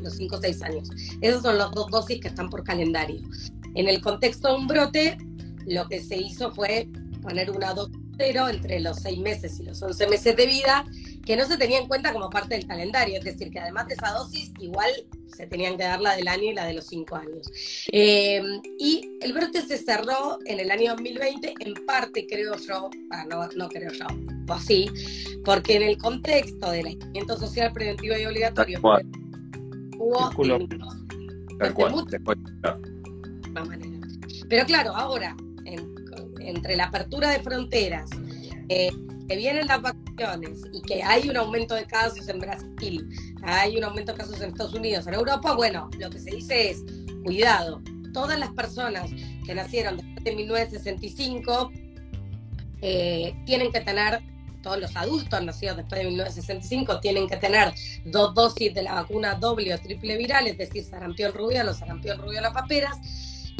los 0.01 0.15
5 0.15 0.35
o 0.35 0.39
6 0.39 0.61
años. 0.63 0.89
Esas 1.21 1.41
son 1.41 1.57
las 1.57 1.71
dos 1.71 1.89
dosis 1.89 2.19
que 2.19 2.27
están 2.27 2.49
por 2.49 2.63
calendario. 2.63 3.21
En 3.75 3.87
el 3.87 4.01
contexto 4.01 4.49
de 4.49 4.55
un 4.55 4.67
brote, 4.67 5.17
lo 5.65 5.87
que 5.87 6.01
se 6.01 6.17
hizo 6.17 6.51
fue 6.53 6.87
poner 7.21 7.51
una 7.51 7.73
dosis 7.73 8.03
cero 8.17 8.47
entre 8.49 8.79
los 8.79 8.97
6 8.99 9.19
meses 9.19 9.59
y 9.59 9.63
los 9.63 9.81
11 9.81 10.07
meses 10.07 10.35
de 10.35 10.45
vida, 10.45 10.85
que 11.25 11.35
no 11.35 11.45
se 11.45 11.57
tenía 11.57 11.79
en 11.79 11.87
cuenta 11.87 12.13
como 12.13 12.29
parte 12.29 12.55
del 12.55 12.67
calendario, 12.67 13.17
es 13.17 13.23
decir, 13.23 13.49
que 13.49 13.59
además 13.59 13.87
de 13.87 13.95
esa 13.95 14.11
dosis, 14.11 14.51
igual 14.59 14.91
se 15.35 15.47
tenían 15.47 15.77
que 15.77 15.83
dar 15.83 15.99
la 15.99 16.15
del 16.15 16.27
año 16.27 16.43
y 16.43 16.53
la 16.53 16.65
de 16.65 16.73
los 16.73 16.85
5 16.87 17.15
años. 17.15 17.51
Eh, 17.91 18.41
y 18.79 19.09
el 19.21 19.33
brote 19.33 19.61
se 19.61 19.77
cerró 19.77 20.37
en 20.45 20.59
el 20.59 20.69
año 20.69 20.91
2020, 20.91 21.53
en 21.59 21.73
parte 21.85 22.27
creo 22.27 22.55
yo, 22.57 22.89
ah, 23.11 23.25
no, 23.29 23.47
no 23.55 23.69
creo 23.69 23.91
yo, 23.91 24.05
o 24.47 24.53
así, 24.53 24.89
porque 25.43 25.75
en 25.75 25.83
el 25.83 25.97
contexto 25.97 26.71
del 26.71 26.87
aislamiento 26.87 27.37
social 27.37 27.71
preventivo 27.73 28.15
y 28.17 28.25
obligatorio, 28.25 28.79
pero 34.49 34.65
claro, 34.65 34.95
ahora, 34.95 35.35
entre 35.65 36.75
la 36.75 36.85
apertura 36.85 37.29
de 37.29 37.39
fronteras, 37.39 38.09
eh, 38.69 38.91
que 39.27 39.35
vienen 39.37 39.67
las 39.67 39.81
vacaciones 39.81 40.59
y 40.73 40.81
que 40.81 41.01
hay 41.01 41.29
un 41.29 41.37
aumento 41.37 41.75
de 41.75 41.85
casos 41.85 42.27
en 42.27 42.39
Brasil, 42.39 43.09
hay 43.43 43.77
un 43.77 43.83
aumento 43.83 44.11
de 44.11 44.17
casos 44.17 44.41
en 44.41 44.49
Estados 44.49 44.73
Unidos, 44.73 45.07
en 45.07 45.13
Europa, 45.13 45.53
bueno, 45.53 45.89
lo 45.97 46.09
que 46.09 46.19
se 46.19 46.31
dice 46.31 46.71
es, 46.71 46.83
cuidado, 47.23 47.81
todas 48.13 48.37
las 48.37 48.51
personas 48.51 49.09
que 49.45 49.55
nacieron 49.55 49.97
después 49.97 50.23
de 50.23 50.35
1965 50.35 51.71
eh, 52.81 53.33
tienen 53.45 53.71
que 53.71 53.81
tener 53.81 54.21
todos 54.63 54.79
los 54.79 54.95
adultos 54.95 55.43
nacidos 55.43 55.77
después 55.77 56.01
de 56.01 56.07
1965 56.07 56.99
tienen 57.01 57.27
que 57.27 57.37
tener 57.37 57.73
dos 58.05 58.33
dosis 58.33 58.73
de 58.73 58.81
la 58.81 58.93
vacuna 58.93 59.35
doble 59.35 59.73
o 59.73 59.77
triple 59.77 60.17
viral, 60.17 60.47
es 60.47 60.57
decir, 60.57 60.83
sarampión 60.83 61.33
rubio, 61.33 61.69
o 61.69 61.73
sarampión 61.73 62.19
las 62.41 62.53
paperas. 62.53 62.97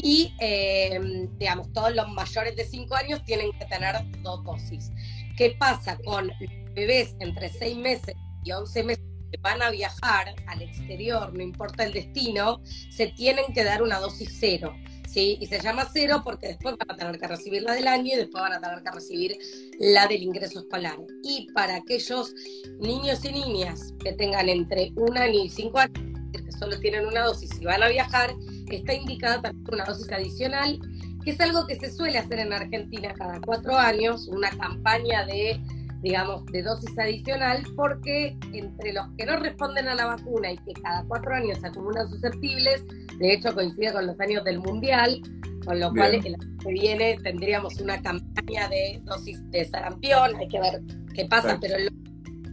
Y, 0.04 0.34
eh, 0.38 1.00
digamos, 1.38 1.72
todos 1.72 1.94
los 1.94 2.06
mayores 2.10 2.54
de 2.56 2.66
5 2.66 2.94
años 2.94 3.24
tienen 3.24 3.50
que 3.58 3.64
tener 3.64 3.96
dos 4.20 4.44
dosis. 4.44 4.92
¿Qué 5.38 5.56
pasa 5.58 5.98
con 6.04 6.30
bebés 6.74 7.16
entre 7.20 7.48
6 7.48 7.78
meses 7.78 8.14
y 8.44 8.52
11 8.52 8.84
meses 8.84 9.04
que 9.32 9.40
van 9.40 9.62
a 9.62 9.70
viajar 9.70 10.34
al 10.46 10.60
exterior, 10.60 11.32
no 11.32 11.42
importa 11.42 11.84
el 11.84 11.94
destino, 11.94 12.60
se 12.90 13.06
tienen 13.08 13.46
que 13.54 13.64
dar 13.64 13.82
una 13.82 13.98
dosis 13.98 14.36
cero? 14.38 14.76
Y 15.16 15.46
se 15.46 15.60
llama 15.60 15.88
cero 15.92 16.22
porque 16.24 16.48
después 16.48 16.76
van 16.76 16.90
a 16.90 16.96
tener 16.96 17.20
que 17.20 17.28
recibir 17.28 17.62
la 17.62 17.74
del 17.74 17.86
año 17.86 18.14
y 18.14 18.16
después 18.16 18.42
van 18.42 18.52
a 18.52 18.60
tener 18.60 18.82
que 18.82 18.90
recibir 18.90 19.38
la 19.78 20.08
del 20.08 20.22
ingreso 20.22 20.60
escolar. 20.60 20.98
Y 21.22 21.46
para 21.52 21.76
aquellos 21.76 22.34
niños 22.80 23.24
y 23.24 23.32
niñas 23.32 23.94
que 24.02 24.12
tengan 24.12 24.48
entre 24.48 24.92
un 24.96 25.16
año 25.16 25.44
y 25.44 25.48
cinco 25.48 25.78
años, 25.78 26.00
que 26.32 26.52
solo 26.52 26.78
tienen 26.80 27.06
una 27.06 27.22
dosis 27.22 27.50
y 27.60 27.64
van 27.64 27.82
a 27.84 27.88
viajar, 27.88 28.34
está 28.70 28.94
indicada 28.94 29.42
también 29.42 29.66
una 29.72 29.84
dosis 29.84 30.10
adicional, 30.12 30.78
que 31.24 31.30
es 31.30 31.40
algo 31.40 31.66
que 31.66 31.76
se 31.76 31.90
suele 31.90 32.18
hacer 32.18 32.38
en 32.38 32.52
Argentina 32.52 33.14
cada 33.14 33.40
cuatro 33.40 33.76
años, 33.76 34.28
una 34.28 34.50
campaña 34.50 35.24
de 35.26 35.60
digamos, 36.04 36.44
de 36.46 36.62
dosis 36.62 36.96
adicional, 36.98 37.64
porque 37.74 38.36
entre 38.52 38.92
los 38.92 39.06
que 39.16 39.24
no 39.24 39.38
responden 39.38 39.88
a 39.88 39.94
la 39.94 40.04
vacuna 40.04 40.52
y 40.52 40.58
que 40.58 40.74
cada 40.74 41.02
cuatro 41.04 41.34
años 41.34 41.58
se 41.58 41.66
acumulan 41.66 42.06
susceptibles, 42.10 42.84
de 43.18 43.32
hecho 43.32 43.54
coincide 43.54 43.90
con 43.90 44.06
los 44.06 44.20
años 44.20 44.44
del 44.44 44.58
Mundial, 44.58 45.22
con 45.64 45.80
lo 45.80 45.90
cual 45.94 46.14
el 46.14 46.34
año 46.34 46.58
que 46.62 46.72
viene 46.72 47.16
tendríamos 47.22 47.80
una 47.80 48.02
campaña 48.02 48.68
de 48.68 49.00
dosis 49.04 49.50
de 49.50 49.64
sarampión, 49.64 50.36
hay 50.36 50.46
que 50.46 50.60
ver 50.60 50.82
qué 51.14 51.24
pasa, 51.24 51.56
pero 51.58 51.76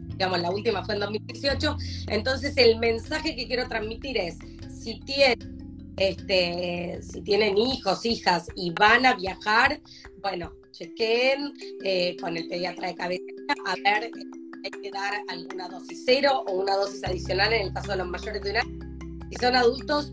digamos, 0.07 0.39
la 0.39 0.49
última 0.49 0.85
fue 0.85 0.93
en 0.93 1.01
2018. 1.01 1.77
Entonces 2.07 2.55
el 2.55 2.79
mensaje 2.79 3.35
que 3.35 3.47
quiero 3.47 3.67
transmitir 3.67 4.17
es, 4.17 4.37
si 4.69 5.01
tienen, 5.01 5.57
este, 5.97 6.99
si 7.01 7.21
tienen 7.21 7.57
hijos, 7.57 8.05
hijas 8.05 8.47
y 8.55 8.71
van 8.71 9.05
a 9.05 9.15
viajar, 9.15 9.81
bueno, 10.21 10.53
chequen 10.71 11.53
eh, 11.83 12.15
con 12.19 12.37
el 12.37 12.47
pediatra 12.47 12.87
de 12.87 12.95
cabeza 12.95 13.23
a 13.65 13.75
ver 13.75 14.11
si 14.13 14.21
hay 14.63 14.81
que 14.81 14.91
dar 14.91 15.13
alguna 15.27 15.67
dosis 15.67 16.03
cero 16.05 16.43
o 16.47 16.53
una 16.53 16.75
dosis 16.75 17.03
adicional 17.03 17.51
en 17.53 17.67
el 17.67 17.73
caso 17.73 17.91
de 17.91 17.97
los 17.97 18.07
mayores 18.07 18.41
de 18.41 18.51
un 18.51 18.57
año. 18.57 18.79
Si 19.29 19.35
son 19.37 19.55
adultos, 19.55 20.11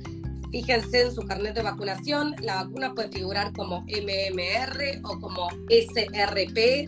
fíjense 0.51 1.03
en 1.03 1.15
su 1.15 1.23
carnet 1.23 1.55
de 1.55 1.63
vacunación, 1.63 2.35
la 2.41 2.65
vacuna 2.65 2.95
puede 2.95 3.11
figurar 3.11 3.53
como 3.53 3.81
MMR 3.83 5.01
o 5.05 5.21
como 5.21 5.49
SRP, 5.69 6.87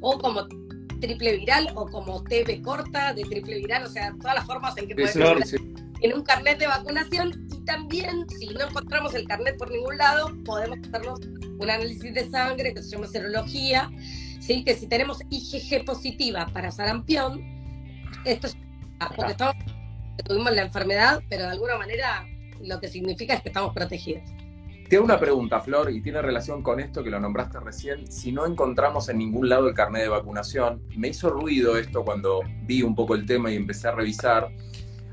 o 0.00 0.18
como 0.18 0.46
triple 1.00 1.38
viral 1.38 1.72
o 1.74 1.86
como 1.86 2.22
TB 2.24 2.62
corta 2.62 3.12
de 3.14 3.22
triple 3.22 3.56
viral, 3.56 3.84
o 3.84 3.88
sea, 3.88 4.14
todas 4.20 4.36
las 4.36 4.46
formas 4.46 4.76
en 4.78 4.88
que 4.88 4.94
puede 4.94 5.12
en 6.00 6.12
un 6.14 6.22
carnet 6.22 6.58
de 6.58 6.66
vacunación 6.66 7.46
y 7.52 7.64
también 7.64 8.28
si 8.28 8.48
no 8.48 8.66
encontramos 8.66 9.14
el 9.14 9.26
carnet 9.26 9.56
por 9.56 9.70
ningún 9.70 9.96
lado, 9.98 10.32
podemos 10.44 10.78
hacernos 10.86 11.20
un 11.58 11.70
análisis 11.70 12.14
de 12.14 12.30
sangre 12.30 12.74
que 12.74 12.82
se 12.82 12.90
llama 12.90 13.06
serología, 13.06 13.90
¿sí? 14.40 14.64
que 14.64 14.74
si 14.74 14.86
tenemos 14.86 15.18
IgG 15.30 15.84
positiva 15.84 16.46
para 16.52 16.70
sarampión, 16.70 17.42
esto 18.24 18.46
es 18.46 18.56
porque 19.14 19.34
tuvimos 20.24 20.52
la 20.52 20.62
enfermedad, 20.62 21.22
pero 21.28 21.44
de 21.44 21.50
alguna 21.50 21.76
manera 21.76 22.26
lo 22.60 22.80
que 22.80 22.88
significa 22.88 23.34
es 23.34 23.42
que 23.42 23.48
estamos 23.48 23.72
protegidos. 23.72 24.28
Te 24.88 24.96
hago 24.96 25.04
una 25.04 25.20
pregunta, 25.20 25.60
Flor, 25.60 25.90
y 25.90 26.00
tiene 26.00 26.22
relación 26.22 26.62
con 26.62 26.80
esto 26.80 27.04
que 27.04 27.10
lo 27.10 27.20
nombraste 27.20 27.60
recién. 27.60 28.10
Si 28.10 28.32
no 28.32 28.46
encontramos 28.46 29.10
en 29.10 29.18
ningún 29.18 29.50
lado 29.50 29.68
el 29.68 29.74
carnet 29.74 30.02
de 30.02 30.08
vacunación, 30.08 30.82
me 30.96 31.08
hizo 31.08 31.28
ruido 31.28 31.76
esto 31.76 32.04
cuando 32.04 32.40
vi 32.62 32.82
un 32.82 32.94
poco 32.94 33.14
el 33.14 33.26
tema 33.26 33.50
y 33.50 33.56
empecé 33.56 33.88
a 33.88 33.92
revisar. 33.92 34.50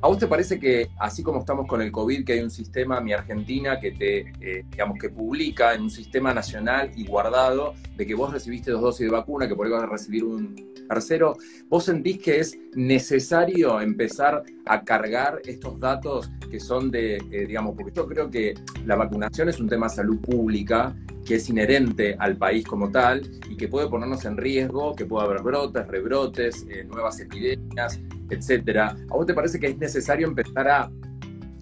¿A 0.05 0.07
vos 0.07 0.19
te 0.19 0.27
parece 0.27 0.59
que, 0.59 0.91
así 0.99 1.23
como 1.23 1.39
estamos 1.39 1.65
con 1.65 1.81
el 1.81 1.91
COVID, 1.91 2.25
que 2.25 2.33
hay 2.33 2.41
un 2.41 2.51
sistema, 2.51 3.01
mi 3.01 3.11
Argentina, 3.11 3.79
que 3.79 3.89
te, 3.89 4.19
eh, 4.39 4.63
digamos, 4.69 4.99
que 4.99 5.09
publica 5.09 5.73
en 5.73 5.81
un 5.81 5.89
sistema 5.89 6.31
nacional 6.31 6.91
y 6.95 7.07
guardado 7.07 7.73
de 7.97 8.05
que 8.05 8.13
vos 8.13 8.31
recibiste 8.31 8.69
dos 8.69 8.81
dosis 8.81 9.07
de 9.07 9.11
vacuna, 9.11 9.47
que 9.47 9.55
por 9.55 9.65
ahí 9.65 9.71
vas 9.71 9.81
a 9.81 9.87
recibir 9.87 10.23
un 10.23 10.75
tercero, 10.87 11.37
¿vos 11.69 11.85
sentís 11.85 12.19
que 12.19 12.39
es 12.39 12.55
necesario 12.75 13.81
empezar 13.81 14.43
a 14.67 14.83
cargar 14.83 15.41
estos 15.43 15.79
datos 15.79 16.29
que 16.51 16.59
son 16.59 16.91
de, 16.91 17.15
eh, 17.15 17.47
digamos, 17.47 17.73
porque 17.75 17.91
yo 17.91 18.05
creo 18.05 18.29
que 18.29 18.53
la 18.85 18.95
vacunación 18.95 19.49
es 19.49 19.59
un 19.59 19.67
tema 19.67 19.87
de 19.87 19.95
salud 19.95 20.19
pública 20.21 20.95
que 21.25 21.35
es 21.35 21.49
inherente 21.49 22.15
al 22.19 22.37
país 22.37 22.65
como 22.65 22.91
tal 22.91 23.23
y 23.49 23.57
que 23.57 23.67
puede 23.67 23.89
ponernos 23.89 24.23
en 24.25 24.37
riesgo, 24.37 24.95
que 24.95 25.05
puede 25.05 25.25
haber 25.25 25.41
brotes, 25.41 25.87
rebrotes, 25.87 26.65
eh, 26.69 26.83
nuevas 26.83 27.19
epidemias, 27.19 27.99
etcétera. 28.29 28.95
¿A 29.09 29.13
vos 29.13 29.25
te 29.25 29.33
parece 29.33 29.59
que 29.59 29.67
es 29.67 29.77
necesario 29.77 30.27
empezar 30.27 30.67
a 30.67 30.91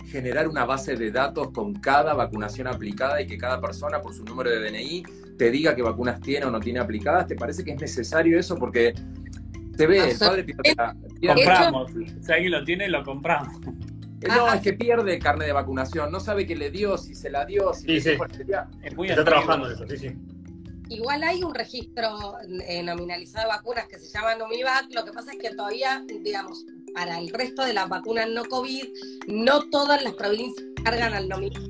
generar 0.05 0.47
una 0.47 0.65
base 0.65 0.95
de 0.95 1.11
datos 1.11 1.49
con 1.51 1.73
cada 1.73 2.13
vacunación 2.13 2.67
aplicada 2.67 3.21
y 3.21 3.25
que 3.25 3.37
cada 3.37 3.59
persona 3.59 4.01
por 4.01 4.13
su 4.13 4.23
número 4.23 4.49
de 4.49 4.69
DNI 4.69 5.03
te 5.37 5.49
diga 5.49 5.75
qué 5.75 5.81
vacunas 5.81 6.21
tiene 6.21 6.45
o 6.45 6.51
no 6.51 6.59
tiene 6.59 6.79
aplicadas? 6.79 7.27
¿Te 7.27 7.35
parece 7.35 7.63
que 7.63 7.71
es 7.71 7.81
necesario 7.81 8.37
eso? 8.37 8.55
Porque 8.57 8.93
te 9.77 9.87
ve, 9.87 10.11
el 10.11 10.17
padre 10.17 10.45
Compramos. 11.25 11.91
Si 12.21 12.31
alguien 12.31 12.51
lo 12.51 12.63
tiene, 12.63 12.89
lo 12.89 13.03
compramos. 13.03 13.53
No, 14.27 14.53
es 14.53 14.61
que 14.61 14.73
pierde 14.73 15.19
carne 15.19 15.45
de 15.45 15.53
vacunación, 15.53 16.11
no 16.11 16.19
sabe 16.19 16.45
qué 16.45 16.55
le 16.55 16.71
dio, 16.71 16.97
si 16.97 17.15
se 17.15 17.29
la 17.29 17.45
dio, 17.45 17.73
si 17.73 17.99
sí, 17.99 18.01
sí. 18.01 18.17
Es 18.83 18.95
muy 18.95 19.09
Está 19.09 19.23
trabajando 19.23 19.69
eso, 19.69 19.85
sí, 19.87 19.97
sí. 19.97 20.15
Igual 20.89 21.23
hay 21.23 21.43
un 21.43 21.55
registro 21.55 22.37
eh, 22.67 22.83
nominalizado 22.83 23.47
de 23.47 23.55
vacunas 23.55 23.87
que 23.87 23.97
se 23.97 24.07
llama 24.09 24.35
Nomivac, 24.35 24.93
lo 24.93 25.05
que 25.05 25.11
pasa 25.11 25.31
es 25.31 25.39
que 25.39 25.55
todavía, 25.55 26.03
digamos, 26.23 26.65
para 26.93 27.17
el 27.17 27.29
resto 27.29 27.65
de 27.65 27.73
las 27.73 27.89
vacunas 27.89 28.29
no 28.29 28.45
COVID, 28.45 28.85
no 29.27 29.69
todas 29.69 30.03
las 30.03 30.13
provincias 30.13 30.67
cargan 30.83 31.13
al 31.13 31.27
Nomivac. 31.29 31.63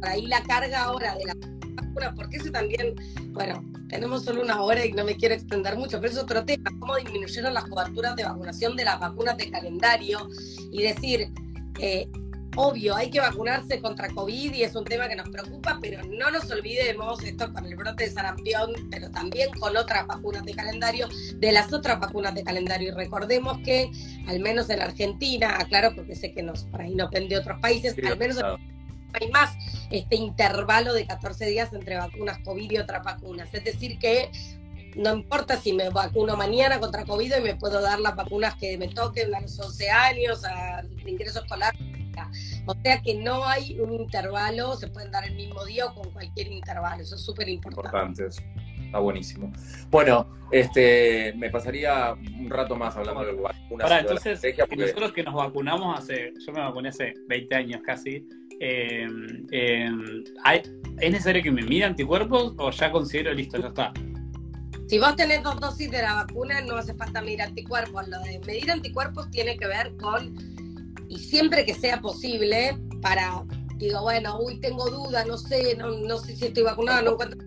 Por 0.00 0.08
ahí 0.08 0.26
la 0.26 0.42
carga 0.42 0.84
ahora 0.84 1.14
de 1.14 1.26
la 1.26 1.34
vacuna, 1.74 2.14
porque 2.14 2.38
eso 2.38 2.50
también, 2.50 2.94
bueno, 3.28 3.62
tenemos 3.88 4.24
solo 4.24 4.42
una 4.42 4.60
hora 4.62 4.84
y 4.84 4.92
no 4.92 5.04
me 5.04 5.16
quiero 5.16 5.34
extender 5.34 5.76
mucho, 5.76 6.00
pero 6.00 6.12
es 6.12 6.18
otro 6.18 6.44
tema, 6.44 6.70
cómo 6.80 6.96
disminuyeron 6.96 7.54
las 7.54 7.64
coberturas 7.64 8.16
de 8.16 8.24
vacunación 8.24 8.76
de 8.76 8.84
las 8.84 8.98
vacunas 8.98 9.36
de 9.36 9.50
calendario 9.50 10.28
y 10.72 10.82
decir, 10.82 11.30
eh, 11.80 12.08
obvio, 12.56 12.96
hay 12.96 13.10
que 13.10 13.20
vacunarse 13.20 13.80
contra 13.80 14.08
COVID 14.08 14.54
y 14.54 14.62
es 14.62 14.74
un 14.74 14.84
tema 14.84 15.08
que 15.08 15.16
nos 15.16 15.28
preocupa, 15.28 15.78
pero 15.80 16.02
no 16.04 16.30
nos 16.30 16.50
olvidemos, 16.50 17.22
esto 17.22 17.52
con 17.52 17.66
el 17.66 17.76
brote 17.76 18.04
de 18.04 18.10
sarampión, 18.10 18.72
pero 18.90 19.10
también 19.10 19.50
con 19.58 19.76
otras 19.76 20.06
vacunas 20.06 20.44
de 20.44 20.54
calendario, 20.54 21.08
de 21.36 21.52
las 21.52 21.72
otras 21.72 22.00
vacunas 22.00 22.34
de 22.34 22.42
calendario. 22.42 22.88
Y 22.88 22.92
recordemos 22.92 23.58
que, 23.64 23.90
al 24.26 24.40
menos 24.40 24.70
en 24.70 24.80
Argentina, 24.80 25.56
aclaro 25.58 25.94
porque 25.94 26.16
sé 26.16 26.32
que 26.32 26.42
nos, 26.42 26.64
por 26.64 26.80
ahí 26.80 26.94
no 26.94 27.08
de 27.08 27.38
otros 27.38 27.60
países, 27.60 27.94
al 28.04 28.18
menos 28.18 28.38
hay 29.12 29.30
más 29.30 29.56
este 29.90 30.16
intervalo 30.16 30.92
de 30.92 31.06
14 31.06 31.46
días 31.46 31.72
entre 31.72 31.96
vacunas 31.96 32.38
COVID 32.44 32.70
y 32.70 32.78
otras 32.78 33.02
vacunas. 33.04 33.48
Es 33.52 33.64
decir, 33.64 33.98
que 33.98 34.30
no 34.96 35.14
importa 35.14 35.56
si 35.56 35.72
me 35.72 35.90
vacuno 35.90 36.36
mañana 36.36 36.80
contra 36.80 37.04
COVID 37.04 37.34
y 37.38 37.42
me 37.42 37.56
puedo 37.56 37.80
dar 37.80 38.00
las 38.00 38.16
vacunas 38.16 38.54
que 38.56 38.78
me 38.78 38.88
toquen 38.88 39.34
a 39.34 39.40
los 39.40 39.58
11 39.58 39.90
años, 39.90 40.44
al 40.44 40.88
ingreso 41.06 41.40
escolar. 41.40 41.74
O 42.64 42.74
sea 42.82 43.02
que 43.02 43.14
no 43.14 43.44
hay 43.44 43.78
un 43.78 43.92
intervalo, 43.92 44.74
se 44.76 44.88
pueden 44.88 45.10
dar 45.12 45.24
el 45.24 45.36
mismo 45.36 45.64
día 45.66 45.86
o 45.86 45.94
con 45.94 46.10
cualquier 46.10 46.48
intervalo, 46.48 47.02
eso 47.02 47.14
es 47.14 47.20
súper 47.20 47.48
importante. 47.48 48.26
Está 48.26 48.98
buenísimo. 48.98 49.52
Bueno, 49.90 50.26
este, 50.50 51.34
me 51.36 51.50
pasaría 51.50 52.14
un 52.14 52.48
rato 52.48 52.74
más 52.74 52.96
hablando 52.96 53.24
de 53.24 53.32
vacunas. 53.32 53.84
Ahora, 53.84 54.00
entonces, 54.00 54.40
nosotros 54.76 55.12
que 55.12 55.22
nos 55.22 55.34
vacunamos 55.34 55.98
hace, 55.98 56.32
yo 56.44 56.52
me 56.52 56.60
vacuné 56.60 56.88
hace 56.88 57.14
20 57.28 57.54
años 57.54 57.80
casi, 57.84 58.26
eh, 58.60 59.06
eh, 59.52 59.90
¿es 61.00 61.10
necesario 61.12 61.42
que 61.42 61.50
me 61.50 61.62
mire 61.62 61.84
anticuerpos 61.84 62.54
o 62.56 62.70
ya 62.70 62.90
considero 62.90 63.34
listo, 63.34 63.60
ya 63.60 63.68
está? 63.68 63.92
Si 64.88 65.00
vos 65.00 65.16
tenés 65.16 65.42
dos 65.42 65.58
dosis 65.58 65.90
de 65.90 66.00
la 66.00 66.14
vacuna, 66.14 66.60
no 66.60 66.76
hace 66.76 66.94
falta 66.94 67.20
medir 67.20 67.42
anticuerpos. 67.42 68.06
Lo 68.08 68.20
de 68.20 68.38
medir 68.46 68.70
anticuerpos 68.70 69.28
tiene 69.30 69.56
que 69.56 69.66
ver 69.66 69.96
con, 69.96 70.34
y 71.08 71.18
siempre 71.18 71.64
que 71.64 71.74
sea 71.74 72.00
posible, 72.00 72.78
para, 73.02 73.44
digo, 73.78 74.02
bueno, 74.02 74.38
uy, 74.40 74.60
tengo 74.60 74.88
duda, 74.88 75.24
no 75.24 75.38
sé, 75.38 75.76
no, 75.76 75.90
no 75.90 76.18
sé 76.18 76.36
si 76.36 76.46
estoy 76.46 76.62
vacunada, 76.62 77.02
no 77.02 77.12
encuentro. 77.12 77.38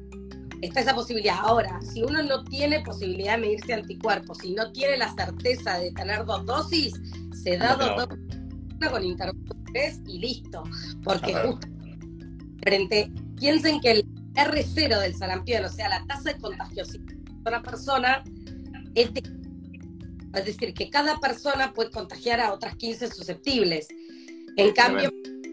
Está 0.62 0.82
esa 0.82 0.94
posibilidad. 0.94 1.38
Ahora, 1.40 1.80
si 1.82 2.04
uno 2.04 2.22
no 2.22 2.44
tiene 2.44 2.82
posibilidad 2.82 3.36
de 3.36 3.42
medirse 3.42 3.74
anticuerpos, 3.74 4.40
si 4.40 4.54
no 4.54 4.74
tiene 4.74 4.98
la 4.98 5.14
certeza 5.14 5.80
de 5.80 5.94
tener 5.94 6.26
dos 6.26 6.46
dosis, 6.46 6.94
se 7.42 7.58
da 7.58 7.76
dos 7.76 7.96
dosis 7.96 8.92
con 8.92 9.04
interruptores 9.06 10.02
y 10.06 10.20
listo. 10.20 10.64
Porque 11.06 11.34
justo 11.34 11.68
frente, 12.62 13.10
piensen 13.38 13.80
que 13.80 13.92
el 13.92 14.06
R0 14.34 15.00
del 15.00 15.16
sarampión, 15.16 15.64
o 15.64 15.70
sea, 15.70 15.88
la 15.88 16.06
tasa 16.06 16.34
de 16.34 16.38
contagiosidad 16.40 17.19
una 17.46 17.62
persona 17.62 18.24
es, 18.96 19.10
decir, 20.46 20.74
que 20.74 20.90
cada 20.90 21.20
persona 21.20 21.74
puede 21.74 21.92
contagiar 21.92 22.40
a 22.40 22.54
otras 22.54 22.76
15 22.76 23.10
susceptibles. 23.10 23.88
En 24.58 24.74
cambio, 24.74 25.12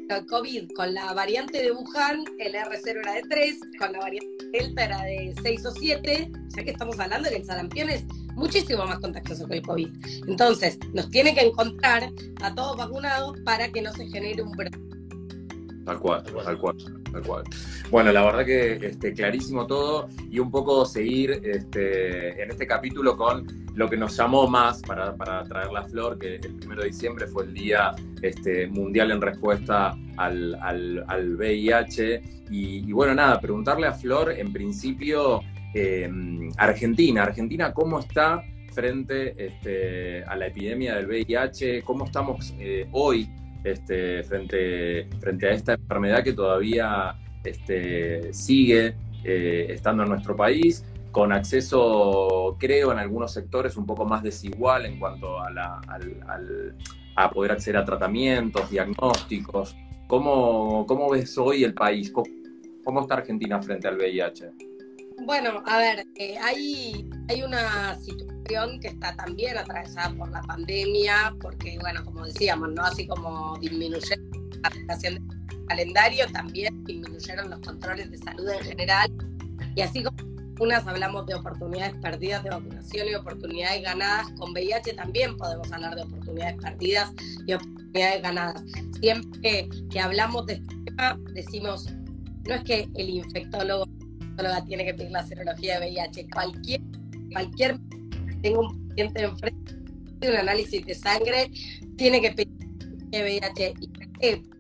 el 0.09 0.27
COVID 0.27 0.71
con 0.75 0.95
la 0.95 1.13
variante 1.13 1.63
de 1.63 1.73
Wuhan, 1.73 2.25
el 2.39 2.55
R0 2.55 3.01
era 3.01 3.15
de 3.15 3.23
3, 3.23 3.61
con 3.79 3.93
la 3.93 3.99
variante 3.99 4.37
Delta 4.53 4.85
era 4.85 5.03
de 5.03 5.35
6 5.43 5.67
o 5.67 5.71
7, 5.73 6.31
ya 6.57 6.65
que 6.65 6.71
estamos 6.71 6.99
hablando 6.99 7.29
de 7.29 7.37
que 7.37 7.41
el 7.43 7.47
sarampión 7.47 7.91
es 7.91 8.05
muchísimo 8.35 8.85
más 8.85 8.99
contagioso 9.01 9.47
que 9.47 9.57
el 9.57 9.63
COVID. 9.63 9.89
Entonces, 10.29 10.79
nos 10.93 11.11
tiene 11.11 11.35
que 11.35 11.41
encontrar 11.41 12.11
a 12.43 12.55
todos 12.55 12.77
vacunados 12.77 13.39
para 13.45 13.71
que 13.71 13.83
no 13.83 13.93
se 13.93 14.07
genere 14.09 14.43
un 14.43 14.53
brote. 14.53 14.79
Tal 15.87 16.01
cual, 16.01 16.21
tal 16.25 16.59
cual, 16.59 16.77
tal 17.13 17.23
cual. 17.23 17.45
Bueno, 17.93 18.11
la 18.11 18.25
verdad 18.25 18.45
que 18.45 18.73
este, 18.89 19.13
clarísimo 19.13 19.69
todo 19.69 20.09
y 20.29 20.41
un 20.41 20.51
poco 20.51 20.85
seguir 20.85 21.41
este, 21.45 22.43
en 22.43 22.51
este 22.51 22.67
capítulo 22.67 23.17
con 23.17 23.47
lo 23.77 23.89
que 23.89 23.97
nos 23.97 24.17
llamó 24.17 24.49
más 24.49 24.83
para, 24.83 25.15
traer 25.45 25.71
la 25.71 25.85
flor, 25.85 26.19
que 26.19 26.37
el 26.37 26.57
primero 26.57 26.83
de 26.83 26.89
diciembre 26.89 27.29
fue 27.29 27.45
el 27.45 27.55
Día 27.55 27.95
este, 28.21 28.67
Mundial 28.67 29.13
en 29.13 29.21
respuesta 29.21 29.97
al, 30.17 30.57
al, 30.57 31.37
VIH. 31.37 32.23
Y, 32.51 32.91
bueno, 32.91 33.15
nada, 33.15 33.41
preguntarle 33.41 33.87
a 33.87 33.93
Flor, 33.93 34.33
en 34.33 34.53
principio, 34.53 35.41
em, 35.73 36.51
Argentina, 36.57 37.23
Argentina, 37.23 37.73
¿cómo 37.73 38.01
está 38.01 38.43
frente 38.73 39.35
este, 39.39 40.25
a 40.25 40.35
la 40.35 40.49
epidemia 40.49 40.97
del 40.97 41.07
VIH? 41.07 41.83
¿Cómo 41.83 42.07
estamos 42.07 42.55
eh, 42.59 42.89
hoy? 42.91 43.29
Este, 43.73 44.23
frente, 44.25 45.09
frente 45.21 45.47
a 45.49 45.53
esta 45.53 45.73
enfermedad 45.75 46.23
que 46.23 46.33
todavía 46.33 47.17
este, 47.45 48.33
sigue 48.33 48.95
eh, 49.25 49.67
estando 49.71 50.03
en 50.03 50.11
nuestro 50.11 50.37
país, 50.37 50.85
con 51.11 51.33
acceso, 51.33 52.57
creo, 52.59 52.93
en 52.93 52.99
algunos 52.99 53.33
sectores 53.33 53.77
un 53.77 53.87
poco 53.87 54.05
más 54.05 54.23
desigual 54.23 54.85
en 54.85 54.99
cuanto 54.99 55.41
a, 55.41 55.51
la, 55.51 55.81
a 57.17 57.31
poder 57.31 57.53
acceder 57.53 57.79
a 57.79 57.85
tratamientos, 57.85 58.71
diagnósticos. 58.71 59.75
¿Cómo, 60.07 60.85
cómo 60.87 61.11
ves 61.11 61.37
hoy 61.39 61.65
el 61.65 61.75
país? 61.75 62.13
¿Cómo, 62.13 63.01
está 63.01 63.15
Argentina 63.15 63.61
frente 63.61 63.89
al 63.89 63.97
VIH? 63.97 64.51
Bueno, 65.25 65.63
a 65.67 65.79
ver, 65.79 66.07
eh, 66.17 66.37
hay, 66.39 67.09
hay 67.29 67.43
una 67.43 67.99
situación 68.01 68.79
que 68.81 68.89
está 68.89 69.17
también 69.17 69.59
atravesada 69.59 70.15
por 70.15 70.31
la 70.31 70.43
pandemia, 70.43 71.35
porque, 71.41 71.79
bueno, 71.81 72.05
como 72.05 72.25
decíamos, 72.27 72.71
¿no? 72.73 72.83
Así 72.83 73.07
como 73.07 73.59
disminuyeron 73.59 74.31
la 74.63 74.69
aplicación 74.69 75.15
del 75.15 75.67
calendario, 75.67 76.27
también 76.33 76.85
disminuyeron 76.85 77.51
los 77.51 77.61
controles 77.61 78.11
de 78.11 78.19
salud 78.19 78.49
en 78.49 78.65
general. 78.65 79.11
Y 79.75 79.81
así 79.81 80.03
como 80.03 80.17
unas 80.61 80.87
hablamos 80.87 81.27
de 81.27 81.35
oportunidades 81.35 81.95
perdidas 82.01 82.43
de 82.43 82.51
vacunación 82.51 83.09
y 83.09 83.15
oportunidades 83.15 83.83
ganadas. 83.83 84.29
Con 84.39 84.53
VIH 84.53 84.95
también 84.95 85.37
podemos 85.37 85.71
hablar 85.73 85.95
de 85.95 86.03
oportunidades 86.03 86.57
perdidas 86.63 87.13
y 87.47 87.53
oportunidades 87.53 88.23
ganadas. 88.23 88.63
Siempre 89.01 89.69
que, 89.91 90.01
hablamos 90.01 90.47
de 90.47 90.55
este 90.55 90.77
tema, 90.85 91.19
decimos, 91.35 91.87
no 92.47 92.55
es 92.55 92.65
que 92.65 92.89
el 92.95 93.11
infectólogo 93.11 93.87
tiene 94.67 94.85
que 94.85 94.95
pedir 94.95 95.11
la 95.11 95.27
serología 95.27 95.79
de 95.79 95.87
VIH, 95.87 96.29
cualquier, 96.33 96.81
cualquier 97.33 97.79
tenga 98.43 98.61
un 98.61 98.89
paciente 98.89 99.23
enfrente 99.23 99.75
de 100.21 100.31
un 100.31 100.37
análisis 100.37 100.85
de 100.85 100.95
sangre, 100.95 101.51
tiene 101.97 102.21
que 102.21 102.33
pedir 102.33 102.57
VIH. 103.11 103.75
¿Y 103.81 104.57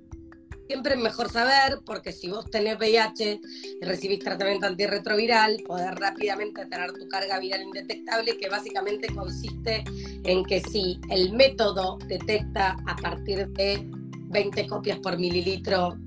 Siempre 0.66 0.94
es 0.94 1.00
mejor 1.00 1.30
saber, 1.30 1.78
porque 1.86 2.10
si 2.10 2.28
vos 2.28 2.50
tenés 2.50 2.76
VIH 2.76 3.40
y 3.80 3.84
recibís 3.84 4.18
tratamiento 4.18 4.66
antirretroviral, 4.66 5.58
poder 5.64 5.94
rápidamente 5.94 6.66
tener 6.66 6.92
tu 6.92 7.08
carga 7.08 7.38
viral 7.38 7.62
indetectable, 7.62 8.36
que 8.36 8.48
básicamente 8.48 9.06
consiste 9.14 9.84
en 10.24 10.44
que 10.44 10.60
si 10.60 10.98
el 11.10 11.32
método 11.34 11.98
detecta 12.08 12.76
a 12.84 12.96
partir 12.96 13.46
de 13.50 13.88
20 14.28 14.66
copias 14.66 14.98
por 14.98 15.16
mililitro, 15.18 15.98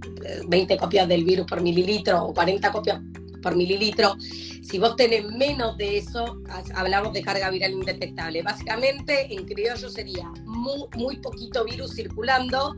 20 0.47 0.77
copias 0.77 1.07
del 1.07 1.23
virus 1.23 1.45
por 1.47 1.61
mililitro 1.61 2.25
o 2.25 2.33
40 2.33 2.71
copias 2.73 3.01
por 3.41 3.55
mililitro, 3.55 4.15
si 4.19 4.77
vos 4.77 4.95
tenés 4.95 5.25
menos 5.25 5.77
de 5.77 5.97
eso, 5.97 6.41
hablamos 6.75 7.13
de 7.13 7.21
carga 7.21 7.49
viral 7.49 7.71
indetectable. 7.71 8.41
Básicamente, 8.41 9.33
en 9.33 9.45
criollo 9.45 9.89
sería 9.89 10.31
muy, 10.45 10.85
muy 10.95 11.17
poquito 11.17 11.65
virus 11.65 11.95
circulando, 11.95 12.75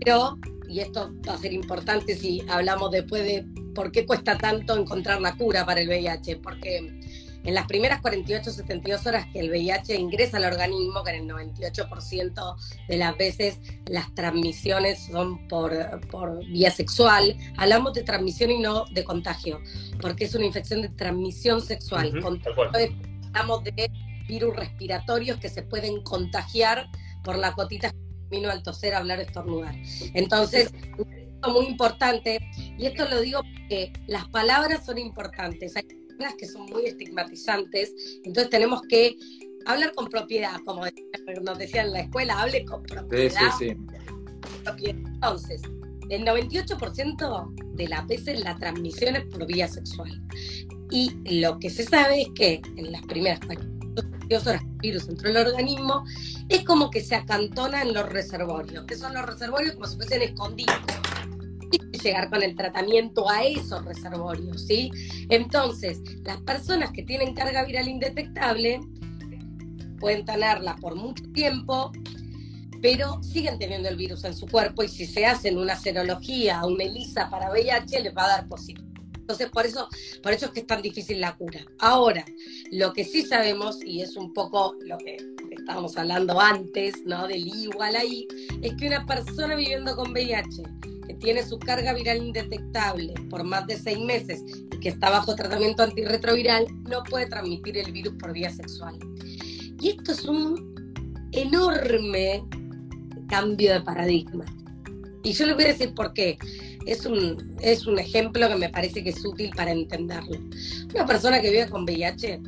pero 0.00 0.38
y 0.68 0.80
esto 0.80 1.12
va 1.26 1.34
a 1.34 1.38
ser 1.38 1.52
importante 1.52 2.14
si 2.14 2.42
hablamos 2.48 2.90
después 2.90 3.24
de 3.24 3.46
por 3.74 3.90
qué 3.90 4.04
cuesta 4.04 4.36
tanto 4.36 4.76
encontrar 4.76 5.20
la 5.20 5.36
cura 5.36 5.64
para 5.64 5.80
el 5.80 5.88
VIH, 5.88 6.36
porque 6.36 6.97
en 7.44 7.54
las 7.54 7.66
primeras 7.66 8.00
48 8.00 8.50
72 8.50 9.06
horas 9.06 9.26
que 9.32 9.40
el 9.40 9.50
VIH 9.50 9.96
ingresa 9.96 10.36
al 10.36 10.44
organismo, 10.44 11.02
que 11.04 11.10
en 11.12 11.30
el 11.30 11.36
98% 11.36 12.56
de 12.88 12.96
las 12.96 13.16
veces 13.16 13.58
las 13.86 14.14
transmisiones 14.14 15.06
son 15.06 15.46
por, 15.48 15.72
por 16.08 16.44
vía 16.46 16.70
sexual, 16.70 17.36
hablamos 17.56 17.94
de 17.94 18.02
transmisión 18.02 18.50
y 18.50 18.58
no 18.58 18.84
de 18.86 19.04
contagio, 19.04 19.60
porque 20.00 20.24
es 20.24 20.34
una 20.34 20.44
infección 20.44 20.82
de 20.82 20.88
transmisión 20.90 21.60
sexual. 21.60 22.12
hablamos 23.32 23.64
de 23.64 23.90
virus 24.26 24.54
respiratorios 24.56 25.38
que 25.38 25.48
se 25.48 25.62
pueden 25.62 26.02
contagiar 26.02 26.88
por 27.24 27.38
la 27.38 27.52
cotita 27.54 27.92
vino 28.30 28.50
al 28.50 28.62
toser, 28.62 28.94
hablar, 28.94 29.20
estornudar. 29.20 29.74
Entonces, 30.14 30.72
es 30.74 31.52
muy 31.52 31.66
importante, 31.66 32.40
y 32.56 32.86
esto 32.86 33.08
lo 33.08 33.20
digo 33.20 33.40
porque 33.42 33.92
las 34.06 34.28
palabras 34.28 34.84
son 34.84 34.98
importantes. 34.98 35.76
Hay 35.76 35.84
palabras 36.18 36.36
que 36.38 36.46
son 36.46 36.66
muy 36.66 36.86
estigmatizantes, 36.86 37.94
entonces 38.24 38.50
tenemos 38.50 38.82
que 38.82 39.16
hablar 39.66 39.92
con 39.94 40.08
propiedad, 40.08 40.60
como 40.64 40.82
nos 41.42 41.58
decían 41.58 41.86
en 41.86 41.92
la 41.92 42.00
escuela, 42.00 42.40
hable 42.40 42.64
con 42.64 42.82
propiedad. 42.82 43.52
Sí, 43.58 43.70
sí, 43.70 43.76
Entonces, 44.84 45.62
el 46.10 46.24
98% 46.24 47.54
de 47.74 47.88
las 47.88 48.06
veces 48.06 48.40
la 48.40 48.56
transmisión 48.56 49.16
es 49.16 49.24
por 49.26 49.46
vía 49.46 49.68
sexual. 49.68 50.20
Y 50.90 51.40
lo 51.40 51.58
que 51.58 51.70
se 51.70 51.84
sabe 51.84 52.22
es 52.22 52.28
que 52.34 52.62
en 52.76 52.92
las 52.92 53.02
primeras 53.02 53.40
horas 53.44 54.62
el 54.62 54.78
virus 54.78 55.08
entró 55.08 55.30
en 55.30 55.36
el 55.36 55.46
organismo, 55.46 56.04
es 56.48 56.64
como 56.64 56.90
que 56.90 57.02
se 57.02 57.14
acantona 57.14 57.82
en 57.82 57.92
los 57.92 58.08
reservorios, 58.08 58.84
que 58.84 58.96
son 58.96 59.14
los 59.14 59.24
reservorios 59.24 59.74
como 59.74 59.86
si 59.86 59.96
fuesen 59.96 60.22
escondidos. 60.22 60.76
Llegar 62.02 62.30
con 62.30 62.42
el 62.42 62.54
tratamiento 62.54 63.28
a 63.28 63.44
esos 63.44 63.84
reservorios, 63.84 64.66
¿sí? 64.66 64.90
Entonces, 65.28 66.00
las 66.22 66.38
personas 66.42 66.92
que 66.92 67.02
tienen 67.02 67.34
carga 67.34 67.64
viral 67.64 67.88
indetectable 67.88 68.80
pueden 69.98 70.24
tenerla 70.24 70.76
por 70.76 70.94
mucho 70.94 71.24
tiempo, 71.32 71.92
pero 72.80 73.22
siguen 73.22 73.58
teniendo 73.58 73.88
el 73.88 73.96
virus 73.96 74.24
en 74.24 74.36
su 74.36 74.46
cuerpo 74.46 74.82
y 74.84 74.88
si 74.88 75.06
se 75.06 75.26
hacen 75.26 75.58
una 75.58 75.76
serología, 75.76 76.64
una 76.64 76.84
ELISA 76.84 77.28
para 77.30 77.50
VIH, 77.50 78.00
les 78.00 78.16
va 78.16 78.24
a 78.24 78.28
dar 78.28 78.48
positivo. 78.48 78.88
Entonces, 79.28 79.50
por 79.50 79.66
eso, 79.66 79.88
por 80.22 80.32
eso 80.32 80.46
es 80.46 80.52
que 80.52 80.60
es 80.60 80.66
tan 80.66 80.80
difícil 80.80 81.20
la 81.20 81.36
cura. 81.36 81.60
Ahora, 81.80 82.24
lo 82.70 82.94
que 82.94 83.04
sí 83.04 83.26
sabemos, 83.26 83.78
y 83.84 84.00
es 84.00 84.16
un 84.16 84.32
poco 84.32 84.74
lo 84.80 84.96
que 84.96 85.18
estábamos 85.50 85.98
hablando 85.98 86.40
antes, 86.40 86.94
¿no? 87.04 87.28
Del 87.28 87.46
igual 87.46 87.94
ahí, 87.94 88.26
es 88.62 88.72
que 88.76 88.86
una 88.86 89.04
persona 89.04 89.54
viviendo 89.54 89.94
con 89.96 90.12
VIH, 90.12 90.62
tiene 91.18 91.44
su 91.44 91.58
carga 91.58 91.92
viral 91.92 92.18
indetectable 92.18 93.14
por 93.30 93.44
más 93.44 93.66
de 93.66 93.76
seis 93.76 93.98
meses 93.98 94.42
y 94.72 94.80
que 94.80 94.88
está 94.90 95.10
bajo 95.10 95.34
tratamiento 95.34 95.82
antirretroviral, 95.82 96.66
no 96.88 97.02
puede 97.04 97.26
transmitir 97.26 97.78
el 97.78 97.92
virus 97.92 98.14
por 98.14 98.32
vía 98.32 98.50
sexual. 98.50 98.98
Y 99.80 99.90
esto 99.90 100.12
es 100.12 100.24
un 100.24 100.74
enorme 101.32 102.44
cambio 103.28 103.72
de 103.72 103.80
paradigma. 103.80 104.44
Y 105.22 105.32
yo 105.32 105.46
les 105.46 105.54
voy 105.54 105.64
a 105.64 105.68
decir 105.68 105.94
por 105.94 106.12
qué 106.14 106.38
es 106.86 107.04
un, 107.04 107.56
es 107.60 107.86
un 107.86 107.98
ejemplo 107.98 108.48
que 108.48 108.56
me 108.56 108.68
parece 108.70 109.04
que 109.04 109.10
es 109.10 109.24
útil 109.24 109.50
para 109.54 109.72
entenderlo. 109.72 110.38
Una 110.94 111.06
persona 111.06 111.40
que 111.40 111.50
vive 111.50 111.68
con 111.68 111.84
VIH 111.84 112.40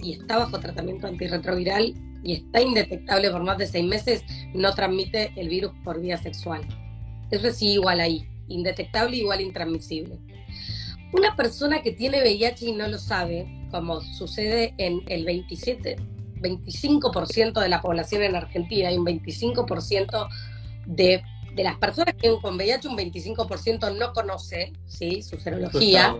y 0.00 0.12
está 0.12 0.38
bajo 0.38 0.58
tratamiento 0.58 1.06
antirretroviral 1.06 1.94
y 2.22 2.34
está 2.34 2.62
indetectable 2.62 3.30
por 3.30 3.42
más 3.42 3.58
de 3.58 3.66
seis 3.66 3.84
meses, 3.84 4.22
no 4.54 4.74
transmite 4.74 5.32
el 5.36 5.48
virus 5.48 5.72
por 5.84 6.00
vía 6.00 6.16
sexual. 6.16 6.66
Eso 7.30 7.52
sí 7.52 7.72
igual 7.72 8.00
ahí, 8.00 8.28
indetectable 8.48 9.16
igual 9.16 9.40
intransmisible. 9.40 10.18
Una 11.12 11.36
persona 11.36 11.82
que 11.82 11.92
tiene 11.92 12.20
VIH 12.20 12.66
y 12.66 12.72
no 12.72 12.88
lo 12.88 12.98
sabe, 12.98 13.46
como 13.70 14.00
sucede 14.00 14.74
en 14.78 15.02
el 15.06 15.24
27, 15.24 15.96
25% 16.36 17.60
de 17.60 17.68
la 17.68 17.80
población 17.80 18.22
en 18.22 18.34
Argentina, 18.34 18.88
hay 18.88 18.98
un 18.98 19.06
25% 19.06 20.28
de 20.86 21.22
de 21.54 21.62
las 21.62 21.78
personas 21.78 22.14
que 22.14 22.20
tienen 22.20 22.40
con 22.40 22.56
VIH, 22.56 22.88
un 22.88 22.98
25% 22.98 23.96
no 23.96 24.12
conoce 24.12 24.72
¿sí? 24.86 25.22
su 25.22 25.36
serología. 25.38 26.16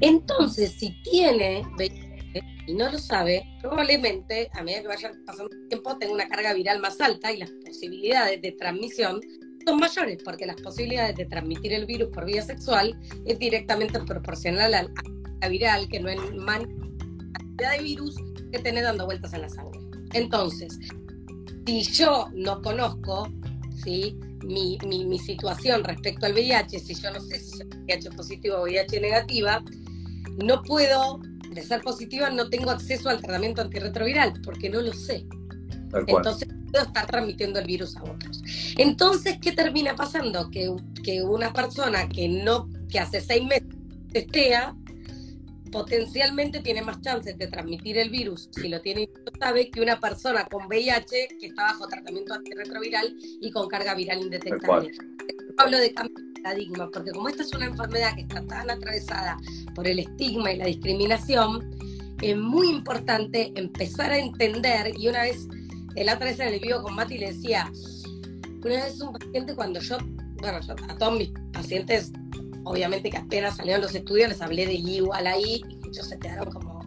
Entonces, 0.00 0.72
si 0.78 1.02
tiene 1.02 1.62
VIH 1.76 2.44
y 2.66 2.74
no 2.74 2.90
lo 2.90 2.98
sabe, 2.98 3.44
probablemente 3.60 4.50
a 4.52 4.62
medida 4.62 4.82
que 4.82 4.88
vaya 4.88 5.12
pasando 5.26 5.52
el 5.52 5.68
tiempo 5.68 5.96
tenga 5.98 6.12
una 6.12 6.28
carga 6.28 6.52
viral 6.52 6.80
más 6.80 7.00
alta 7.00 7.32
y 7.32 7.38
las 7.38 7.50
posibilidades 7.50 8.40
de 8.42 8.52
transmisión 8.52 9.20
son 9.64 9.78
mayores, 9.78 10.22
porque 10.24 10.46
las 10.46 10.60
posibilidades 10.60 11.16
de 11.16 11.26
transmitir 11.26 11.72
el 11.72 11.86
virus 11.86 12.08
por 12.08 12.24
vía 12.24 12.42
sexual 12.42 12.98
es 13.24 13.38
directamente 13.38 14.00
proporcional 14.00 14.74
a 14.74 14.82
la 14.82 15.48
viral, 15.48 15.88
que 15.88 16.00
no 16.00 16.08
es 16.08 16.18
más 16.34 16.60
cantidad 17.32 17.72
de 17.72 17.82
virus 17.82 18.16
que 18.52 18.58
tiene 18.58 18.82
dando 18.82 19.06
vueltas 19.06 19.32
en 19.32 19.42
la 19.42 19.48
sangre. 19.48 19.80
Entonces, 20.12 20.78
si 21.66 21.82
yo 21.82 22.28
no 22.34 22.60
conozco, 22.62 23.28
¿sí? 23.82 24.18
mi, 24.44 24.78
mi, 24.86 25.18
situación 25.18 25.84
respecto 25.84 26.26
al 26.26 26.32
VIH, 26.32 26.78
si 26.78 26.94
yo 26.94 27.10
no 27.10 27.20
sé 27.20 27.38
si 27.38 27.58
soy 27.58 27.66
VIH 27.86 28.10
positivo 28.10 28.56
o 28.56 28.62
VIH 28.64 29.00
negativa, 29.00 29.62
no 30.44 30.62
puedo, 30.62 31.20
de 31.50 31.62
ser 31.62 31.82
positiva, 31.82 32.30
no 32.30 32.48
tengo 32.48 32.70
acceso 32.70 33.08
al 33.08 33.20
tratamiento 33.20 33.62
antirretroviral, 33.62 34.40
porque 34.44 34.70
no 34.70 34.80
lo 34.80 34.92
sé. 34.92 35.26
Entonces 36.06 36.48
puedo 36.70 36.84
estar 36.84 37.06
transmitiendo 37.06 37.58
el 37.60 37.66
virus 37.66 37.96
a 37.96 38.02
otros. 38.02 38.42
Entonces, 38.76 39.38
¿qué 39.40 39.52
termina 39.52 39.94
pasando? 39.94 40.50
Que, 40.50 40.74
que 41.02 41.22
una 41.22 41.52
persona 41.52 42.08
que 42.08 42.28
no, 42.28 42.68
que 42.88 42.98
hace 42.98 43.20
seis 43.20 43.44
meses 43.44 43.68
testea, 44.12 44.74
potencialmente 45.72 46.60
tiene 46.60 46.82
más 46.82 47.00
chances 47.00 47.36
de 47.38 47.46
transmitir 47.48 47.98
el 47.98 48.10
virus, 48.10 48.48
si 48.52 48.68
lo 48.68 48.80
tiene 48.80 49.02
y 49.02 49.06
no 49.06 49.32
sabe, 49.40 49.70
que 49.70 49.80
una 49.80 49.98
persona 49.98 50.44
con 50.44 50.66
VIH 50.66 51.28
que 51.40 51.46
está 51.46 51.64
bajo 51.64 51.88
tratamiento 51.88 52.34
antirretroviral 52.34 53.16
y 53.40 53.50
con 53.50 53.68
carga 53.68 53.94
viral 53.94 54.20
indetectable. 54.20 54.92
Hablo 55.56 55.78
de 55.78 55.92
cambio 55.92 56.14
de 56.24 56.42
paradigma, 56.42 56.90
porque 56.92 57.10
como 57.10 57.28
esta 57.28 57.42
es 57.42 57.52
una 57.54 57.66
enfermedad 57.66 58.14
que 58.14 58.22
está 58.22 58.42
tan 58.46 58.70
atravesada 58.70 59.38
por 59.74 59.86
el 59.86 59.98
estigma 59.98 60.52
y 60.52 60.58
la 60.58 60.66
discriminación, 60.66 61.76
es 62.20 62.36
muy 62.36 62.68
importante 62.68 63.52
empezar 63.56 64.12
a 64.12 64.18
entender, 64.18 64.92
y 64.96 65.08
una 65.08 65.22
vez, 65.22 65.48
la 65.96 66.14
otra 66.14 66.26
vez 66.26 66.40
en 66.40 66.48
el 66.48 66.60
vivo 66.60 66.82
con 66.82 66.94
Mati 66.94 67.18
le 67.18 67.32
decía, 67.32 67.70
una 68.64 68.84
vez 68.84 69.00
un 69.00 69.12
paciente 69.12 69.54
cuando 69.54 69.80
yo, 69.80 69.98
bueno, 70.40 70.58
a 70.88 70.98
todos 70.98 71.18
mis 71.18 71.30
pacientes 71.52 72.12
obviamente 72.64 73.10
que 73.10 73.16
apenas 73.16 73.56
salieron 73.56 73.82
los 73.82 73.94
estudios, 73.94 74.28
les 74.28 74.40
hablé 74.40 74.66
de 74.66 74.74
igual 74.74 75.26
ahí 75.26 75.62
y 75.68 75.76
muchos 75.76 76.08
se 76.08 76.18
quedaron 76.18 76.52
como, 76.52 76.80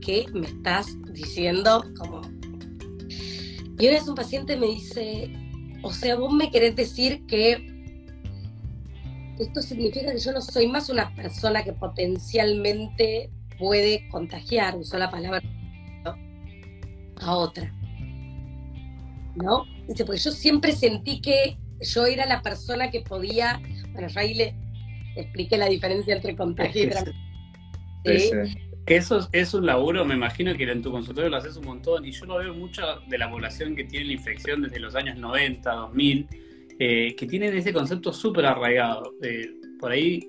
¿qué 0.00 0.26
me 0.32 0.46
estás 0.46 0.88
diciendo? 1.12 1.84
Como... 1.98 2.22
Y 3.78 3.86
una 3.86 3.98
vez 3.98 4.08
un 4.08 4.14
paciente 4.14 4.56
me 4.56 4.66
dice, 4.66 5.32
o 5.82 5.92
sea, 5.92 6.16
vos 6.16 6.32
me 6.32 6.50
querés 6.50 6.76
decir 6.76 7.24
que 7.26 7.66
esto 9.38 9.62
significa 9.62 10.12
que 10.12 10.18
yo 10.18 10.32
no 10.32 10.42
soy 10.42 10.66
más 10.66 10.90
una 10.90 11.14
persona 11.14 11.64
que 11.64 11.72
potencialmente 11.72 13.30
puede 13.58 14.08
contagiar, 14.10 14.76
usó 14.76 14.98
la 14.98 15.10
palabra, 15.10 15.40
a 17.22 17.36
otra. 17.36 17.72
¿No? 19.42 19.64
Dice, 19.88 20.04
porque 20.04 20.20
yo 20.20 20.30
siempre 20.30 20.72
sentí 20.72 21.20
que 21.20 21.56
yo 21.80 22.06
era 22.06 22.26
la 22.26 22.42
persona 22.42 22.90
que 22.90 23.00
podía, 23.00 23.60
bueno, 23.92 24.08
yo 24.08 24.20
ahí 24.20 24.34
le, 24.34 24.54
expliqué 25.16 25.56
la 25.56 25.68
diferencia 25.68 26.14
entre 26.14 26.36
contagio 26.36 26.84
y 26.84 26.88
transmisión. 26.88 28.48
que 28.86 28.96
eso 28.96 29.28
es 29.32 29.54
un 29.54 29.66
laburo, 29.66 30.04
me 30.04 30.14
imagino 30.14 30.54
que 30.56 30.64
en 30.64 30.82
tu 30.82 30.90
consultorio 30.90 31.30
lo 31.30 31.36
haces 31.36 31.56
un 31.56 31.66
montón, 31.66 32.04
y 32.04 32.12
yo 32.12 32.26
lo 32.26 32.38
veo 32.38 32.54
mucho 32.54 32.82
de 33.08 33.18
la 33.18 33.30
población 33.30 33.74
que 33.74 33.84
tiene 33.84 34.06
la 34.06 34.12
infección 34.12 34.62
desde 34.62 34.78
los 34.78 34.94
años 34.94 35.18
90, 35.18 35.70
2000, 35.70 36.28
eh, 36.78 37.14
que 37.16 37.26
tienen 37.26 37.56
ese 37.56 37.72
concepto 37.72 38.12
súper 38.12 38.46
arraigado. 38.46 39.14
Eh, 39.22 39.50
por 39.78 39.92
ahí, 39.92 40.26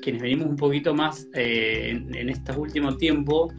quienes 0.00 0.22
venimos 0.22 0.46
un 0.46 0.56
poquito 0.56 0.94
más 0.94 1.28
eh, 1.34 1.90
en, 1.90 2.14
en, 2.14 2.30
estos 2.30 2.56
últimos 2.56 2.96
tiempos, 2.96 3.52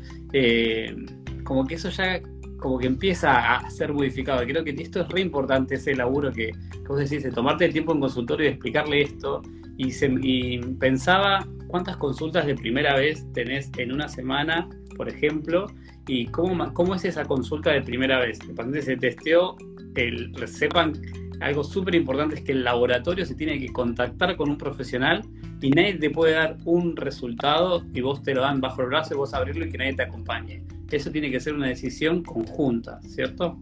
como 1.43 1.67
que 1.67 1.75
eso 1.75 1.89
ya 1.89 2.21
como 2.61 2.77
que 2.77 2.85
empieza 2.85 3.55
a 3.55 3.69
ser 3.71 3.91
modificado. 3.91 4.45
Creo 4.45 4.63
que 4.63 4.69
esto 4.69 5.01
es 5.01 5.09
re 5.09 5.21
importante, 5.21 5.75
ese 5.75 5.95
laburo 5.95 6.31
que, 6.31 6.51
que 6.51 6.87
vos 6.87 6.99
decís, 6.99 7.23
de 7.23 7.31
tomarte 7.31 7.65
el 7.65 7.73
tiempo 7.73 7.91
en 7.91 7.99
consultorio 7.99 8.45
y 8.45 8.49
explicarle 8.49 9.01
esto. 9.01 9.41
Y, 9.77 9.91
se, 9.91 10.15
y 10.21 10.59
pensaba 10.79 11.47
cuántas 11.67 11.97
consultas 11.97 12.45
de 12.45 12.53
primera 12.53 12.95
vez 12.95 13.25
tenés 13.33 13.71
en 13.77 13.91
una 13.91 14.07
semana, 14.07 14.69
por 14.95 15.09
ejemplo, 15.09 15.65
y 16.07 16.27
cómo, 16.27 16.71
cómo 16.75 16.93
es 16.93 17.03
esa 17.03 17.25
consulta 17.25 17.71
de 17.71 17.81
primera 17.81 18.19
vez. 18.19 18.39
El 18.41 18.53
paciente 18.53 18.83
se 18.83 18.95
testeó, 18.95 19.57
el, 19.95 20.31
sepan 20.47 20.93
algo 21.39 21.63
súper 21.63 21.95
importante 21.95 22.35
es 22.35 22.41
que 22.41 22.51
el 22.51 22.63
laboratorio 22.63 23.25
se 23.25 23.33
tiene 23.33 23.59
que 23.59 23.73
contactar 23.73 24.35
con 24.35 24.51
un 24.51 24.57
profesional 24.59 25.23
y 25.59 25.71
nadie 25.71 25.95
te 25.95 26.11
puede 26.11 26.33
dar 26.33 26.57
un 26.65 26.95
resultado 26.95 27.83
y 27.91 28.01
vos 28.01 28.21
te 28.21 28.35
lo 28.35 28.41
dan 28.41 28.61
bajo 28.61 28.83
el 28.83 28.89
brazo 28.89 29.15
y 29.15 29.17
vos 29.17 29.33
abrirlo 29.33 29.65
y 29.65 29.71
que 29.71 29.79
nadie 29.79 29.95
te 29.95 30.03
acompañe. 30.03 30.63
Eso 30.91 31.11
tiene 31.11 31.31
que 31.31 31.39
ser 31.39 31.53
una 31.53 31.67
decisión 31.67 32.23
conjunta, 32.23 32.99
¿cierto? 33.07 33.59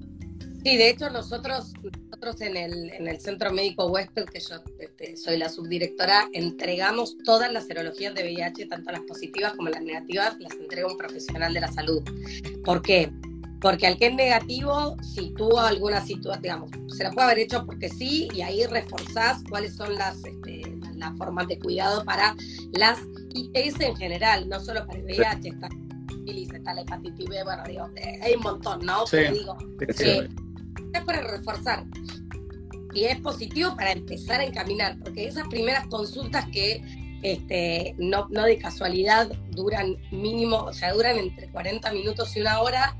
Sí, 0.64 0.76
de 0.76 0.90
hecho 0.90 1.10
nosotros, 1.10 1.74
nosotros 1.84 2.42
en 2.42 2.58
el, 2.58 2.90
en 2.92 3.08
el 3.08 3.20
Centro 3.22 3.52
Médico 3.52 3.86
Huésped, 3.88 4.26
que 4.26 4.42
yo 4.42 4.56
este, 4.80 5.16
soy 5.16 5.38
la 5.38 5.48
subdirectora, 5.48 6.28
entregamos 6.34 7.16
todas 7.24 7.52
las 7.54 7.66
serologías 7.66 8.14
de 8.14 8.24
VIH, 8.24 8.66
tanto 8.66 8.92
las 8.92 9.02
positivas 9.02 9.54
como 9.54 9.70
las 9.70 9.82
negativas, 9.82 10.38
las 10.40 10.52
entrega 10.54 10.88
un 10.88 10.98
profesional 10.98 11.54
de 11.54 11.62
la 11.62 11.72
salud. 11.72 12.04
¿Por 12.66 12.82
qué? 12.82 13.10
Porque 13.62 13.88
al 13.88 13.98
que 13.98 14.08
es 14.08 14.16
negativo, 14.16 14.98
si 15.02 15.34
tuvo 15.34 15.60
alguna 15.60 16.06
situación, 16.06 16.42
digamos, 16.42 16.72
se 16.96 17.04
la 17.04 17.12
puede 17.12 17.26
haber 17.26 17.40
hecho 17.40 17.66
porque 17.66 17.88
sí, 17.88 18.28
y 18.34 18.42
ahí 18.42 18.66
reforzás 18.66 19.42
cuáles 19.50 19.76
son 19.76 19.96
las, 19.96 20.18
este, 20.26 20.62
las 20.96 21.18
formas 21.18 21.48
de 21.48 21.58
cuidado 21.58 22.04
para 22.04 22.36
las 22.74 23.00
ITS 23.34 23.80
en 23.80 23.96
general, 23.96 24.50
no 24.50 24.60
solo 24.60 24.86
para 24.86 25.00
el 25.00 25.06
VIH, 25.06 25.50
está, 25.50 25.70
está 26.28 26.74
la 26.74 26.82
hepatitis 26.82 27.28
B, 27.28 27.44
bueno, 27.44 27.64
digo, 27.68 27.90
eh, 27.96 28.20
hay 28.22 28.34
un 28.36 28.42
montón, 28.42 28.86
¿no? 28.86 29.06
Sí, 29.06 29.18
Pero 29.18 29.34
digo, 29.34 29.58
que, 29.80 30.30
es 30.94 31.04
para 31.04 31.22
reforzar. 31.22 31.86
Y 32.94 33.04
es 33.04 33.20
positivo 33.20 33.76
para 33.76 33.92
empezar 33.92 34.40
a 34.40 34.46
encaminar, 34.46 34.98
porque 35.00 35.28
esas 35.28 35.48
primeras 35.48 35.88
consultas 35.88 36.46
que 36.52 36.82
este, 37.22 37.96
no, 37.98 38.28
no 38.30 38.44
de 38.44 38.58
casualidad 38.58 39.32
duran 39.52 39.98
mínimo, 40.12 40.58
o 40.58 40.74
sea, 40.74 40.94
duran 40.94 41.18
entre 41.18 41.50
40 41.50 41.92
minutos 41.92 42.36
y 42.36 42.42
una 42.42 42.62
hora, 42.62 42.98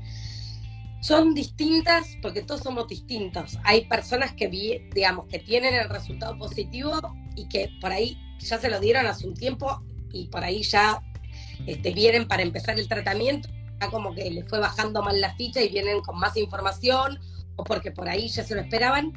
son 1.00 1.34
distintas 1.34 2.18
porque 2.20 2.42
todos 2.42 2.60
somos 2.60 2.86
distintos. 2.86 3.58
Hay 3.64 3.86
personas 3.86 4.32
que, 4.32 4.48
digamos, 4.94 5.26
que 5.26 5.38
tienen 5.38 5.74
el 5.74 5.88
resultado 5.88 6.36
positivo 6.38 7.00
y 7.36 7.48
que 7.48 7.70
por 7.80 7.90
ahí 7.90 8.18
ya 8.38 8.58
se 8.58 8.68
lo 8.68 8.80
dieron 8.80 9.06
hace 9.06 9.26
un 9.26 9.34
tiempo 9.34 9.82
y 10.12 10.26
por 10.26 10.44
ahí 10.44 10.62
ya 10.62 11.02
este, 11.66 11.92
vienen 11.92 12.26
para 12.26 12.42
empezar 12.42 12.78
el 12.78 12.88
tratamiento, 12.88 13.48
ya 13.80 13.88
como 13.88 14.14
que 14.14 14.30
les 14.30 14.48
fue 14.48 14.60
bajando 14.60 15.02
mal 15.02 15.20
la 15.20 15.34
ficha 15.34 15.62
y 15.62 15.68
vienen 15.68 16.00
con 16.00 16.18
más 16.18 16.36
información 16.36 17.18
porque 17.64 17.90
por 17.90 18.08
ahí 18.08 18.28
ya 18.28 18.44
se 18.44 18.54
lo 18.54 18.60
esperaban. 18.60 19.12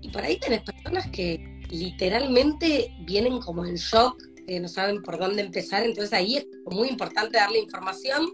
Y 0.00 0.10
por 0.10 0.22
ahí 0.22 0.38
tenés 0.38 0.62
personas 0.62 1.08
que 1.10 1.62
literalmente 1.70 2.94
vienen 3.00 3.40
como 3.40 3.64
en 3.64 3.74
shock, 3.74 4.16
que 4.46 4.60
no 4.60 4.68
saben 4.68 5.02
por 5.02 5.18
dónde 5.18 5.42
empezar, 5.42 5.84
entonces 5.84 6.12
ahí 6.12 6.36
es 6.36 6.46
muy 6.70 6.88
importante 6.88 7.38
darle 7.38 7.58
información. 7.58 8.28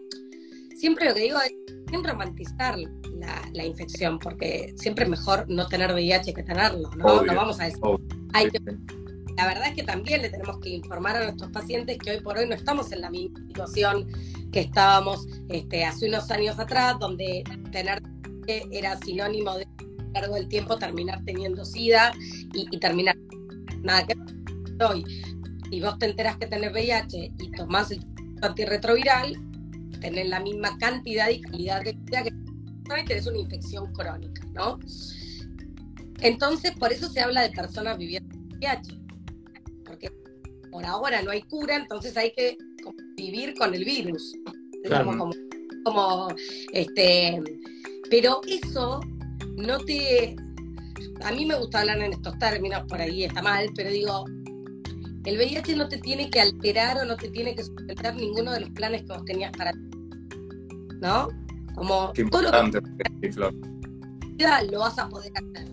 Siempre 0.77 1.07
lo 1.07 1.15
que 1.15 1.23
digo 1.23 1.39
es, 1.41 1.53
sin 1.91 2.05
romantizar 2.05 2.77
la, 3.53 3.65
infección, 3.65 4.19
porque 4.19 4.75
siempre 4.77 5.05
es 5.05 5.11
mejor 5.11 5.47
no 5.49 5.67
tener 5.67 5.93
VIH 5.93 6.35
que 6.35 6.43
tenerlo, 6.43 6.91
¿no? 6.97 7.23
No 7.23 7.35
vamos 7.35 7.59
a 7.61 7.65
decir. 7.65 7.81
Hay 8.33 8.51
la 9.37 9.47
verdad 9.47 9.69
es 9.69 9.75
que 9.75 9.83
también 9.83 10.23
le 10.23 10.29
tenemos 10.29 10.59
que 10.61 10.71
informar 10.71 11.17
a 11.17 11.25
nuestros 11.25 11.51
pacientes 11.51 11.99
que 11.99 12.13
hoy 12.13 12.21
por 12.21 12.39
hoy 12.39 12.47
no 12.47 12.55
estamos 12.55 12.93
en 12.93 13.01
la 13.01 13.11
misma 13.11 13.41
situación 13.47 14.07
que 14.53 14.61
estábamos 14.61 15.27
este, 15.49 15.85
hace 15.85 16.09
unos 16.09 16.31
años 16.31 16.59
atrás, 16.59 16.97
donde 17.01 17.43
tener 17.73 18.03
era 18.47 18.97
sinónimo 18.99 19.57
de 19.57 19.65
a 19.65 19.83
lo 19.83 20.13
largo 20.13 20.35
del 20.37 20.49
tiempo 20.49 20.79
terminar 20.79 21.23
teniendo 21.25 21.65
SIDA 21.65 22.13
y, 22.53 22.79
terminar 22.79 23.17
nada 23.83 24.07
que 24.07 24.15
hoy. 24.85 25.05
Si 25.71 25.81
vos 25.81 25.99
te 25.99 26.07
enteras 26.07 26.37
que 26.37 26.47
tenés 26.47 26.73
VIH 26.73 27.33
y 27.39 27.51
tomás 27.51 27.91
el 27.91 28.05
antirretroviral, 28.43 29.37
tenés 30.01 30.29
la 30.29 30.39
misma 30.41 30.77
cantidad 30.79 31.31
y 31.31 31.41
calidad 31.41 31.83
de 31.83 31.95
vida 31.95 32.23
que 32.23 32.33
tenés 33.07 33.27
una 33.27 33.39
infección 33.39 33.93
crónica, 33.93 34.47
¿no? 34.53 34.79
Entonces, 36.21 36.73
por 36.79 36.93
eso 36.93 37.09
se 37.09 37.21
habla 37.21 37.43
de 37.43 37.51
personas 37.51 37.99
viviendo 37.99 38.31
con 38.37 38.59
VIH, 38.59 39.04
por 40.75 40.85
ahora 40.85 41.23
no 41.23 41.31
hay 41.31 41.43
cura, 41.43 41.77
entonces 41.77 42.17
hay 42.17 42.33
que 42.33 42.59
vivir 43.17 43.55
con 43.55 43.73
el 43.73 43.85
virus. 43.85 44.35
Como, 45.05 45.31
como, 45.85 46.29
este, 46.73 47.41
pero 48.11 48.41
eso 48.49 49.01
no 49.57 49.79
te... 49.79 50.35
A 51.23 51.31
mí 51.31 51.47
me 51.47 51.55
gusta 51.55 51.79
hablar 51.79 51.99
en 51.99 52.13
estos 52.13 52.37
términos, 52.41 52.83
por 52.89 53.01
ahí 53.01 53.23
está 53.23 53.41
mal, 53.41 53.71
pero 53.77 53.89
digo, 53.89 54.25
el 55.25 55.39
VIH 55.39 55.77
no 55.77 55.89
te 55.89 55.99
tiene 55.99 56.29
que 56.29 56.41
alterar 56.41 56.99
o 56.99 57.05
no 57.05 57.17
te 57.17 57.29
tiene 57.29 57.55
que 57.55 57.63
sustentar 57.63 58.17
ninguno 58.17 58.51
de 58.51 58.63
los 58.63 58.71
planes 58.71 59.03
que 59.03 59.13
vos 59.13 59.25
tenías 59.25 59.53
para 59.53 59.71
ti. 59.71 59.91
¿No? 61.01 61.29
Como 61.77 62.13
Qué 62.15 62.25
todo 62.25 62.43
importante, 62.43 62.81
lo 63.37 63.51
que 64.37 64.73
lo 64.73 64.81
vas 64.81 64.99
a 64.99 65.09
poder 65.09 65.31
hacer. 65.37 65.71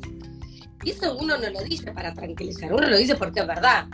Y 0.83 0.91
eso 0.91 1.17
uno 1.17 1.39
no 1.39 1.49
lo 1.49 1.63
dice 1.63 1.91
para 1.91 2.13
tranquilizar, 2.13 2.71
uno 2.71 2.87
lo 2.87 2.97
dice 2.97 3.15
porque 3.15 3.39
es 3.39 3.47
verdad. 3.47 3.87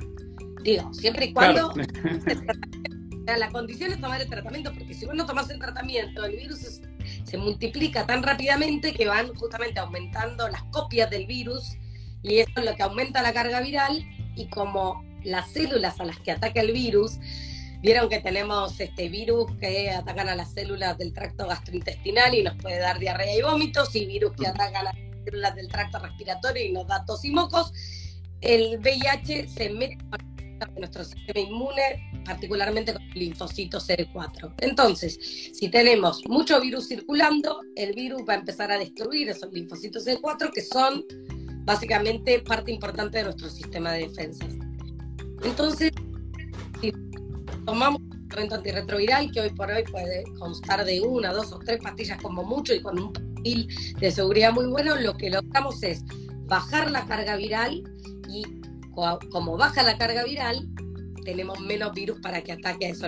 Digo, 0.68 0.93
siempre 0.93 1.28
y 1.28 1.34
cuando 1.34 1.74
la 3.26 3.49
condición 3.51 3.93
es 3.93 4.01
tomar 4.01 4.20
el 4.20 4.28
tratamiento, 4.28 4.74
porque 4.74 4.93
si 4.93 5.05
vos 5.05 5.15
no 5.15 5.26
tomas 5.26 5.49
el 5.49 5.59
tratamiento, 5.59 6.26
el 6.26 6.36
virus 6.36 6.61
es 6.61 6.82
se 7.24 7.38
multiplica 7.38 8.05
tan 8.05 8.22
rápidamente 8.22 8.93
que 8.93 9.07
van 9.07 9.34
justamente 9.36 9.80
aumentando 9.80 10.49
las 10.49 10.63
copias 10.63 11.09
del 11.09 11.26
virus 11.26 11.78
y 12.22 12.39
eso 12.39 12.51
es 12.57 12.65
lo 12.65 12.76
que 12.76 12.84
aumenta 12.84 13.22
la 13.22 13.32
carga 13.32 13.61
viral 13.61 14.05
y 14.36 14.47
como 14.47 15.05
las 15.24 15.49
células 15.51 16.01
a 16.01 16.05
las 16.05 16.20
que 16.20 16.32
ataca 16.32 16.59
el 16.59 16.74
virus, 16.74 17.18
vieron 17.80 18.09
que 18.09 18.20
tenemos 18.20 18.78
este 18.82 19.07
virus 19.07 19.49
que 19.61 19.89
atacan 19.91 20.28
a 20.28 20.36
las 20.36 20.51
células 20.51 20.97
del 20.97 21.13
tracto 21.13 21.47
gastrointestinal 21.47 22.36
y 22.36 22.43
nos 22.43 22.55
puede 22.61 22.80
dar 22.80 22.99
diarrea 22.99 23.38
y 23.38 23.41
vómitos 23.41 23.95
y 23.95 24.05
virus 24.05 24.34
que 24.34 24.47
atacan 24.47 24.76
a 24.76 24.84
las 24.84 24.95
células 25.24 25.55
del 25.55 25.70
tracto 25.70 25.99
respiratorio 25.99 26.65
y 26.65 26.74
nos 26.74 26.88
da 26.88 27.05
tos 27.05 27.24
y 27.24 27.32
mocos, 27.32 27.72
el 28.41 28.80
VIH 28.80 29.47
se 29.47 29.70
mete 29.70 29.97
nuestro 30.77 31.03
sistema 31.03 31.39
inmune 31.39 32.21
particularmente 32.25 32.93
con 32.93 33.01
el 33.01 33.19
linfocito 33.19 33.79
CD4. 33.79 34.53
Entonces, 34.59 35.17
si 35.53 35.69
tenemos 35.69 36.21
mucho 36.27 36.59
virus 36.59 36.87
circulando, 36.87 37.61
el 37.75 37.93
virus 37.93 38.21
va 38.27 38.33
a 38.33 38.37
empezar 38.37 38.71
a 38.71 38.77
destruir 38.77 39.29
esos 39.29 39.51
linfocitos 39.51 40.05
CD4 40.05 40.51
que 40.51 40.61
son 40.61 41.05
básicamente 41.63 42.39
parte 42.39 42.71
importante 42.71 43.17
de 43.17 43.25
nuestro 43.25 43.49
sistema 43.49 43.91
de 43.91 44.07
defensas. 44.07 44.53
Entonces, 45.43 45.91
si 46.81 46.93
tomamos 47.65 48.01
un 48.01 48.27
tratamiento 48.27 48.55
antirretroviral 48.55 49.31
que 49.31 49.41
hoy 49.41 49.49
por 49.49 49.69
hoy 49.69 49.83
puede 49.83 50.23
constar 50.39 50.85
de 50.85 51.01
una, 51.01 51.33
dos 51.33 51.51
o 51.51 51.59
tres 51.59 51.81
pastillas 51.81 52.21
como 52.21 52.43
mucho 52.43 52.73
y 52.73 52.81
con 52.81 52.99
un 52.99 53.13
perfil 53.13 53.67
de 53.99 54.11
seguridad 54.11 54.53
muy 54.53 54.67
bueno, 54.67 54.95
lo 54.95 55.15
que 55.15 55.29
logramos 55.29 55.83
es 55.83 56.03
bajar 56.45 56.89
la 56.89 57.05
carga 57.05 57.35
viral 57.35 57.83
como 59.31 59.57
baja 59.57 59.83
la 59.83 59.97
carga 59.97 60.23
viral, 60.23 60.67
tenemos 61.23 61.59
menos 61.59 61.93
virus 61.93 62.19
para 62.21 62.41
que 62.41 62.53
ataque 62.53 62.87
a 62.87 62.89
eso. 62.89 63.07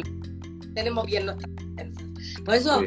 Tenemos 0.76 1.06
bien 1.06 1.26
nuestras 1.26 1.56
defensas. 1.56 2.04
Por 2.46 2.56
eso, 2.56 2.82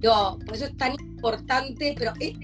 yo, 0.00 0.38
por 0.44 0.54
eso 0.54 0.66
es 0.66 0.76
tan 0.76 0.92
importante, 1.00 1.94
pero 1.98 2.12
es, 2.20 2.34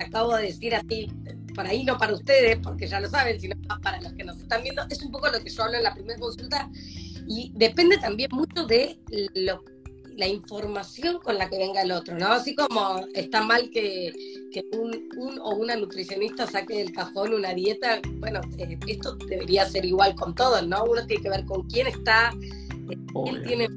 acabo 0.00 0.36
de 0.36 0.44
decir 0.44 0.74
así, 0.74 1.08
por 1.54 1.66
ahí 1.66 1.84
no 1.84 1.98
para 1.98 2.14
ustedes, 2.14 2.58
porque 2.62 2.86
ya 2.86 3.00
lo 3.00 3.08
saben, 3.08 3.40
sino 3.40 3.56
para 3.82 4.00
los 4.00 4.12
que 4.14 4.24
nos 4.24 4.38
están 4.38 4.62
viendo, 4.62 4.82
es 4.88 5.02
un 5.02 5.10
poco 5.10 5.28
lo 5.28 5.42
que 5.42 5.50
yo 5.50 5.62
hablo 5.62 5.76
en 5.76 5.82
la 5.82 5.94
primera 5.94 6.18
consulta 6.18 6.70
y 7.28 7.52
depende 7.54 7.98
también 7.98 8.30
mucho 8.32 8.66
de 8.66 8.98
lo 9.34 9.62
la 10.16 10.26
información 10.26 11.18
con 11.18 11.36
la 11.38 11.48
que 11.48 11.58
venga 11.58 11.82
el 11.82 11.92
otro, 11.92 12.18
¿no? 12.18 12.28
Así 12.28 12.54
como 12.54 13.06
está 13.14 13.42
mal 13.42 13.70
que, 13.70 14.12
un, 14.72 15.40
o 15.42 15.54
una 15.56 15.76
nutricionista 15.76 16.46
saque 16.46 16.78
del 16.78 16.92
cajón 16.92 17.34
una 17.34 17.52
dieta, 17.52 18.00
bueno, 18.18 18.40
eh, 18.58 18.78
esto 18.86 19.16
debería 19.28 19.68
ser 19.68 19.84
igual 19.84 20.14
con 20.14 20.34
todos, 20.34 20.66
¿no? 20.66 20.84
Uno 20.84 21.06
tiene 21.06 21.22
que 21.22 21.30
ver 21.30 21.44
con 21.44 21.62
quién 21.64 21.86
está, 21.88 22.32
eh, 22.90 22.96
quién 23.24 23.42
tiene, 23.44 23.68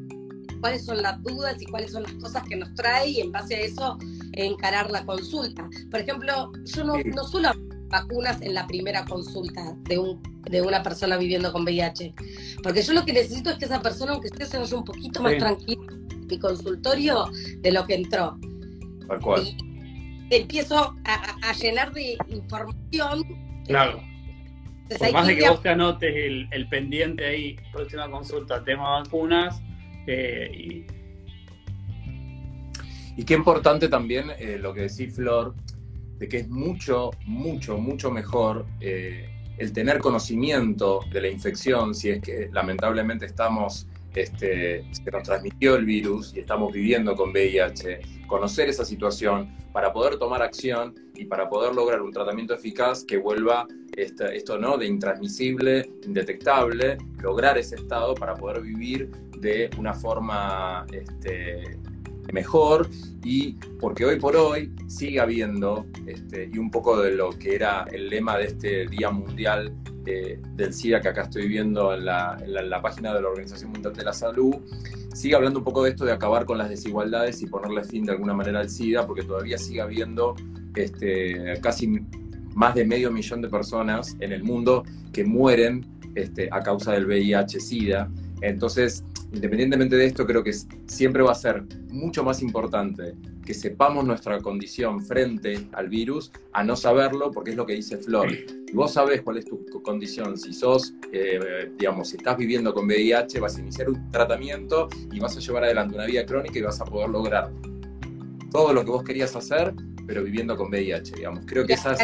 cuáles 0.61 0.85
son 0.85 1.01
las 1.01 1.21
dudas 1.23 1.61
y 1.61 1.65
cuáles 1.65 1.91
son 1.91 2.03
las 2.03 2.13
cosas 2.13 2.43
que 2.47 2.55
nos 2.55 2.73
trae 2.75 3.09
y 3.09 3.21
en 3.21 3.31
base 3.31 3.55
a 3.55 3.59
eso 3.59 3.97
encarar 4.33 4.89
la 4.91 5.05
consulta. 5.05 5.69
Por 5.91 5.99
ejemplo, 5.99 6.51
yo 6.63 6.83
no, 6.85 6.95
no 7.03 7.23
suelo 7.25 7.51
vacunas 7.89 8.41
en 8.41 8.53
la 8.53 8.67
primera 8.67 9.03
consulta 9.05 9.75
de, 9.89 9.97
un, 9.97 10.21
de 10.43 10.61
una 10.61 10.81
persona 10.83 11.17
viviendo 11.17 11.51
con 11.51 11.63
VIH, 11.63 12.13
Porque 12.63 12.81
yo 12.83 12.93
lo 12.93 13.03
que 13.03 13.13
necesito 13.13 13.49
es 13.49 13.57
que 13.57 13.65
esa 13.65 13.81
persona, 13.81 14.13
aunque 14.13 14.27
esté, 14.27 14.45
se 14.45 14.57
vaya 14.59 14.77
un 14.77 14.85
poquito 14.85 15.21
más 15.21 15.33
Sí. 15.33 15.39
tranquilo 15.39 15.81
en 15.91 15.98
mi 16.29 16.39
consultorio 16.39 17.25
de 17.57 17.71
lo 17.71 17.85
que 17.85 17.95
entró. 17.95 18.37
Tal 19.07 19.19
cual. 19.19 19.43
Y 20.29 20.35
empiezo 20.35 20.95
a, 21.03 21.53
llenar 21.53 21.91
de 21.93 22.17
información. 22.27 23.23
Claro. 23.65 24.01
Entonces, 24.83 24.99
Por 24.99 25.11
más 25.11 25.27
de 25.27 25.37
que 25.37 25.49
vos 25.49 25.61
te 25.61 25.69
anotes 25.69 26.15
el, 26.15 26.47
el 26.51 26.67
pendiente 26.69 27.25
ahí, 27.25 27.55
próxima 27.71 28.09
consulta, 28.09 28.63
tema 28.63 29.01
vacunas, 29.01 29.61
eh, 30.07 30.51
y 30.53 30.85
Y 33.15 33.23
qué 33.23 33.33
importante 33.33 33.89
también 33.89 34.31
eh, 34.39 34.57
lo 34.59 34.73
que 34.73 34.81
decís, 34.81 35.13
Flor, 35.13 35.53
de 36.17 36.27
que 36.27 36.37
es 36.37 36.49
mucho, 36.49 37.11
mucho, 37.25 37.77
mucho 37.77 38.11
mejor 38.11 38.65
eh, 38.79 39.29
el 39.57 39.73
tener 39.73 39.99
conocimiento 39.99 41.01
de 41.11 41.21
la 41.21 41.27
infección, 41.27 41.93
si 41.93 42.09
es 42.09 42.21
que 42.21 42.49
lamentablemente 42.51 43.25
estamos, 43.25 43.87
este, 44.15 44.85
se 44.91 45.11
nos 45.11 45.23
transmitió 45.23 45.75
el 45.75 45.85
virus 45.85 46.35
y 46.35 46.39
estamos 46.39 46.73
viviendo 46.73 47.15
con 47.15 47.31
VIH, 47.31 48.01
conocer 48.27 48.69
esa 48.69 48.85
situación 48.85 49.55
para 49.71 49.93
poder 49.93 50.17
tomar 50.17 50.41
acción 50.41 50.95
y 51.15 51.25
para 51.25 51.49
poder 51.49 51.75
lograr 51.75 52.01
un 52.01 52.11
tratamiento 52.11 52.53
eficaz 52.53 53.03
que 53.03 53.17
vuelva 53.17 53.67
esto 53.95 54.57
¿no? 54.57 54.77
de 54.77 54.87
intransmisible, 54.87 55.89
indetectable, 56.05 56.97
lograr 57.21 57.57
ese 57.57 57.75
estado 57.75 58.15
para 58.15 58.35
poder 58.35 58.61
vivir 58.61 59.11
de 59.39 59.69
una 59.77 59.93
forma 59.93 60.85
este, 60.91 61.77
mejor 62.33 62.89
y 63.23 63.53
porque 63.79 64.05
hoy 64.05 64.19
por 64.19 64.35
hoy 64.35 64.73
sigue 64.87 65.19
habiendo, 65.19 65.85
este, 66.05 66.49
y 66.51 66.57
un 66.57 66.71
poco 66.71 67.01
de 67.01 67.11
lo 67.11 67.31
que 67.31 67.55
era 67.55 67.85
el 67.91 68.09
lema 68.09 68.37
de 68.37 68.45
este 68.45 68.87
Día 68.87 69.09
Mundial 69.09 69.73
del 70.55 70.73
SIDA 70.73 71.01
que 71.01 71.09
acá 71.09 71.23
estoy 71.23 71.47
viendo 71.47 71.93
en 71.93 72.05
la 72.05 72.79
página 72.81 73.13
de 73.13 73.21
la 73.21 73.29
Organización 73.29 73.71
Mundial 73.71 73.93
de 73.93 74.03
la 74.03 74.13
Salud, 74.13 74.55
sigue 75.13 75.35
hablando 75.35 75.59
un 75.59 75.65
poco 75.65 75.83
de 75.83 75.91
esto 75.91 76.05
de 76.05 76.11
acabar 76.11 76.45
con 76.45 76.57
las 76.57 76.69
desigualdades 76.69 77.41
y 77.41 77.47
ponerle 77.47 77.83
fin 77.83 78.05
de 78.05 78.13
alguna 78.13 78.33
manera 78.33 78.59
al 78.59 78.69
SIDA, 78.69 79.05
porque 79.05 79.23
todavía 79.23 79.57
sigue 79.57 79.81
habiendo 79.81 80.35
este, 80.75 81.59
casi 81.61 81.99
más 82.55 82.75
de 82.75 82.85
medio 82.85 83.11
millón 83.11 83.41
de 83.41 83.49
personas 83.49 84.15
en 84.19 84.31
el 84.31 84.43
mundo 84.43 84.83
que 85.11 85.23
mueren 85.23 85.85
este, 86.15 86.49
a 86.51 86.61
causa 86.61 86.93
del 86.93 87.05
VIH-Sida. 87.05 88.09
Entonces, 88.41 89.03
independientemente 89.31 89.95
de 89.95 90.05
esto, 90.05 90.25
creo 90.25 90.43
que 90.43 90.51
siempre 90.87 91.21
va 91.23 91.31
a 91.31 91.35
ser 91.35 91.63
mucho 91.89 92.23
más 92.23 92.41
importante 92.41 93.13
que 93.45 93.53
sepamos 93.53 94.05
nuestra 94.05 94.39
condición 94.39 95.03
frente 95.03 95.67
al 95.73 95.89
virus 95.89 96.31
a 96.53 96.63
no 96.63 96.75
saberlo, 96.75 97.31
porque 97.31 97.51
es 97.51 97.57
lo 97.57 97.65
que 97.65 97.73
dice 97.73 97.97
Flor. 97.97 98.29
Si 98.67 98.75
vos 98.75 98.93
sabés 98.93 99.21
cuál 99.23 99.37
es 99.37 99.45
tu 99.45 99.65
co- 99.71 99.81
condición, 99.81 100.37
si 100.37 100.53
sos, 100.53 100.93
eh, 101.11 101.71
digamos, 101.77 102.09
si 102.09 102.17
estás 102.17 102.37
viviendo 102.37 102.73
con 102.73 102.85
VIH, 102.85 103.39
vas 103.39 103.57
a 103.57 103.59
iniciar 103.61 103.89
un 103.89 104.11
tratamiento 104.11 104.87
y 105.11 105.19
vas 105.19 105.35
a 105.35 105.39
llevar 105.39 105.63
adelante 105.63 105.95
una 105.95 106.05
vida 106.05 106.25
crónica 106.25 106.59
y 106.59 106.61
vas 106.61 106.79
a 106.79 106.85
poder 106.85 107.09
lograr 107.09 107.51
todo 108.51 108.73
lo 108.73 108.83
que 108.85 108.91
vos 108.91 109.03
querías 109.03 109.35
hacer, 109.35 109.73
pero 110.05 110.23
viviendo 110.23 110.55
con 110.55 110.69
VIH, 110.69 111.15
digamos. 111.15 111.43
Creo 111.45 111.65
que 111.65 111.73
esas... 111.73 111.99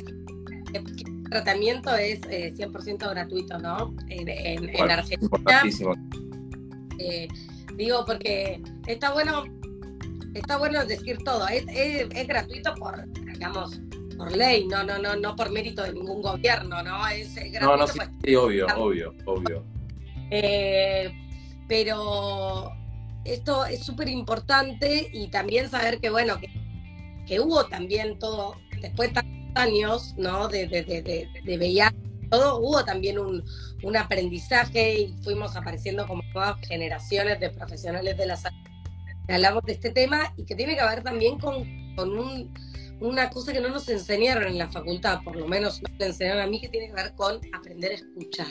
El 0.73 0.84
tratamiento 1.30 1.95
es 1.95 2.19
eh, 2.30 2.53
100% 2.55 3.09
gratuito, 3.09 3.57
¿no? 3.59 3.95
En, 4.09 4.28
en- 4.30 4.63
en 4.69 4.71
Bueno, 4.73 4.93
Argentina. 4.93 5.61
Eh, 7.00 7.28
digo, 7.76 8.04
porque 8.06 8.62
está 8.88 9.14
bueno, 9.14 9.43
está 10.34 10.58
bueno 10.58 10.86
decir 10.86 11.18
todo. 11.24 11.48
Es, 11.48 11.66
es- 11.70 12.08
es 12.14 12.28
gratuito 12.28 12.74
por, 12.76 13.06
digamos, 13.14 13.80
por 14.18 14.36
ley, 14.36 14.66
no, 14.68 14.84
no, 14.84 14.98
no, 14.98 15.16
no 15.16 15.36
por 15.36 15.52
mérito 15.52 15.84
de 15.84 15.93
ningún 15.93 16.22
gobierno, 16.22 16.82
¿no? 16.84 17.08
Es, 17.08 17.36
es 17.38 17.52
gratuito. 17.52 17.66
No, 17.68 17.78
no, 17.78 17.88
sí, 17.88 17.98
pues, 18.00 18.10
sí, 18.24 18.36
obvio, 18.36 18.68
obvio, 18.78 19.14
obvio. 19.26 19.66
eh, 20.32 21.12
pero 21.68 22.72
esto 23.24 23.66
es 23.66 23.84
súper 23.84 24.08
importante 24.10 25.10
y 25.12 25.28
también 25.30 25.70
saber 25.70 26.00
que, 26.00 26.10
bueno, 26.10 26.39
que, 26.39 26.50
que 27.26 27.39
hubo 27.39 27.66
también 27.66 28.20
todo, 28.20 28.56
después 28.82 29.10
de 29.10 29.16
tantos 29.16 29.34
años, 29.56 30.14
¿no? 30.18 30.48
De, 30.48 30.68
de, 30.68 30.84
de, 30.84 31.02
de, 31.02 31.30
de 31.43 31.58
VIH, 31.58 31.96
todo, 32.30 32.59
hubo 32.59 32.84
también 32.84 33.19
un, 33.19 33.43
un 33.84 33.97
aprendizaje 33.97 34.99
y 34.99 35.15
fuimos 35.23 35.55
apareciendo 35.55 36.07
como 36.07 36.23
nuevas 36.34 36.57
generaciones 36.67 37.39
de 37.39 37.49
profesionales 37.49 38.17
de 38.17 38.26
la 38.26 38.38
salud 38.38 38.65
que 39.28 39.34
hablamos 39.34 39.63
de 39.63 39.73
este 39.73 39.91
tema 39.91 40.34
y 40.38 40.45
que 40.45 40.55
tiene 40.55 40.76
que 40.76 40.84
ver 40.84 41.03
también 41.03 41.39
con, 41.39 41.65
con 41.95 42.17
un, 42.17 42.53
una 42.99 43.30
cosa 43.30 43.53
que 43.53 43.59
no 43.59 43.69
nos 43.69 43.89
enseñaron 43.89 44.47
en 44.47 44.57
la 44.57 44.69
facultad, 44.69 45.21
por 45.23 45.36
lo 45.36 45.47
menos 45.47 45.82
no 45.82 45.89
me 45.97 46.05
enseñaron 46.05 46.41
a 46.41 46.47
mí, 46.47 46.61
que 46.61 46.69
tiene 46.69 46.88
que 46.88 46.93
ver 46.93 47.13
con 47.15 47.39
aprender 47.53 47.91
a 47.91 47.95
escuchar. 47.95 48.47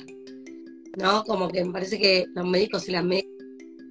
¿No? 0.96 1.24
Como 1.24 1.48
que 1.48 1.64
me 1.64 1.72
parece 1.72 1.98
que 1.98 2.26
los 2.34 2.46
médicos 2.46 2.88
y 2.88 2.92
las 2.92 3.04
médicas 3.04 3.32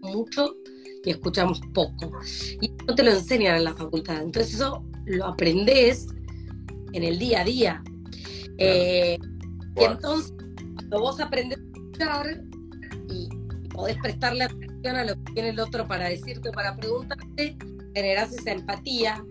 mucho 0.01 0.55
y 1.03 1.09
escuchamos 1.09 1.59
poco. 1.73 2.11
Y 2.61 2.69
no 2.87 2.95
te 2.95 3.03
lo 3.03 3.11
enseñan 3.11 3.57
en 3.57 3.65
la 3.65 3.73
facultad. 3.73 4.21
Entonces 4.21 4.55
eso 4.55 4.85
lo 5.05 5.25
aprendes 5.25 6.07
en 6.93 7.03
el 7.03 7.19
día 7.19 7.41
a 7.41 7.43
día. 7.43 7.83
Eh, 8.57 9.17
y 9.75 9.83
entonces, 9.83 10.33
cuando 10.75 10.99
vos 10.99 11.19
aprendes 11.19 11.59
a 11.59 11.61
escuchar 11.61 12.41
y 13.09 13.29
podés 13.69 13.97
prestarle 13.97 14.43
atención 14.45 14.95
a 14.95 15.03
lo 15.03 15.15
que 15.15 15.33
tiene 15.33 15.49
el 15.49 15.59
otro 15.59 15.87
para 15.87 16.09
decirte, 16.09 16.51
para 16.51 16.75
preguntarte, 16.75 17.57
generás 17.93 18.33
esa 18.33 18.51
empatía, 18.51 19.23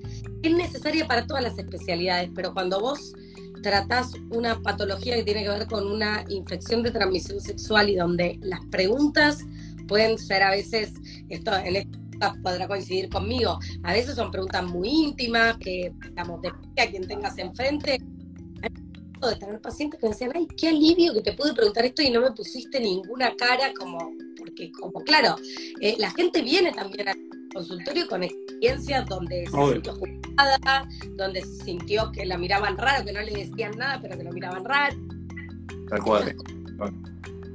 es 0.42 0.52
necesaria 0.52 1.06
para 1.06 1.26
todas 1.26 1.42
las 1.42 1.58
especialidades, 1.58 2.30
pero 2.34 2.52
cuando 2.52 2.80
vos 2.80 3.12
tratás 3.62 4.12
una 4.30 4.60
patología 4.60 5.16
que 5.16 5.24
tiene 5.24 5.44
que 5.44 5.48
ver 5.48 5.66
con 5.66 5.86
una 5.86 6.24
infección 6.28 6.82
de 6.82 6.90
transmisión 6.90 7.40
sexual 7.40 7.88
y 7.88 7.96
donde 7.96 8.38
las 8.42 8.60
preguntas 8.66 9.38
pueden 9.86 10.18
ser 10.18 10.42
a 10.42 10.50
veces, 10.50 10.92
esto 11.28 11.54
en 11.56 11.76
esta 11.76 12.34
podrá 12.42 12.68
coincidir 12.68 13.08
conmigo, 13.08 13.58
a 13.82 13.92
veces 13.92 14.14
son 14.14 14.30
preguntas 14.30 14.64
muy 14.64 14.88
íntimas, 14.88 15.56
que 15.58 15.92
digamos, 16.08 16.40
depende 16.42 16.82
a 16.82 16.90
quien 16.90 17.06
tengas 17.06 17.38
enfrente, 17.38 17.98
de 19.28 19.36
tener 19.36 19.60
pacientes 19.60 20.00
que 20.00 20.06
me 20.06 20.12
decían, 20.12 20.32
ay, 20.34 20.46
qué 20.56 20.68
alivio 20.68 21.12
que 21.14 21.22
te 21.22 21.32
pude 21.32 21.54
preguntar 21.54 21.84
esto 21.84 22.02
y 22.02 22.10
no 22.10 22.20
me 22.20 22.32
pusiste 22.32 22.80
ninguna 22.80 23.34
cara 23.36 23.72
como, 23.78 24.12
porque 24.36 24.70
como 24.72 25.00
claro, 25.02 25.36
eh, 25.80 25.96
la 25.98 26.10
gente 26.10 26.42
viene 26.42 26.72
también 26.72 27.08
al 27.08 27.16
consultorio 27.52 28.06
con 28.08 28.22
experiencias 28.22 29.06
donde 29.08 29.46
se 29.46 29.56
Obvio. 29.56 29.72
sintió 29.74 29.94
juzgada, 29.94 30.88
donde 31.16 31.42
se 31.42 31.64
sintió 31.64 32.10
que 32.12 32.24
la 32.24 32.38
miraban 32.38 32.76
raro, 32.76 33.04
que 33.04 33.12
no 33.12 33.20
le 33.20 33.32
decían 33.32 33.72
nada, 33.76 34.00
pero 34.00 34.16
que 34.16 34.24
lo 34.24 34.32
miraban 34.32 34.64
raro. 34.64 34.96
Tal 35.88 36.02
cual. 36.02 36.36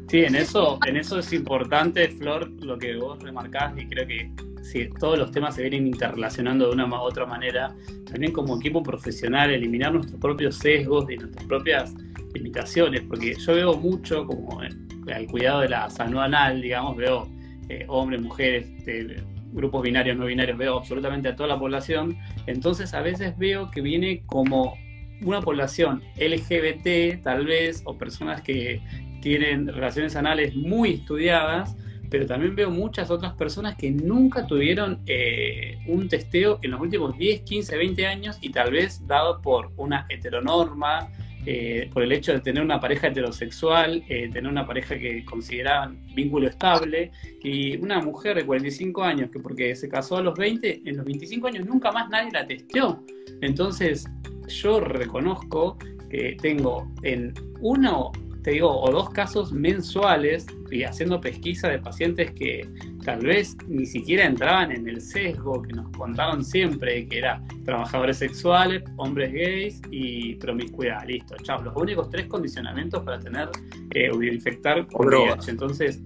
Sí, 0.10 0.20
en 0.20 0.36
eso, 0.36 0.80
en 0.86 0.96
eso 0.96 1.20
es 1.20 1.34
importante, 1.34 2.08
Flor, 2.10 2.50
lo 2.64 2.78
que 2.78 2.96
vos 2.96 3.22
remarcás, 3.22 3.78
y 3.78 3.88
creo 3.88 4.08
que 4.08 4.32
si 4.72 4.90
todos 4.90 5.18
los 5.18 5.32
temas 5.32 5.56
se 5.56 5.62
vienen 5.62 5.88
interrelacionando 5.88 6.68
de 6.68 6.74
una 6.74 6.86
u 6.86 6.96
otra 6.96 7.26
manera, 7.26 7.74
también 8.06 8.32
como 8.32 8.58
equipo 8.58 8.84
profesional, 8.84 9.52
eliminar 9.52 9.94
nuestros 9.94 10.20
propios 10.20 10.56
sesgos 10.58 11.10
y 11.10 11.18
nuestras 11.18 11.46
propias 11.46 11.94
limitaciones, 12.34 13.02
porque 13.02 13.36
yo 13.36 13.56
veo 13.56 13.78
mucho 13.78 14.26
como 14.26 14.60
al 14.62 15.28
cuidado 15.28 15.62
de 15.62 15.70
la 15.70 15.90
salud 15.90 16.20
anal, 16.20 16.62
digamos, 16.62 16.98
veo 16.98 17.28
eh, 17.70 17.86
hombres, 17.88 18.22
mujeres, 18.22 18.68
eh, 18.86 19.24
grupos 19.54 19.82
binarios, 19.82 20.18
no 20.18 20.26
binarios, 20.26 20.58
veo 20.58 20.78
absolutamente 20.78 21.30
a 21.30 21.36
toda 21.36 21.50
la 21.50 21.60
población, 21.60 22.18
entonces 22.46 22.94
a 22.94 23.02
veces 23.02 23.38
veo 23.38 23.72
que 23.72 23.82
viene 23.82 24.24
como 24.26 24.76
una 25.22 25.42
población 25.42 26.04
LGBT, 26.18 27.24
tal 27.24 27.46
vez, 27.46 27.82
o 27.86 27.98
personas 27.98 28.42
que 28.42 28.82
tienen 29.22 29.68
relaciones 29.68 30.16
anales 30.16 30.56
muy 30.56 30.94
estudiadas, 30.94 31.76
pero 32.10 32.26
también 32.26 32.56
veo 32.56 32.70
muchas 32.70 33.10
otras 33.12 33.34
personas 33.34 33.76
que 33.76 33.92
nunca 33.92 34.46
tuvieron 34.48 35.02
eh, 35.06 35.80
un 35.88 36.08
testeo 36.08 36.60
en 36.62 36.72
los 36.72 36.82
últimos 36.82 37.18
10, 37.18 37.42
15, 37.42 37.78
20 37.78 38.08
años 38.08 38.38
y 38.42 38.50
tal 38.50 38.72
vez 38.72 39.06
dado 39.06 39.42
por 39.42 39.72
una 39.78 40.06
heteronorma, 40.10 41.10
eh, 41.46 41.90
por 41.94 42.04
el 42.04 42.12
hecho 42.12 42.34
de 42.34 42.42
tener 42.42 42.62
una 42.62 42.80
pareja 42.80 43.08
heterosexual, 43.08 44.04
eh, 44.10 44.30
tener 44.32 44.52
una 44.52 44.68
pareja 44.68 44.98
que 44.98 45.24
consideraban 45.24 46.06
vínculo 46.14 46.48
estable 46.48 47.12
y 47.42 47.78
una 47.78 48.02
mujer 48.02 48.36
de 48.36 48.46
45 48.46 49.04
años 49.04 49.30
que 49.32 49.40
porque 49.40 49.76
se 49.76 49.88
casó 49.88 50.18
a 50.18 50.22
los 50.22 50.38
20, 50.38 50.82
en 50.86 50.98
los 50.98 51.06
25 51.06 51.48
años 51.48 51.66
nunca 51.66 51.92
más 51.92 52.10
nadie 52.10 52.32
la 52.32 52.46
testeó. 52.46 53.04
Entonces 53.42 54.06
yo 54.48 54.80
reconozco 54.80 55.78
que 56.10 56.38
tengo 56.42 56.92
en 57.04 57.34
uno 57.62 58.12
te 58.48 58.54
digo, 58.54 58.82
o 58.82 58.90
dos 58.90 59.10
casos 59.10 59.52
mensuales 59.52 60.46
y 60.72 60.84
haciendo 60.84 61.20
pesquisa 61.20 61.68
de 61.68 61.80
pacientes 61.80 62.32
que 62.32 62.66
tal 63.04 63.20
vez 63.20 63.58
ni 63.68 63.86
siquiera 63.86 64.24
entraban 64.24 64.72
en 64.72 64.88
el 64.88 65.02
sesgo 65.02 65.62
que 65.62 65.74
nos 65.74 65.90
contaron 65.90 66.46
siempre, 66.46 67.06
que 67.10 67.18
era 67.18 67.44
trabajadores 67.66 68.20
sexuales, 68.20 68.86
hombres 68.96 69.34
gays 69.34 69.82
y 69.92 70.36
promiscuidad. 70.36 71.06
Listo, 71.06 71.36
chao. 71.44 71.62
Los 71.62 71.76
únicos 71.76 72.10
tres 72.10 72.28
condicionamientos 72.28 73.04
para 73.04 73.20
tener 73.20 73.50
eh, 73.94 74.10
o 74.12 74.24
infectar 74.24 74.88
con. 74.88 75.08
VIH. 75.08 75.52
Entonces, 75.52 76.02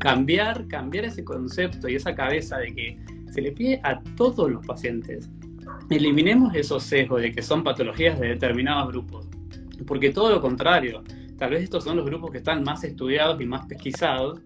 cambiar, 0.00 0.66
cambiar 0.66 1.04
ese 1.04 1.22
concepto 1.22 1.88
y 1.88 1.94
esa 1.94 2.12
cabeza 2.12 2.58
de 2.58 2.74
que 2.74 2.98
se 3.30 3.40
le 3.40 3.52
pide 3.52 3.78
a 3.84 4.00
todos 4.16 4.50
los 4.50 4.66
pacientes. 4.66 5.30
Eliminemos 5.90 6.56
esos 6.56 6.82
sesgos 6.82 7.22
de 7.22 7.30
que 7.30 7.40
son 7.40 7.62
patologías 7.62 8.18
de 8.18 8.30
determinados 8.30 8.88
grupos. 8.88 9.28
Porque 9.86 10.10
todo 10.10 10.30
lo 10.32 10.40
contrario, 10.40 11.04
tal 11.38 11.50
vez 11.50 11.62
estos 11.62 11.84
son 11.84 11.96
los 11.96 12.04
grupos 12.04 12.30
que 12.30 12.38
están 12.38 12.62
más 12.62 12.84
estudiados 12.84 13.40
y 13.40 13.46
más 13.46 13.66
pesquisados 13.66 14.40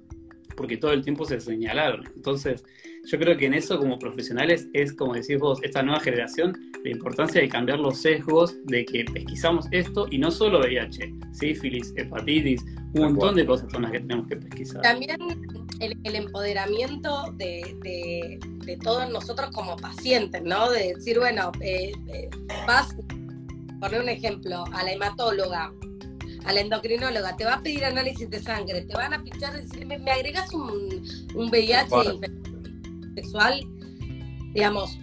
porque 0.56 0.76
todo 0.76 0.92
el 0.92 1.02
tiempo 1.02 1.24
se 1.24 1.40
señalaron. 1.40 2.04
Entonces, 2.14 2.64
yo 3.04 3.18
creo 3.18 3.36
que 3.36 3.46
en 3.46 3.54
eso 3.54 3.78
como 3.78 3.98
profesionales 3.98 4.68
es, 4.72 4.92
como 4.92 5.14
decís 5.14 5.38
vos, 5.38 5.58
esta 5.62 5.82
nueva 5.82 6.00
generación, 6.00 6.56
la 6.84 6.90
importancia 6.90 7.40
de 7.40 7.48
cambiar 7.48 7.80
los 7.80 8.00
sesgos, 8.00 8.54
de 8.66 8.84
que 8.84 9.04
pesquisamos 9.04 9.66
esto 9.70 10.06
y 10.10 10.18
no 10.18 10.30
solo 10.30 10.60
VIH, 10.60 11.12
sífilis, 11.32 11.92
hepatitis, 11.96 12.64
un 12.94 13.14
montón 13.14 13.36
de 13.36 13.46
cosas 13.46 13.70
son 13.72 13.82
las 13.82 13.92
que 13.92 14.00
tenemos 14.00 14.28
que 14.28 14.36
pesquisar. 14.36 14.82
También 14.82 15.16
el, 15.80 16.14
empoderamiento 16.14 17.32
de, 17.36 18.38
todos 18.82 19.10
nosotros 19.10 19.50
como 19.52 19.76
pacientes, 19.76 20.42
¿no? 20.42 20.70
De 20.70 20.94
decir, 20.94 21.18
bueno, 21.18 21.50
eh, 21.60 21.92
eh, 22.12 22.28
vas, 22.66 22.94
poner 23.80 24.02
un 24.02 24.08
ejemplo, 24.08 24.64
a 24.72 24.84
la 24.84 24.92
hematóloga, 24.92 25.72
a 26.44 26.52
la 26.52 26.60
endocrinóloga, 26.60 27.36
te 27.36 27.44
va 27.44 27.54
a 27.54 27.62
pedir 27.62 27.84
análisis 27.84 28.28
de 28.28 28.42
sangre, 28.42 28.82
te 28.82 28.94
van 28.94 29.14
a 29.14 29.22
pinchar, 29.22 29.54
decir, 29.54 29.86
¿me, 29.86 29.96
agregas 30.10 30.52
un, 30.52 31.04
un 31.34 31.50
VIH 31.50 32.20
sexual? 33.14 33.62
Digamos, 34.54 34.98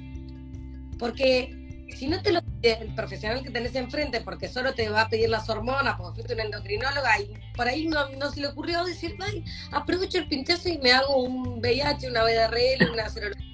porque 0.98 1.56
si 1.96 2.08
no 2.08 2.22
te 2.22 2.32
lo 2.32 2.42
el 2.62 2.94
profesional 2.94 3.42
que 3.44 3.52
tenés 3.52 3.76
enfrente, 3.76 4.22
porque 4.22 4.50
solo 4.50 4.74
te 4.74 4.90
va 4.90 5.04
a 5.04 5.10
pedir 5.10 5.30
las 5.30 5.50
hormonas, 5.50 5.96
porque 5.98 6.16
fuiste 6.16 6.34
una 6.34 6.44
endocrinóloga, 6.44 7.20
y 7.22 7.34
por 7.56 7.68
ahí 7.68 7.88
no, 7.88 8.10
no 8.18 8.32
se 8.32 8.42
le 8.42 8.48
ocurrió 8.48 8.84
decir, 8.84 9.16
ay, 9.22 9.44
aprovecho 9.72 10.18
el 10.18 10.28
pinchazo 10.28 10.70
y 10.70 10.78
me 10.80 10.92
hago 10.92 11.24
un 11.24 11.60
VIH, 11.60 12.10
una 12.10 12.24
BDRL, 12.24 12.92
una 12.92 13.10
serología. 13.10 13.46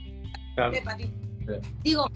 Digo, 1.84 2.10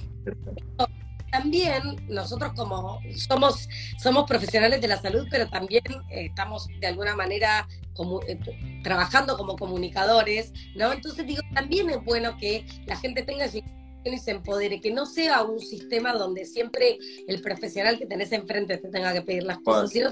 también 1.31 1.81
nosotros 2.07 2.53
como 2.55 2.99
somos, 3.15 3.67
somos 3.97 4.25
profesionales 4.27 4.81
de 4.81 4.87
la 4.87 5.01
salud, 5.01 5.27
pero 5.29 5.49
también 5.49 5.83
eh, 6.09 6.25
estamos 6.25 6.67
de 6.79 6.87
alguna 6.87 7.15
manera 7.15 7.67
como, 7.93 8.21
eh, 8.23 8.39
trabajando 8.83 9.37
como 9.37 9.55
comunicadores, 9.55 10.53
¿no? 10.75 10.91
Entonces 10.93 11.25
digo, 11.25 11.41
también 11.53 11.89
es 11.89 12.03
bueno 12.03 12.37
que 12.37 12.65
la 12.85 12.95
gente 12.95 13.23
tenga 13.23 13.45
y 13.47 14.17
se 14.17 14.31
empodere, 14.31 14.79
que 14.79 14.91
no 14.91 15.05
sea 15.05 15.43
un 15.43 15.59
sistema 15.59 16.13
donde 16.13 16.45
siempre 16.45 16.97
el 17.27 17.41
profesional 17.41 17.99
que 17.99 18.05
tenés 18.05 18.31
enfrente 18.31 18.77
te 18.77 18.89
tenga 18.89 19.13
que 19.13 19.21
pedir 19.21 19.43
las 19.43 19.59
cosas, 19.59 19.91
sino 19.91 20.09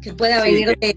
que 0.00 0.12
pueda 0.14 0.42
venir 0.42 0.76
de... 0.78 0.96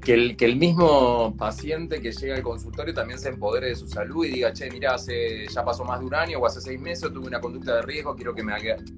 Que 0.00 0.14
el, 0.14 0.36
que 0.36 0.46
el 0.46 0.56
mismo 0.56 1.36
paciente 1.36 2.00
que 2.00 2.10
llega 2.10 2.34
al 2.34 2.42
consultorio 2.42 2.94
también 2.94 3.18
se 3.18 3.28
empodere 3.28 3.68
de 3.68 3.76
su 3.76 3.86
salud 3.86 4.24
y 4.24 4.30
diga, 4.30 4.52
che, 4.52 4.70
mira, 4.70 4.94
hace, 4.94 5.46
ya 5.46 5.62
pasó 5.62 5.84
más 5.84 6.00
de 6.00 6.06
un 6.06 6.14
año 6.14 6.38
o 6.38 6.46
hace 6.46 6.60
seis 6.60 6.80
meses, 6.80 7.12
tuve 7.12 7.26
una 7.26 7.40
conducta 7.40 7.76
de 7.76 7.82
riesgo, 7.82 8.16
quiero 8.16 8.34
que 8.34 8.42
me, 8.42 8.54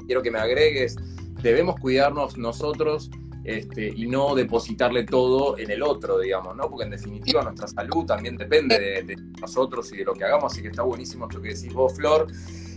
quiero 0.07 0.23
que 0.23 0.31
me 0.31 0.39
agregues. 0.39 0.97
Debemos 1.43 1.81
cuidarnos 1.81 2.39
nosotros 2.39 3.11
este, 3.45 3.89
y 3.89 4.07
no 4.07 4.37
depositarle 4.37 5.05
todo 5.05 5.59
en 5.59 5.71
el 5.73 5.83
otro, 5.83 6.21
digamos, 6.21 6.57
¿no? 6.57 6.71
Porque 6.71 6.85
en 6.85 6.91
definitiva 6.91 7.43
nuestra 7.43 7.67
salud 7.67 8.07
también 8.07 8.37
depende 8.37 8.79
de, 8.79 9.17
nosotros 9.41 9.93
y 9.93 9.97
de 9.97 10.05
lo 10.05 10.15
que 10.15 10.25
hagamos, 10.25 10.53
así 10.53 10.63
que 10.63 10.69
está 10.69 10.83
buenísimo 10.83 11.27
lo 11.27 11.43
que 11.43 11.49
decís 11.49 11.73
vos, 11.73 11.95
Flor. 11.97 12.29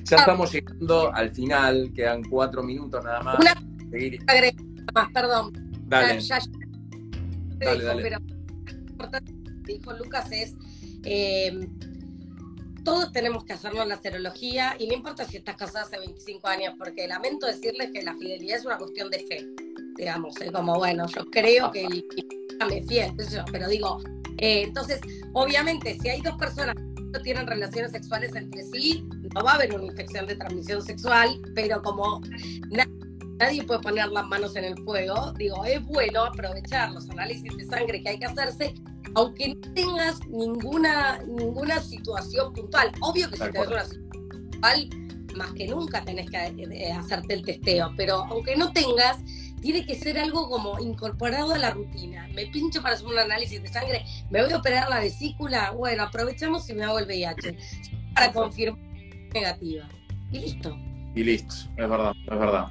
Ya 0.04 0.18
estamos 0.18 0.52
llegando 0.52 1.14
al 1.14 1.32
final, 1.32 1.92
quedan 1.94 2.24
cuatro 2.24 2.64
minutos 2.64 3.04
nada 3.04 3.22
más. 3.22 3.40
Una 3.40 3.54
más, 4.94 5.12
perdón. 5.12 5.52
Dale. 5.88 6.20
Dale, 7.58 7.84
dale. 7.84 8.04
Pero 8.04 8.20
lo 9.00 9.12
que 9.12 9.74
dijo 9.74 9.94
Lucas 9.94 10.32
es, 10.32 10.54
eh, 11.04 11.68
todos 12.84 13.12
tenemos 13.12 13.46
que 13.46 13.54
hacernos 13.54 13.88
la 13.88 14.00
serología 14.02 14.76
y 14.78 14.88
no 14.88 14.94
importa 14.94 15.26
si 15.26 15.38
estás 15.38 15.56
casada 15.56 15.86
hace 15.86 15.98
25 16.00 16.48
años, 16.48 16.76
porque 16.78 17.08
lamento 17.08 17.48
decirles 17.48 17.92
que 17.92 18.04
la 18.04 18.14
fidelidad 18.16 18.60
es 18.60 18.66
una 18.66 18.78
cuestión 18.78 19.10
de 19.10 19.20
fe 19.20 19.48
digamos, 19.96 20.36
es 20.42 20.52
como, 20.52 20.76
bueno, 20.76 21.06
yo 21.08 21.26
creo 21.32 21.72
que 21.72 21.88
me 22.68 22.84
fiel, 22.84 23.14
pero 23.52 23.68
digo, 23.68 24.00
eh, 24.38 24.64
entonces, 24.64 25.00
obviamente, 25.34 25.98
si 26.00 26.10
hay 26.10 26.22
dos 26.22 26.36
personas 26.38 26.76
que 26.76 27.04
no 27.04 27.22
tienen 27.22 27.48
relaciones 27.48 27.92
sexuales 27.92 28.36
entre 28.36 28.64
sí, 28.64 29.08
no 29.34 29.44
va 29.44 29.54
a 29.54 29.56
haber 29.56 29.74
una 29.74 29.86
infección 29.86 30.28
de 30.28 30.36
transmisión 30.36 30.82
sexual, 30.82 31.40
pero 31.56 31.82
como 31.82 32.22
nadie 32.72 32.92
puede 33.66 33.80
poner 33.82 34.08
las 34.10 34.28
manos 34.28 34.56
en 34.56 34.66
el 34.66 34.78
fuego, 34.84 35.34
digo, 35.34 35.64
es 35.66 35.84
bueno 35.86 36.26
aprovechar 36.26 36.92
los 36.92 37.10
análisis 37.10 37.56
de 37.56 37.66
sangre 37.66 38.02
que 38.02 38.10
hay 38.10 38.20
que 38.20 38.26
hacerse, 38.26 38.74
aunque 39.16 39.56
no 39.56 39.74
tengas 39.74 40.26
ninguna, 40.28 41.20
ninguna 41.28 41.82
situación 41.82 42.54
puntual. 42.54 42.92
Obvio 43.02 43.30
que 43.30 43.38
si 43.38 43.44
tenés 43.52 43.68
una 43.68 43.84
situación 43.84 44.30
puntual, 44.52 44.90
más 45.36 45.54
que 45.54 45.68
nunca 45.68 46.04
tenés 46.04 46.30
que 46.30 46.38
eh, 46.38 46.92
hacerte 46.92 47.34
el 47.34 47.44
testeo, 47.44 47.92
pero 47.98 48.26
aunque 48.30 48.56
no 48.56 48.72
tengas, 48.72 49.18
tiene 49.62 49.86
que 49.86 49.96
ser 49.96 50.18
algo 50.18 50.50
como 50.50 50.80
incorporado 50.80 51.54
a 51.54 51.58
la 51.58 51.72
rutina. 51.72 52.28
Me 52.34 52.46
pincho 52.48 52.82
para 52.82 52.96
hacer 52.96 53.08
un 53.08 53.18
análisis 53.18 53.62
de 53.62 53.68
sangre, 53.68 54.06
me 54.30 54.44
voy 54.44 54.54
a 54.54 54.58
operar 54.58 54.90
la 54.90 55.00
vesícula, 55.00 55.72
bueno, 55.72 56.04
aprovechamos 56.04 56.70
y 56.70 56.74
me 56.74 56.84
hago 56.84 57.00
el 57.00 57.06
VIH 57.06 57.58
para 58.14 58.32
confirmar 58.32 58.80
negativa. 59.34 59.90
Y 60.32 60.40
listo. 60.40 60.78
Y 61.16 61.24
listo, 61.24 61.56
es 61.78 61.90
verdad, 61.90 62.14
es 62.22 62.40
verdad. 62.40 62.68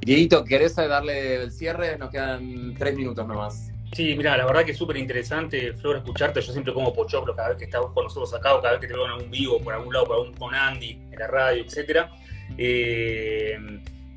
Dieguito, 0.00 0.44
¿querés 0.44 0.76
darle 0.76 1.42
el 1.42 1.50
cierre? 1.50 1.98
Nos 1.98 2.10
quedan 2.10 2.74
tres 2.78 2.96
minutos 2.96 3.26
nomás. 3.26 3.70
Sí, 3.92 4.14
mira, 4.16 4.36
la 4.36 4.44
verdad 4.44 4.64
que 4.64 4.72
es 4.72 4.78
súper 4.78 4.96
interesante, 4.98 5.72
Flor, 5.72 5.96
escucharte. 5.96 6.40
Yo 6.40 6.52
siempre 6.52 6.74
como 6.74 6.92
pochoclo 6.92 7.34
cada 7.34 7.50
vez 7.50 7.58
que 7.58 7.64
estás 7.64 7.80
con 7.94 8.04
nosotros 8.04 8.32
acá 8.34 8.50
cada 8.60 8.72
vez 8.72 8.80
que 8.80 8.86
te 8.86 8.92
veo 8.92 9.06
en 9.06 9.12
algún 9.12 9.30
vivo, 9.30 9.60
por 9.60 9.74
algún 9.74 9.92
lado, 9.92 10.06
por 10.06 10.16
algún, 10.16 10.34
con 10.34 10.54
Andy, 10.54 10.90
en 11.10 11.18
la 11.18 11.26
radio, 11.26 11.64
etcétera. 11.64 12.10
Eh, 12.56 13.56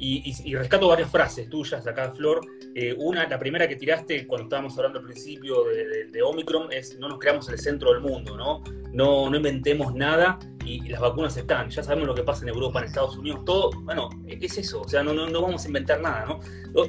y, 0.01 0.55
rescato 0.55 0.87
varias 0.87 1.11
frases 1.11 1.47
tuyas 1.49 1.85
acá, 1.85 2.11
Flor. 2.11 2.41
Eh, 2.73 2.95
una, 2.97 3.27
la 3.27 3.37
primera 3.37 3.67
que 3.67 3.75
tiraste 3.75 4.25
cuando 4.25 4.45
estábamos 4.45 4.75
hablando 4.77 4.99
al 4.99 5.05
principio 5.05 5.63
de, 6.11 6.21
Omicron 6.23 6.71
es 6.71 6.97
no 6.97 7.07
nos 7.07 7.19
creamos 7.19 7.47
el 7.49 7.59
centro 7.59 7.91
del 7.91 8.01
mundo, 8.01 8.35
¿no? 8.35 8.63
No, 8.93 9.29
no 9.29 9.37
inventemos 9.37 9.93
nada 9.93 10.39
y, 10.65 10.89
las 10.89 11.01
vacunas 11.01 11.37
están. 11.37 11.69
Ya 11.69 11.83
sabemos 11.83 12.07
lo 12.07 12.15
que 12.15 12.23
pasa 12.23 12.43
en 12.43 12.49
Europa, 12.49 12.79
en 12.79 12.85
Estados 12.85 13.15
Unidos, 13.17 13.45
todo. 13.45 13.69
Bueno, 13.83 14.09
es 14.27 14.57
eso, 14.57 14.81
o 14.81 14.87
sea, 14.87 15.03
no, 15.03 15.13
no, 15.13 15.29
no 15.29 15.41
vamos 15.41 15.63
a 15.63 15.67
inventar 15.67 16.01
nada, 16.01 16.25
¿no? 16.25 16.39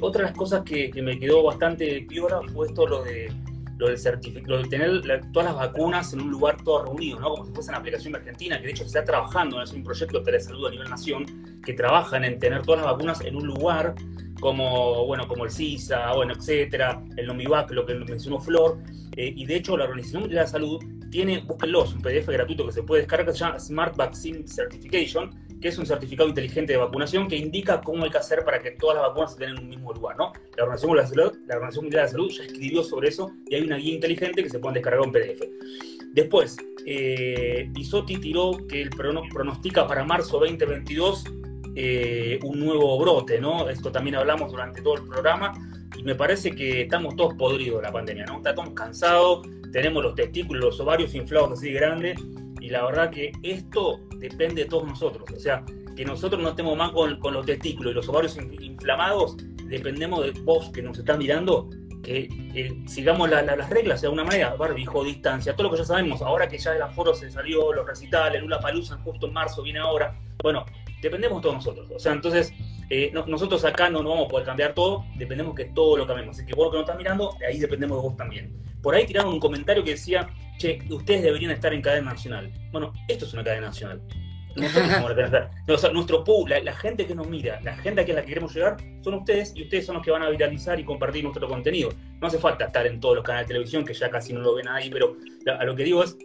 Otra 0.01 0.23
de 0.23 0.29
las 0.29 0.37
cosas 0.37 0.63
que, 0.63 0.89
que 0.89 1.01
me 1.01 1.19
quedó 1.19 1.43
bastante 1.43 2.05
piora 2.09 2.39
fue 2.51 2.67
esto 2.67 2.87
lo 2.87 3.03
de 3.03 3.31
lo 3.83 3.89
del 3.89 3.97
certificado, 3.97 4.57
de 4.61 4.69
tener 4.69 5.01
todas 5.31 5.49
las 5.49 5.55
vacunas 5.55 6.13
en 6.13 6.21
un 6.21 6.31
lugar 6.31 6.57
todo 6.63 6.85
reunido, 6.85 7.19
¿no? 7.19 7.29
Como 7.31 7.45
si 7.45 7.51
fuese 7.51 7.69
una 7.69 7.79
aplicación 7.79 8.13
de 8.13 8.19
Argentina, 8.19 8.57
que 8.57 8.65
de 8.65 8.71
hecho 8.71 8.83
se 8.83 8.87
está 8.87 9.03
trabajando, 9.03 9.61
es 9.61 9.73
un 9.73 9.83
proyecto 9.83 10.19
de 10.19 10.25
telesalud 10.25 10.67
a 10.67 10.71
nivel 10.71 10.89
nación, 10.89 11.25
que 11.63 11.73
trabajan 11.73 12.23
en 12.23 12.39
tener 12.39 12.61
todas 12.63 12.81
las 12.81 12.91
vacunas 12.91 13.21
en 13.21 13.35
un 13.35 13.45
lugar 13.45 13.95
como, 14.39 15.05
bueno, 15.05 15.27
como 15.27 15.45
el 15.45 15.51
CISA, 15.51 16.13
bueno, 16.13 16.33
etcétera, 16.33 17.01
el 17.17 17.27
Nomivac, 17.27 17.71
lo 17.71 17.85
que 17.85 17.93
mencionó 17.93 18.39
Flor, 18.39 18.79
eh, 19.15 19.33
y 19.35 19.45
de 19.45 19.55
hecho 19.55 19.77
la 19.77 19.85
Organización 19.85 20.23
Mundial 20.23 20.39
de 20.39 20.43
la 20.43 20.47
Salud 20.47 20.83
tiene, 21.11 21.39
búsquenlo, 21.39 21.83
es 21.83 21.93
un 21.93 22.01
PDF 22.01 22.27
gratuito 22.27 22.65
que 22.65 22.71
se 22.71 22.83
puede 22.83 23.01
descargar 23.01 23.27
que 23.27 23.33
se 23.33 23.39
llama 23.39 23.59
Smart 23.59 23.95
Vaccine 23.95 24.47
Certification, 24.47 25.29
que 25.63 25.69
es 25.69 25.77
un 25.77 25.85
certificado 25.85 26.27
inteligente 26.27 26.73
de 26.73 26.77
vacunación 26.77 27.29
que 27.29 27.37
indica 27.37 27.79
cómo 27.79 28.03
hay 28.03 28.11
que 28.11 28.17
hacer 28.17 28.43
para 28.43 28.61
que 28.61 28.71
todas 28.71 28.97
las 28.97 29.07
vacunas 29.07 29.31
estén 29.31 29.51
en 29.51 29.59
un 29.59 29.69
mismo 29.69 29.93
lugar, 29.93 30.17
¿no? 30.17 30.33
La 30.57 30.63
Organización 30.63 30.97
la 30.97 31.07
Salud, 31.07 31.37
la 31.47 31.55
Organización 31.55 31.85
Mundial 31.85 32.01
de 32.01 32.05
la 32.05 32.11
Salud 32.11 32.31
ya 32.31 32.43
escribió 32.43 32.83
sobre 32.83 33.07
eso 33.07 33.31
y 33.47 33.55
hay 33.55 33.61
una 33.61 33.77
guía 33.77 33.93
inteligente 33.93 34.43
que 34.43 34.49
se 34.49 34.59
puede 34.59 34.73
descargar 34.73 35.05
en 35.05 35.11
PDF. 35.13 35.41
Después, 36.11 36.57
eh, 36.85 37.71
tiró 38.05 38.57
que 38.67 38.81
el 38.81 38.89
pronostica 38.89 39.87
para 39.87 40.03
marzo 40.03 40.37
2022 40.37 41.23
eh, 41.77 42.39
un 42.43 42.59
nuevo 42.59 42.99
brote, 42.99 43.39
¿no? 43.39 43.69
Esto 43.69 43.89
también 43.89 44.17
hablamos 44.17 44.51
durante 44.51 44.81
todo 44.81 44.95
el 44.95 45.07
programa 45.07 45.53
y 45.97 46.03
me 46.03 46.13
parece 46.13 46.51
que 46.51 46.81
estamos 46.81 47.15
todos 47.15 47.35
podridos 47.35 47.77
de 47.77 47.83
la 47.83 47.93
pandemia, 47.93 48.25
¿no? 48.25 48.41
Estamos 48.45 48.71
cansados, 48.71 49.47
tenemos 49.71 50.03
los 50.03 50.13
testículos, 50.13 50.61
los 50.61 50.79
ovarios 50.81 51.15
inflados 51.15 51.53
así 51.53 51.71
grandes 51.71 52.19
y 52.63 52.69
la 52.69 52.85
verdad 52.85 53.11
que 53.11 53.33
esto 53.43 53.99
depende 54.19 54.63
de 54.63 54.69
todos 54.69 54.87
nosotros. 54.87 55.29
O 55.35 55.39
sea, 55.39 55.65
que 55.97 56.05
nosotros 56.05 56.41
no 56.41 56.49
estemos 56.49 56.77
más 56.77 56.91
con, 56.91 57.19
los 57.33 57.45
testículos 57.45 57.91
y 57.91 57.95
los 57.95 58.07
ovarios 58.07 58.37
inflamados, 58.37 59.35
dependemos 59.65 60.23
de 60.23 60.31
vos 60.43 60.69
que 60.73 60.81
nos 60.81 60.97
están 60.97 61.19
mirando, 61.19 61.69
que 62.01 62.29
sigamos 62.87 63.29
las 63.29 63.69
reglas 63.69 63.99
de 63.99 64.07
alguna 64.07 64.23
manera, 64.23 64.55
barbijo, 64.55 65.03
distancia, 65.03 65.53
todo 65.53 65.63
lo 65.63 65.71
que 65.71 65.79
ya 65.79 65.85
sabemos, 65.85 66.21
ahora 66.21 66.47
que 66.47 66.57
ya 66.57 66.73
el 66.73 66.81
aforo 66.81 67.13
se 67.13 67.29
salió, 67.29 67.73
los 67.73 67.85
recitales, 67.85 68.41
Lula 68.41 68.61
Palusa 68.61 68.97
justo 69.03 69.27
en 69.27 69.33
marzo 69.33 69.61
viene 69.61 69.79
ahora, 69.79 70.17
bueno, 70.41 70.65
dependemos 71.01 71.41
todos 71.41 71.55
nosotros. 71.55 71.91
O 71.93 71.99
sea, 71.99 72.13
entonces, 72.13 72.53
eh, 72.89 73.11
nosotros 73.27 73.65
acá 73.65 73.89
no, 73.89 74.01
no 74.01 74.11
vamos 74.11 74.27
a 74.27 74.29
poder 74.29 74.45
cambiar 74.45 74.73
todo, 74.73 75.03
dependemos 75.17 75.53
que 75.53 75.65
todo 75.65 75.97
lo 75.97 76.07
cambiemos. 76.07 76.37
Así 76.37 76.45
que 76.45 76.55
vos 76.55 76.69
que 76.69 76.77
nos 76.77 76.85
estás 76.85 76.97
mirando, 76.97 77.35
ahí 77.45 77.59
dependemos 77.59 77.97
de 77.97 78.07
vos 78.07 78.15
también. 78.15 78.57
Por 78.81 78.95
ahí 78.95 79.05
tiraron 79.05 79.33
un 79.33 79.39
comentario 79.41 79.83
que 79.83 79.91
decía, 79.91 80.29
ustedes 80.89 81.23
deberían 81.23 81.51
estar 81.51 81.73
en 81.73 81.81
cadena 81.81 82.11
nacional. 82.11 82.51
Bueno, 82.71 82.93
esto 83.07 83.25
es 83.25 83.33
una 83.33 83.43
cadena 83.43 83.67
nacional. 83.67 84.01
nuestro 85.93 86.23
pool, 86.23 86.53
la, 86.63 86.73
gente 86.73 87.07
que 87.07 87.15
nos 87.15 87.27
mira, 87.27 87.59
la 87.61 87.75
gente 87.77 88.01
a 88.01 88.13
la 88.13 88.21
que 88.21 88.27
queremos 88.27 88.53
llegar, 88.53 88.77
son 89.01 89.15
ustedes 89.15 89.51
y 89.55 89.63
ustedes 89.63 89.85
son 89.85 89.95
los 89.95 90.05
que 90.05 90.11
van 90.11 90.21
a 90.21 90.29
viralizar 90.29 90.79
y 90.79 90.83
compartir 90.83 91.23
nuestro 91.23 91.47
contenido. 91.47 91.89
No 92.21 92.27
hace 92.27 92.37
falta 92.37 92.65
estar 92.65 92.85
en 92.85 92.99
todos 92.99 93.15
los 93.15 93.23
canales 93.23 93.47
de 93.47 93.53
televisión, 93.53 93.83
que 93.83 93.93
ya 93.93 94.09
casi 94.09 94.31
no 94.31 94.41
lo 94.41 94.55
ven 94.55 94.67
ahí, 94.67 94.89
pero 94.91 95.17
a 95.47 95.63
lo 95.65 95.75
que 95.75 95.83
digo 95.83 96.03
es, 96.03 96.15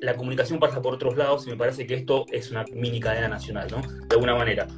la 0.00 0.14
comunicación 0.14 0.60
pasa 0.60 0.82
por 0.82 0.94
otros 0.94 1.16
lados 1.16 1.46
y 1.46 1.50
me 1.50 1.56
parece 1.56 1.86
que 1.86 1.94
esto 1.94 2.26
es 2.30 2.50
una 2.50 2.64
mini 2.72 3.00
cadena 3.00 3.28
nacional, 3.28 3.68
¿no? 3.70 3.80
De 3.80 4.14
alguna 4.14 4.34
manera. 4.34 4.68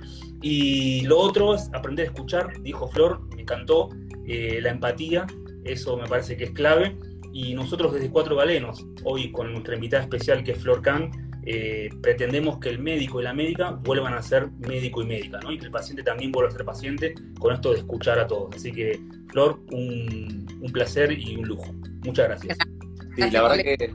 Y 0.40 1.02
lo 1.02 1.18
otro 1.18 1.54
es 1.54 1.68
aprender 1.74 2.06
a 2.06 2.10
escuchar, 2.10 2.62
dijo 2.62 2.88
Flor, 2.88 3.20
me 3.34 3.42
encantó, 3.42 3.90
eh, 4.26 4.60
la 4.62 4.70
empatía, 4.70 5.26
eso 5.64 5.96
me 5.96 6.06
parece 6.06 6.36
que 6.36 6.44
es 6.44 6.50
clave 6.52 6.96
Y 7.32 7.54
nosotros 7.54 7.92
desde 7.92 8.10
Cuatro 8.10 8.36
Galenos, 8.36 8.86
hoy 9.04 9.30
con 9.32 9.52
nuestra 9.52 9.74
invitada 9.74 10.02
especial 10.02 10.42
que 10.42 10.52
es 10.52 10.58
Flor 10.58 10.82
Kang, 10.82 11.10
eh, 11.46 11.88
pretendemos 12.02 12.58
que 12.58 12.68
el 12.68 12.78
médico 12.78 13.20
y 13.20 13.24
la 13.24 13.32
médica 13.32 13.70
vuelvan 13.70 14.14
a 14.14 14.22
ser 14.22 14.50
médico 14.58 15.02
y 15.02 15.06
médica, 15.06 15.40
¿no? 15.40 15.50
Y 15.50 15.58
que 15.58 15.66
el 15.66 15.70
paciente 15.70 16.02
también 16.02 16.32
vuelva 16.32 16.50
a 16.50 16.52
ser 16.52 16.64
paciente 16.64 17.14
con 17.38 17.54
esto 17.54 17.72
de 17.72 17.78
escuchar 17.78 18.18
a 18.18 18.26
todos. 18.26 18.54
Así 18.54 18.72
que, 18.72 19.00
Flor, 19.28 19.60
un, 19.70 20.46
un 20.60 20.72
placer 20.72 21.12
y 21.12 21.36
un 21.36 21.48
lujo. 21.48 21.72
Muchas 22.04 22.28
gracias. 22.28 22.58
Sí, 23.16 23.30
la 23.30 23.42
verdad 23.42 23.56
que 23.56 23.94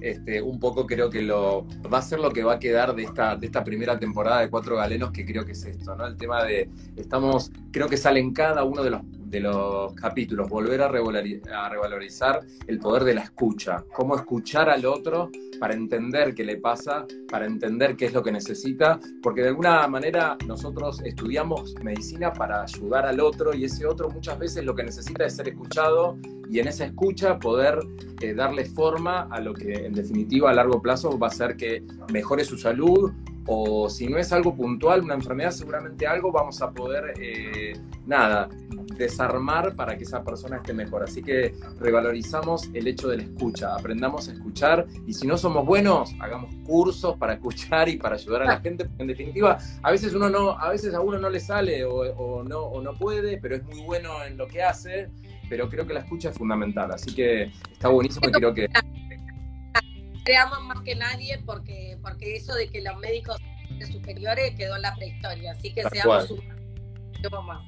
este, 0.00 0.40
un 0.40 0.60
poco 0.60 0.86
creo 0.86 1.10
que 1.10 1.22
lo 1.22 1.66
va 1.92 1.98
a 1.98 2.02
ser 2.02 2.20
lo 2.20 2.30
que 2.30 2.44
va 2.44 2.54
a 2.54 2.58
quedar 2.58 2.94
de 2.94 3.02
esta, 3.02 3.36
de 3.36 3.46
esta 3.46 3.64
primera 3.64 3.98
temporada 3.98 4.40
de 4.40 4.50
Cuatro 4.50 4.76
Galenos, 4.76 5.10
que 5.10 5.24
creo 5.24 5.44
que 5.44 5.52
es 5.52 5.64
esto, 5.64 5.96
¿no? 5.96 6.06
El 6.06 6.16
tema 6.16 6.44
de, 6.44 6.70
estamos, 6.96 7.50
creo 7.72 7.88
que 7.88 7.96
sale 7.96 8.20
en 8.20 8.32
cada 8.32 8.62
uno 8.62 8.84
de 8.84 8.90
los 8.90 9.02
de 9.28 9.40
los 9.40 9.92
capítulos, 9.94 10.48
volver 10.48 10.82
a, 10.82 10.88
revalorizar 10.88 12.40
el 12.66 12.78
poder 12.78 13.04
de 13.04 13.14
la 13.14 13.22
escucha, 13.22 13.84
cómo 13.92 14.16
escuchar 14.16 14.70
al 14.70 14.86
otro 14.86 15.30
para 15.60 15.74
entender 15.74 16.34
qué 16.34 16.44
le 16.44 16.56
pasa, 16.56 17.06
para 17.30 17.46
entender 17.46 17.96
qué 17.96 18.06
es 18.06 18.14
lo 18.14 18.22
que 18.22 18.32
necesita, 18.32 18.98
porque 19.22 19.42
de 19.42 19.48
alguna 19.48 19.86
manera 19.88 20.36
nosotros 20.46 21.02
estudiamos 21.04 21.74
medicina 21.82 22.32
para 22.32 22.62
ayudar 22.62 23.06
al 23.06 23.20
otro 23.20 23.54
y 23.54 23.64
ese 23.64 23.86
otro 23.86 24.08
muchas 24.08 24.38
veces 24.38 24.64
lo 24.64 24.74
que 24.74 24.84
necesita 24.84 25.26
es 25.26 25.36
ser 25.36 25.48
escuchado 25.48 26.18
y 26.50 26.60
en 26.60 26.68
esa 26.68 26.86
escucha 26.86 27.38
poder 27.38 27.78
eh, 28.22 28.34
darle 28.34 28.64
forma 28.64 29.28
a 29.30 29.40
lo 29.40 29.52
que 29.52 29.72
en 29.72 29.92
definitiva 29.92 30.50
a 30.50 30.54
largo 30.54 30.80
plazo 30.80 31.18
va 31.18 31.26
a 31.26 31.30
hacer 31.30 31.56
que 31.56 31.82
mejore 32.12 32.44
su 32.44 32.56
salud 32.56 33.12
o 33.50 33.88
si 33.88 34.06
no 34.06 34.18
es 34.18 34.30
algo 34.30 34.54
puntual, 34.54 35.02
una 35.02 35.14
enfermedad, 35.14 35.52
seguramente 35.52 36.06
algo 36.06 36.30
vamos 36.30 36.60
a 36.60 36.70
poder, 36.70 37.14
eh, 37.18 37.72
nada, 38.06 38.46
desarmar 38.98 39.74
para 39.74 39.96
que 39.96 40.04
esa 40.04 40.22
persona 40.22 40.56
esté 40.56 40.74
mejor. 40.74 41.02
Así 41.02 41.22
que 41.22 41.54
revalorizamos 41.80 42.68
el 42.74 42.86
hecho 42.86 43.08
de 43.08 43.16
la 43.16 43.22
escucha, 43.22 43.74
aprendamos 43.74 44.28
a 44.28 44.32
escuchar 44.32 44.86
y 45.06 45.14
si 45.14 45.26
no 45.26 45.38
somos 45.38 45.64
buenos, 45.64 46.14
hagamos 46.20 46.54
cursos 46.66 47.16
para 47.16 47.34
escuchar 47.34 47.88
y 47.88 47.96
para 47.96 48.16
ayudar 48.16 48.42
a 48.42 48.44
la 48.44 48.60
gente. 48.60 48.86
En 48.98 49.06
definitiva, 49.06 49.56
a 49.82 49.90
veces 49.90 50.12
uno 50.12 50.28
no, 50.28 50.50
a 50.50 50.68
veces 50.68 50.92
a 50.92 51.00
uno 51.00 51.18
no 51.18 51.30
le 51.30 51.40
sale 51.40 51.86
o, 51.86 52.44
no, 52.44 52.60
o 52.60 52.82
no 52.82 52.92
puede, 52.98 53.38
pero 53.38 53.56
es 53.56 53.64
muy 53.64 53.80
bueno 53.80 54.22
en 54.24 54.36
lo 54.36 54.46
que 54.46 54.62
hace. 54.62 55.08
Pero 55.48 55.70
creo 55.70 55.86
que 55.86 55.94
la 55.94 56.00
escucha 56.00 56.28
es 56.28 56.36
fundamental, 56.36 56.92
así 56.92 57.14
que 57.14 57.50
está 57.72 57.88
buenísimo 57.88 58.28
y 58.28 58.32
creo 58.32 58.52
que 58.52 58.68
creamos 60.28 60.60
más 60.64 60.82
que 60.82 60.94
nadie 60.94 61.42
porque, 61.46 61.96
porque 62.02 62.36
eso 62.36 62.54
de 62.54 62.68
que 62.68 62.82
los 62.82 62.98
médicos 62.98 63.38
superiores 63.90 64.54
quedó 64.56 64.76
en 64.76 64.82
la 64.82 64.94
prehistoria, 64.94 65.52
así 65.52 65.72
que 65.72 65.82
seamos 65.88 66.34
más. 67.46 67.62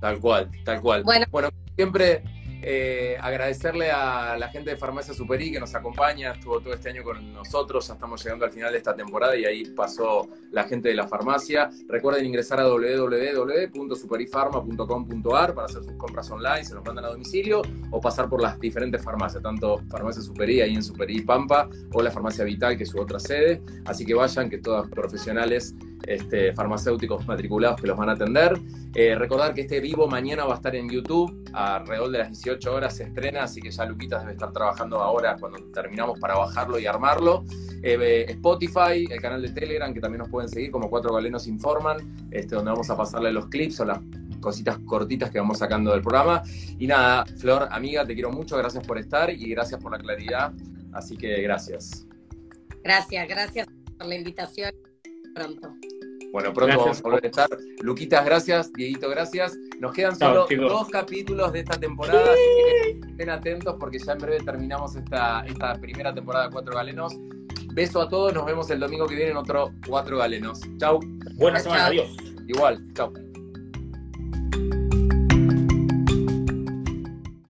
Tal 0.00 0.20
cual, 0.20 0.48
tal 0.64 0.80
cual. 0.80 1.02
Bueno, 1.02 1.26
bueno 1.32 1.48
siempre 1.74 2.22
eh, 2.62 3.16
agradecerle 3.20 3.90
a 3.90 4.36
la 4.38 4.48
gente 4.48 4.70
de 4.70 4.76
Farmacia 4.76 5.12
Superi 5.14 5.52
que 5.52 5.60
nos 5.60 5.74
acompaña, 5.74 6.32
estuvo 6.32 6.60
todo 6.60 6.74
este 6.74 6.90
año 6.90 7.02
con 7.02 7.32
nosotros, 7.32 7.86
ya 7.86 7.94
estamos 7.94 8.22
llegando 8.22 8.44
al 8.44 8.52
final 8.52 8.72
de 8.72 8.78
esta 8.78 8.94
temporada 8.94 9.36
y 9.36 9.44
ahí 9.44 9.64
pasó 9.76 10.28
la 10.50 10.64
gente 10.64 10.88
de 10.88 10.94
la 10.94 11.06
farmacia. 11.06 11.70
Recuerden 11.88 12.26
ingresar 12.26 12.58
a 12.60 12.68
www.superifarma.com.ar 12.68 15.54
para 15.54 15.66
hacer 15.66 15.84
sus 15.84 15.94
compras 15.94 16.30
online, 16.30 16.64
se 16.64 16.74
los 16.74 16.84
mandan 16.84 17.04
a 17.04 17.08
domicilio 17.08 17.62
o 17.90 18.00
pasar 18.00 18.28
por 18.28 18.42
las 18.42 18.58
diferentes 18.60 19.02
farmacias, 19.02 19.42
tanto 19.42 19.82
Farmacia 19.90 20.22
Superi 20.22 20.60
ahí 20.60 20.74
en 20.74 20.82
Superi 20.82 21.22
Pampa 21.22 21.68
o 21.92 22.02
la 22.02 22.10
Farmacia 22.10 22.44
Vital 22.44 22.76
que 22.76 22.84
es 22.84 22.90
su 22.90 23.00
otra 23.00 23.18
sede. 23.18 23.62
Así 23.84 24.04
que 24.04 24.14
vayan, 24.14 24.48
que 24.48 24.58
todos 24.58 24.88
profesionales 24.88 25.74
este, 26.06 26.52
farmacéuticos 26.52 27.26
matriculados 27.26 27.80
que 27.80 27.86
los 27.86 27.96
van 27.96 28.08
a 28.08 28.12
atender. 28.12 28.58
Eh, 28.94 29.14
recordar 29.14 29.54
que 29.54 29.62
este 29.62 29.80
vivo 29.80 30.06
mañana 30.06 30.44
va 30.44 30.54
a 30.54 30.56
estar 30.56 30.74
en 30.74 30.88
YouTube, 30.88 31.44
alrededor 31.52 32.10
de 32.10 32.18
las 32.18 32.30
18 32.46 32.74
horas 32.74 32.96
se 32.96 33.04
estrena, 33.04 33.42
así 33.42 33.60
que 33.60 33.70
ya 33.70 33.84
Luquitas 33.84 34.20
debe 34.20 34.32
estar 34.32 34.52
trabajando 34.52 35.00
ahora 35.00 35.36
cuando 35.38 35.58
terminamos 35.72 36.18
para 36.20 36.36
bajarlo 36.36 36.78
y 36.78 36.86
armarlo. 36.86 37.44
Eh, 37.82 38.26
Spotify, 38.28 39.06
el 39.10 39.20
canal 39.20 39.42
de 39.42 39.50
Telegram, 39.50 39.92
que 39.92 40.00
también 40.00 40.20
nos 40.20 40.28
pueden 40.28 40.48
seguir 40.48 40.70
como 40.70 40.88
Cuatro 40.88 41.12
Galenos 41.12 41.48
Informan, 41.48 42.28
este, 42.30 42.54
donde 42.54 42.70
vamos 42.70 42.88
a 42.88 42.96
pasarle 42.96 43.32
los 43.32 43.46
clips 43.48 43.80
o 43.80 43.84
las 43.84 43.98
cositas 44.40 44.78
cortitas 44.86 45.30
que 45.30 45.40
vamos 45.40 45.58
sacando 45.58 45.90
del 45.90 46.02
programa. 46.02 46.42
Y 46.78 46.86
nada, 46.86 47.26
Flor, 47.38 47.68
amiga, 47.72 48.06
te 48.06 48.14
quiero 48.14 48.30
mucho, 48.30 48.56
gracias 48.56 48.86
por 48.86 48.98
estar 48.98 49.28
y 49.30 49.50
gracias 49.50 49.80
por 49.80 49.90
la 49.90 49.98
claridad. 49.98 50.52
Así 50.92 51.16
que 51.16 51.42
gracias. 51.42 52.06
Gracias, 52.84 53.28
gracias 53.28 53.66
por 53.98 54.06
la 54.06 54.14
invitación. 54.14 54.72
Pronto. 55.34 55.74
Bueno, 56.32 56.52
pronto 56.52 56.78
vamos 56.78 56.98
a 56.98 57.02
volver 57.02 57.24
a 57.24 57.28
estar. 57.28 57.48
Luquitas, 57.80 58.24
gracias. 58.24 58.72
Dieguito, 58.72 59.08
gracias. 59.08 59.56
Nos 59.80 59.92
quedan 59.92 60.16
solo 60.16 60.46
dos 60.48 60.88
capítulos 60.88 61.52
de 61.52 61.60
esta 61.60 61.78
temporada, 61.78 62.32
así 62.32 63.00
que 63.00 63.08
estén 63.08 63.30
atentos 63.30 63.76
porque 63.78 63.98
ya 63.98 64.12
en 64.12 64.18
breve 64.18 64.44
terminamos 64.44 64.96
esta, 64.96 65.44
esta 65.46 65.74
primera 65.80 66.14
temporada 66.14 66.46
de 66.46 66.52
Cuatro 66.52 66.74
Galenos. 66.74 67.14
Beso 67.74 68.00
a 68.00 68.08
todos, 68.08 68.32
nos 68.32 68.46
vemos 68.46 68.70
el 68.70 68.80
domingo 68.80 69.06
que 69.06 69.14
viene 69.14 69.32
en 69.32 69.36
otro 69.36 69.72
Cuatro 69.86 70.18
Galenos. 70.18 70.60
Chau. 70.78 71.00
Buena 71.34 71.60
semana, 71.60 71.86
adiós. 71.86 72.16
Igual, 72.48 72.82
chau. 72.94 73.12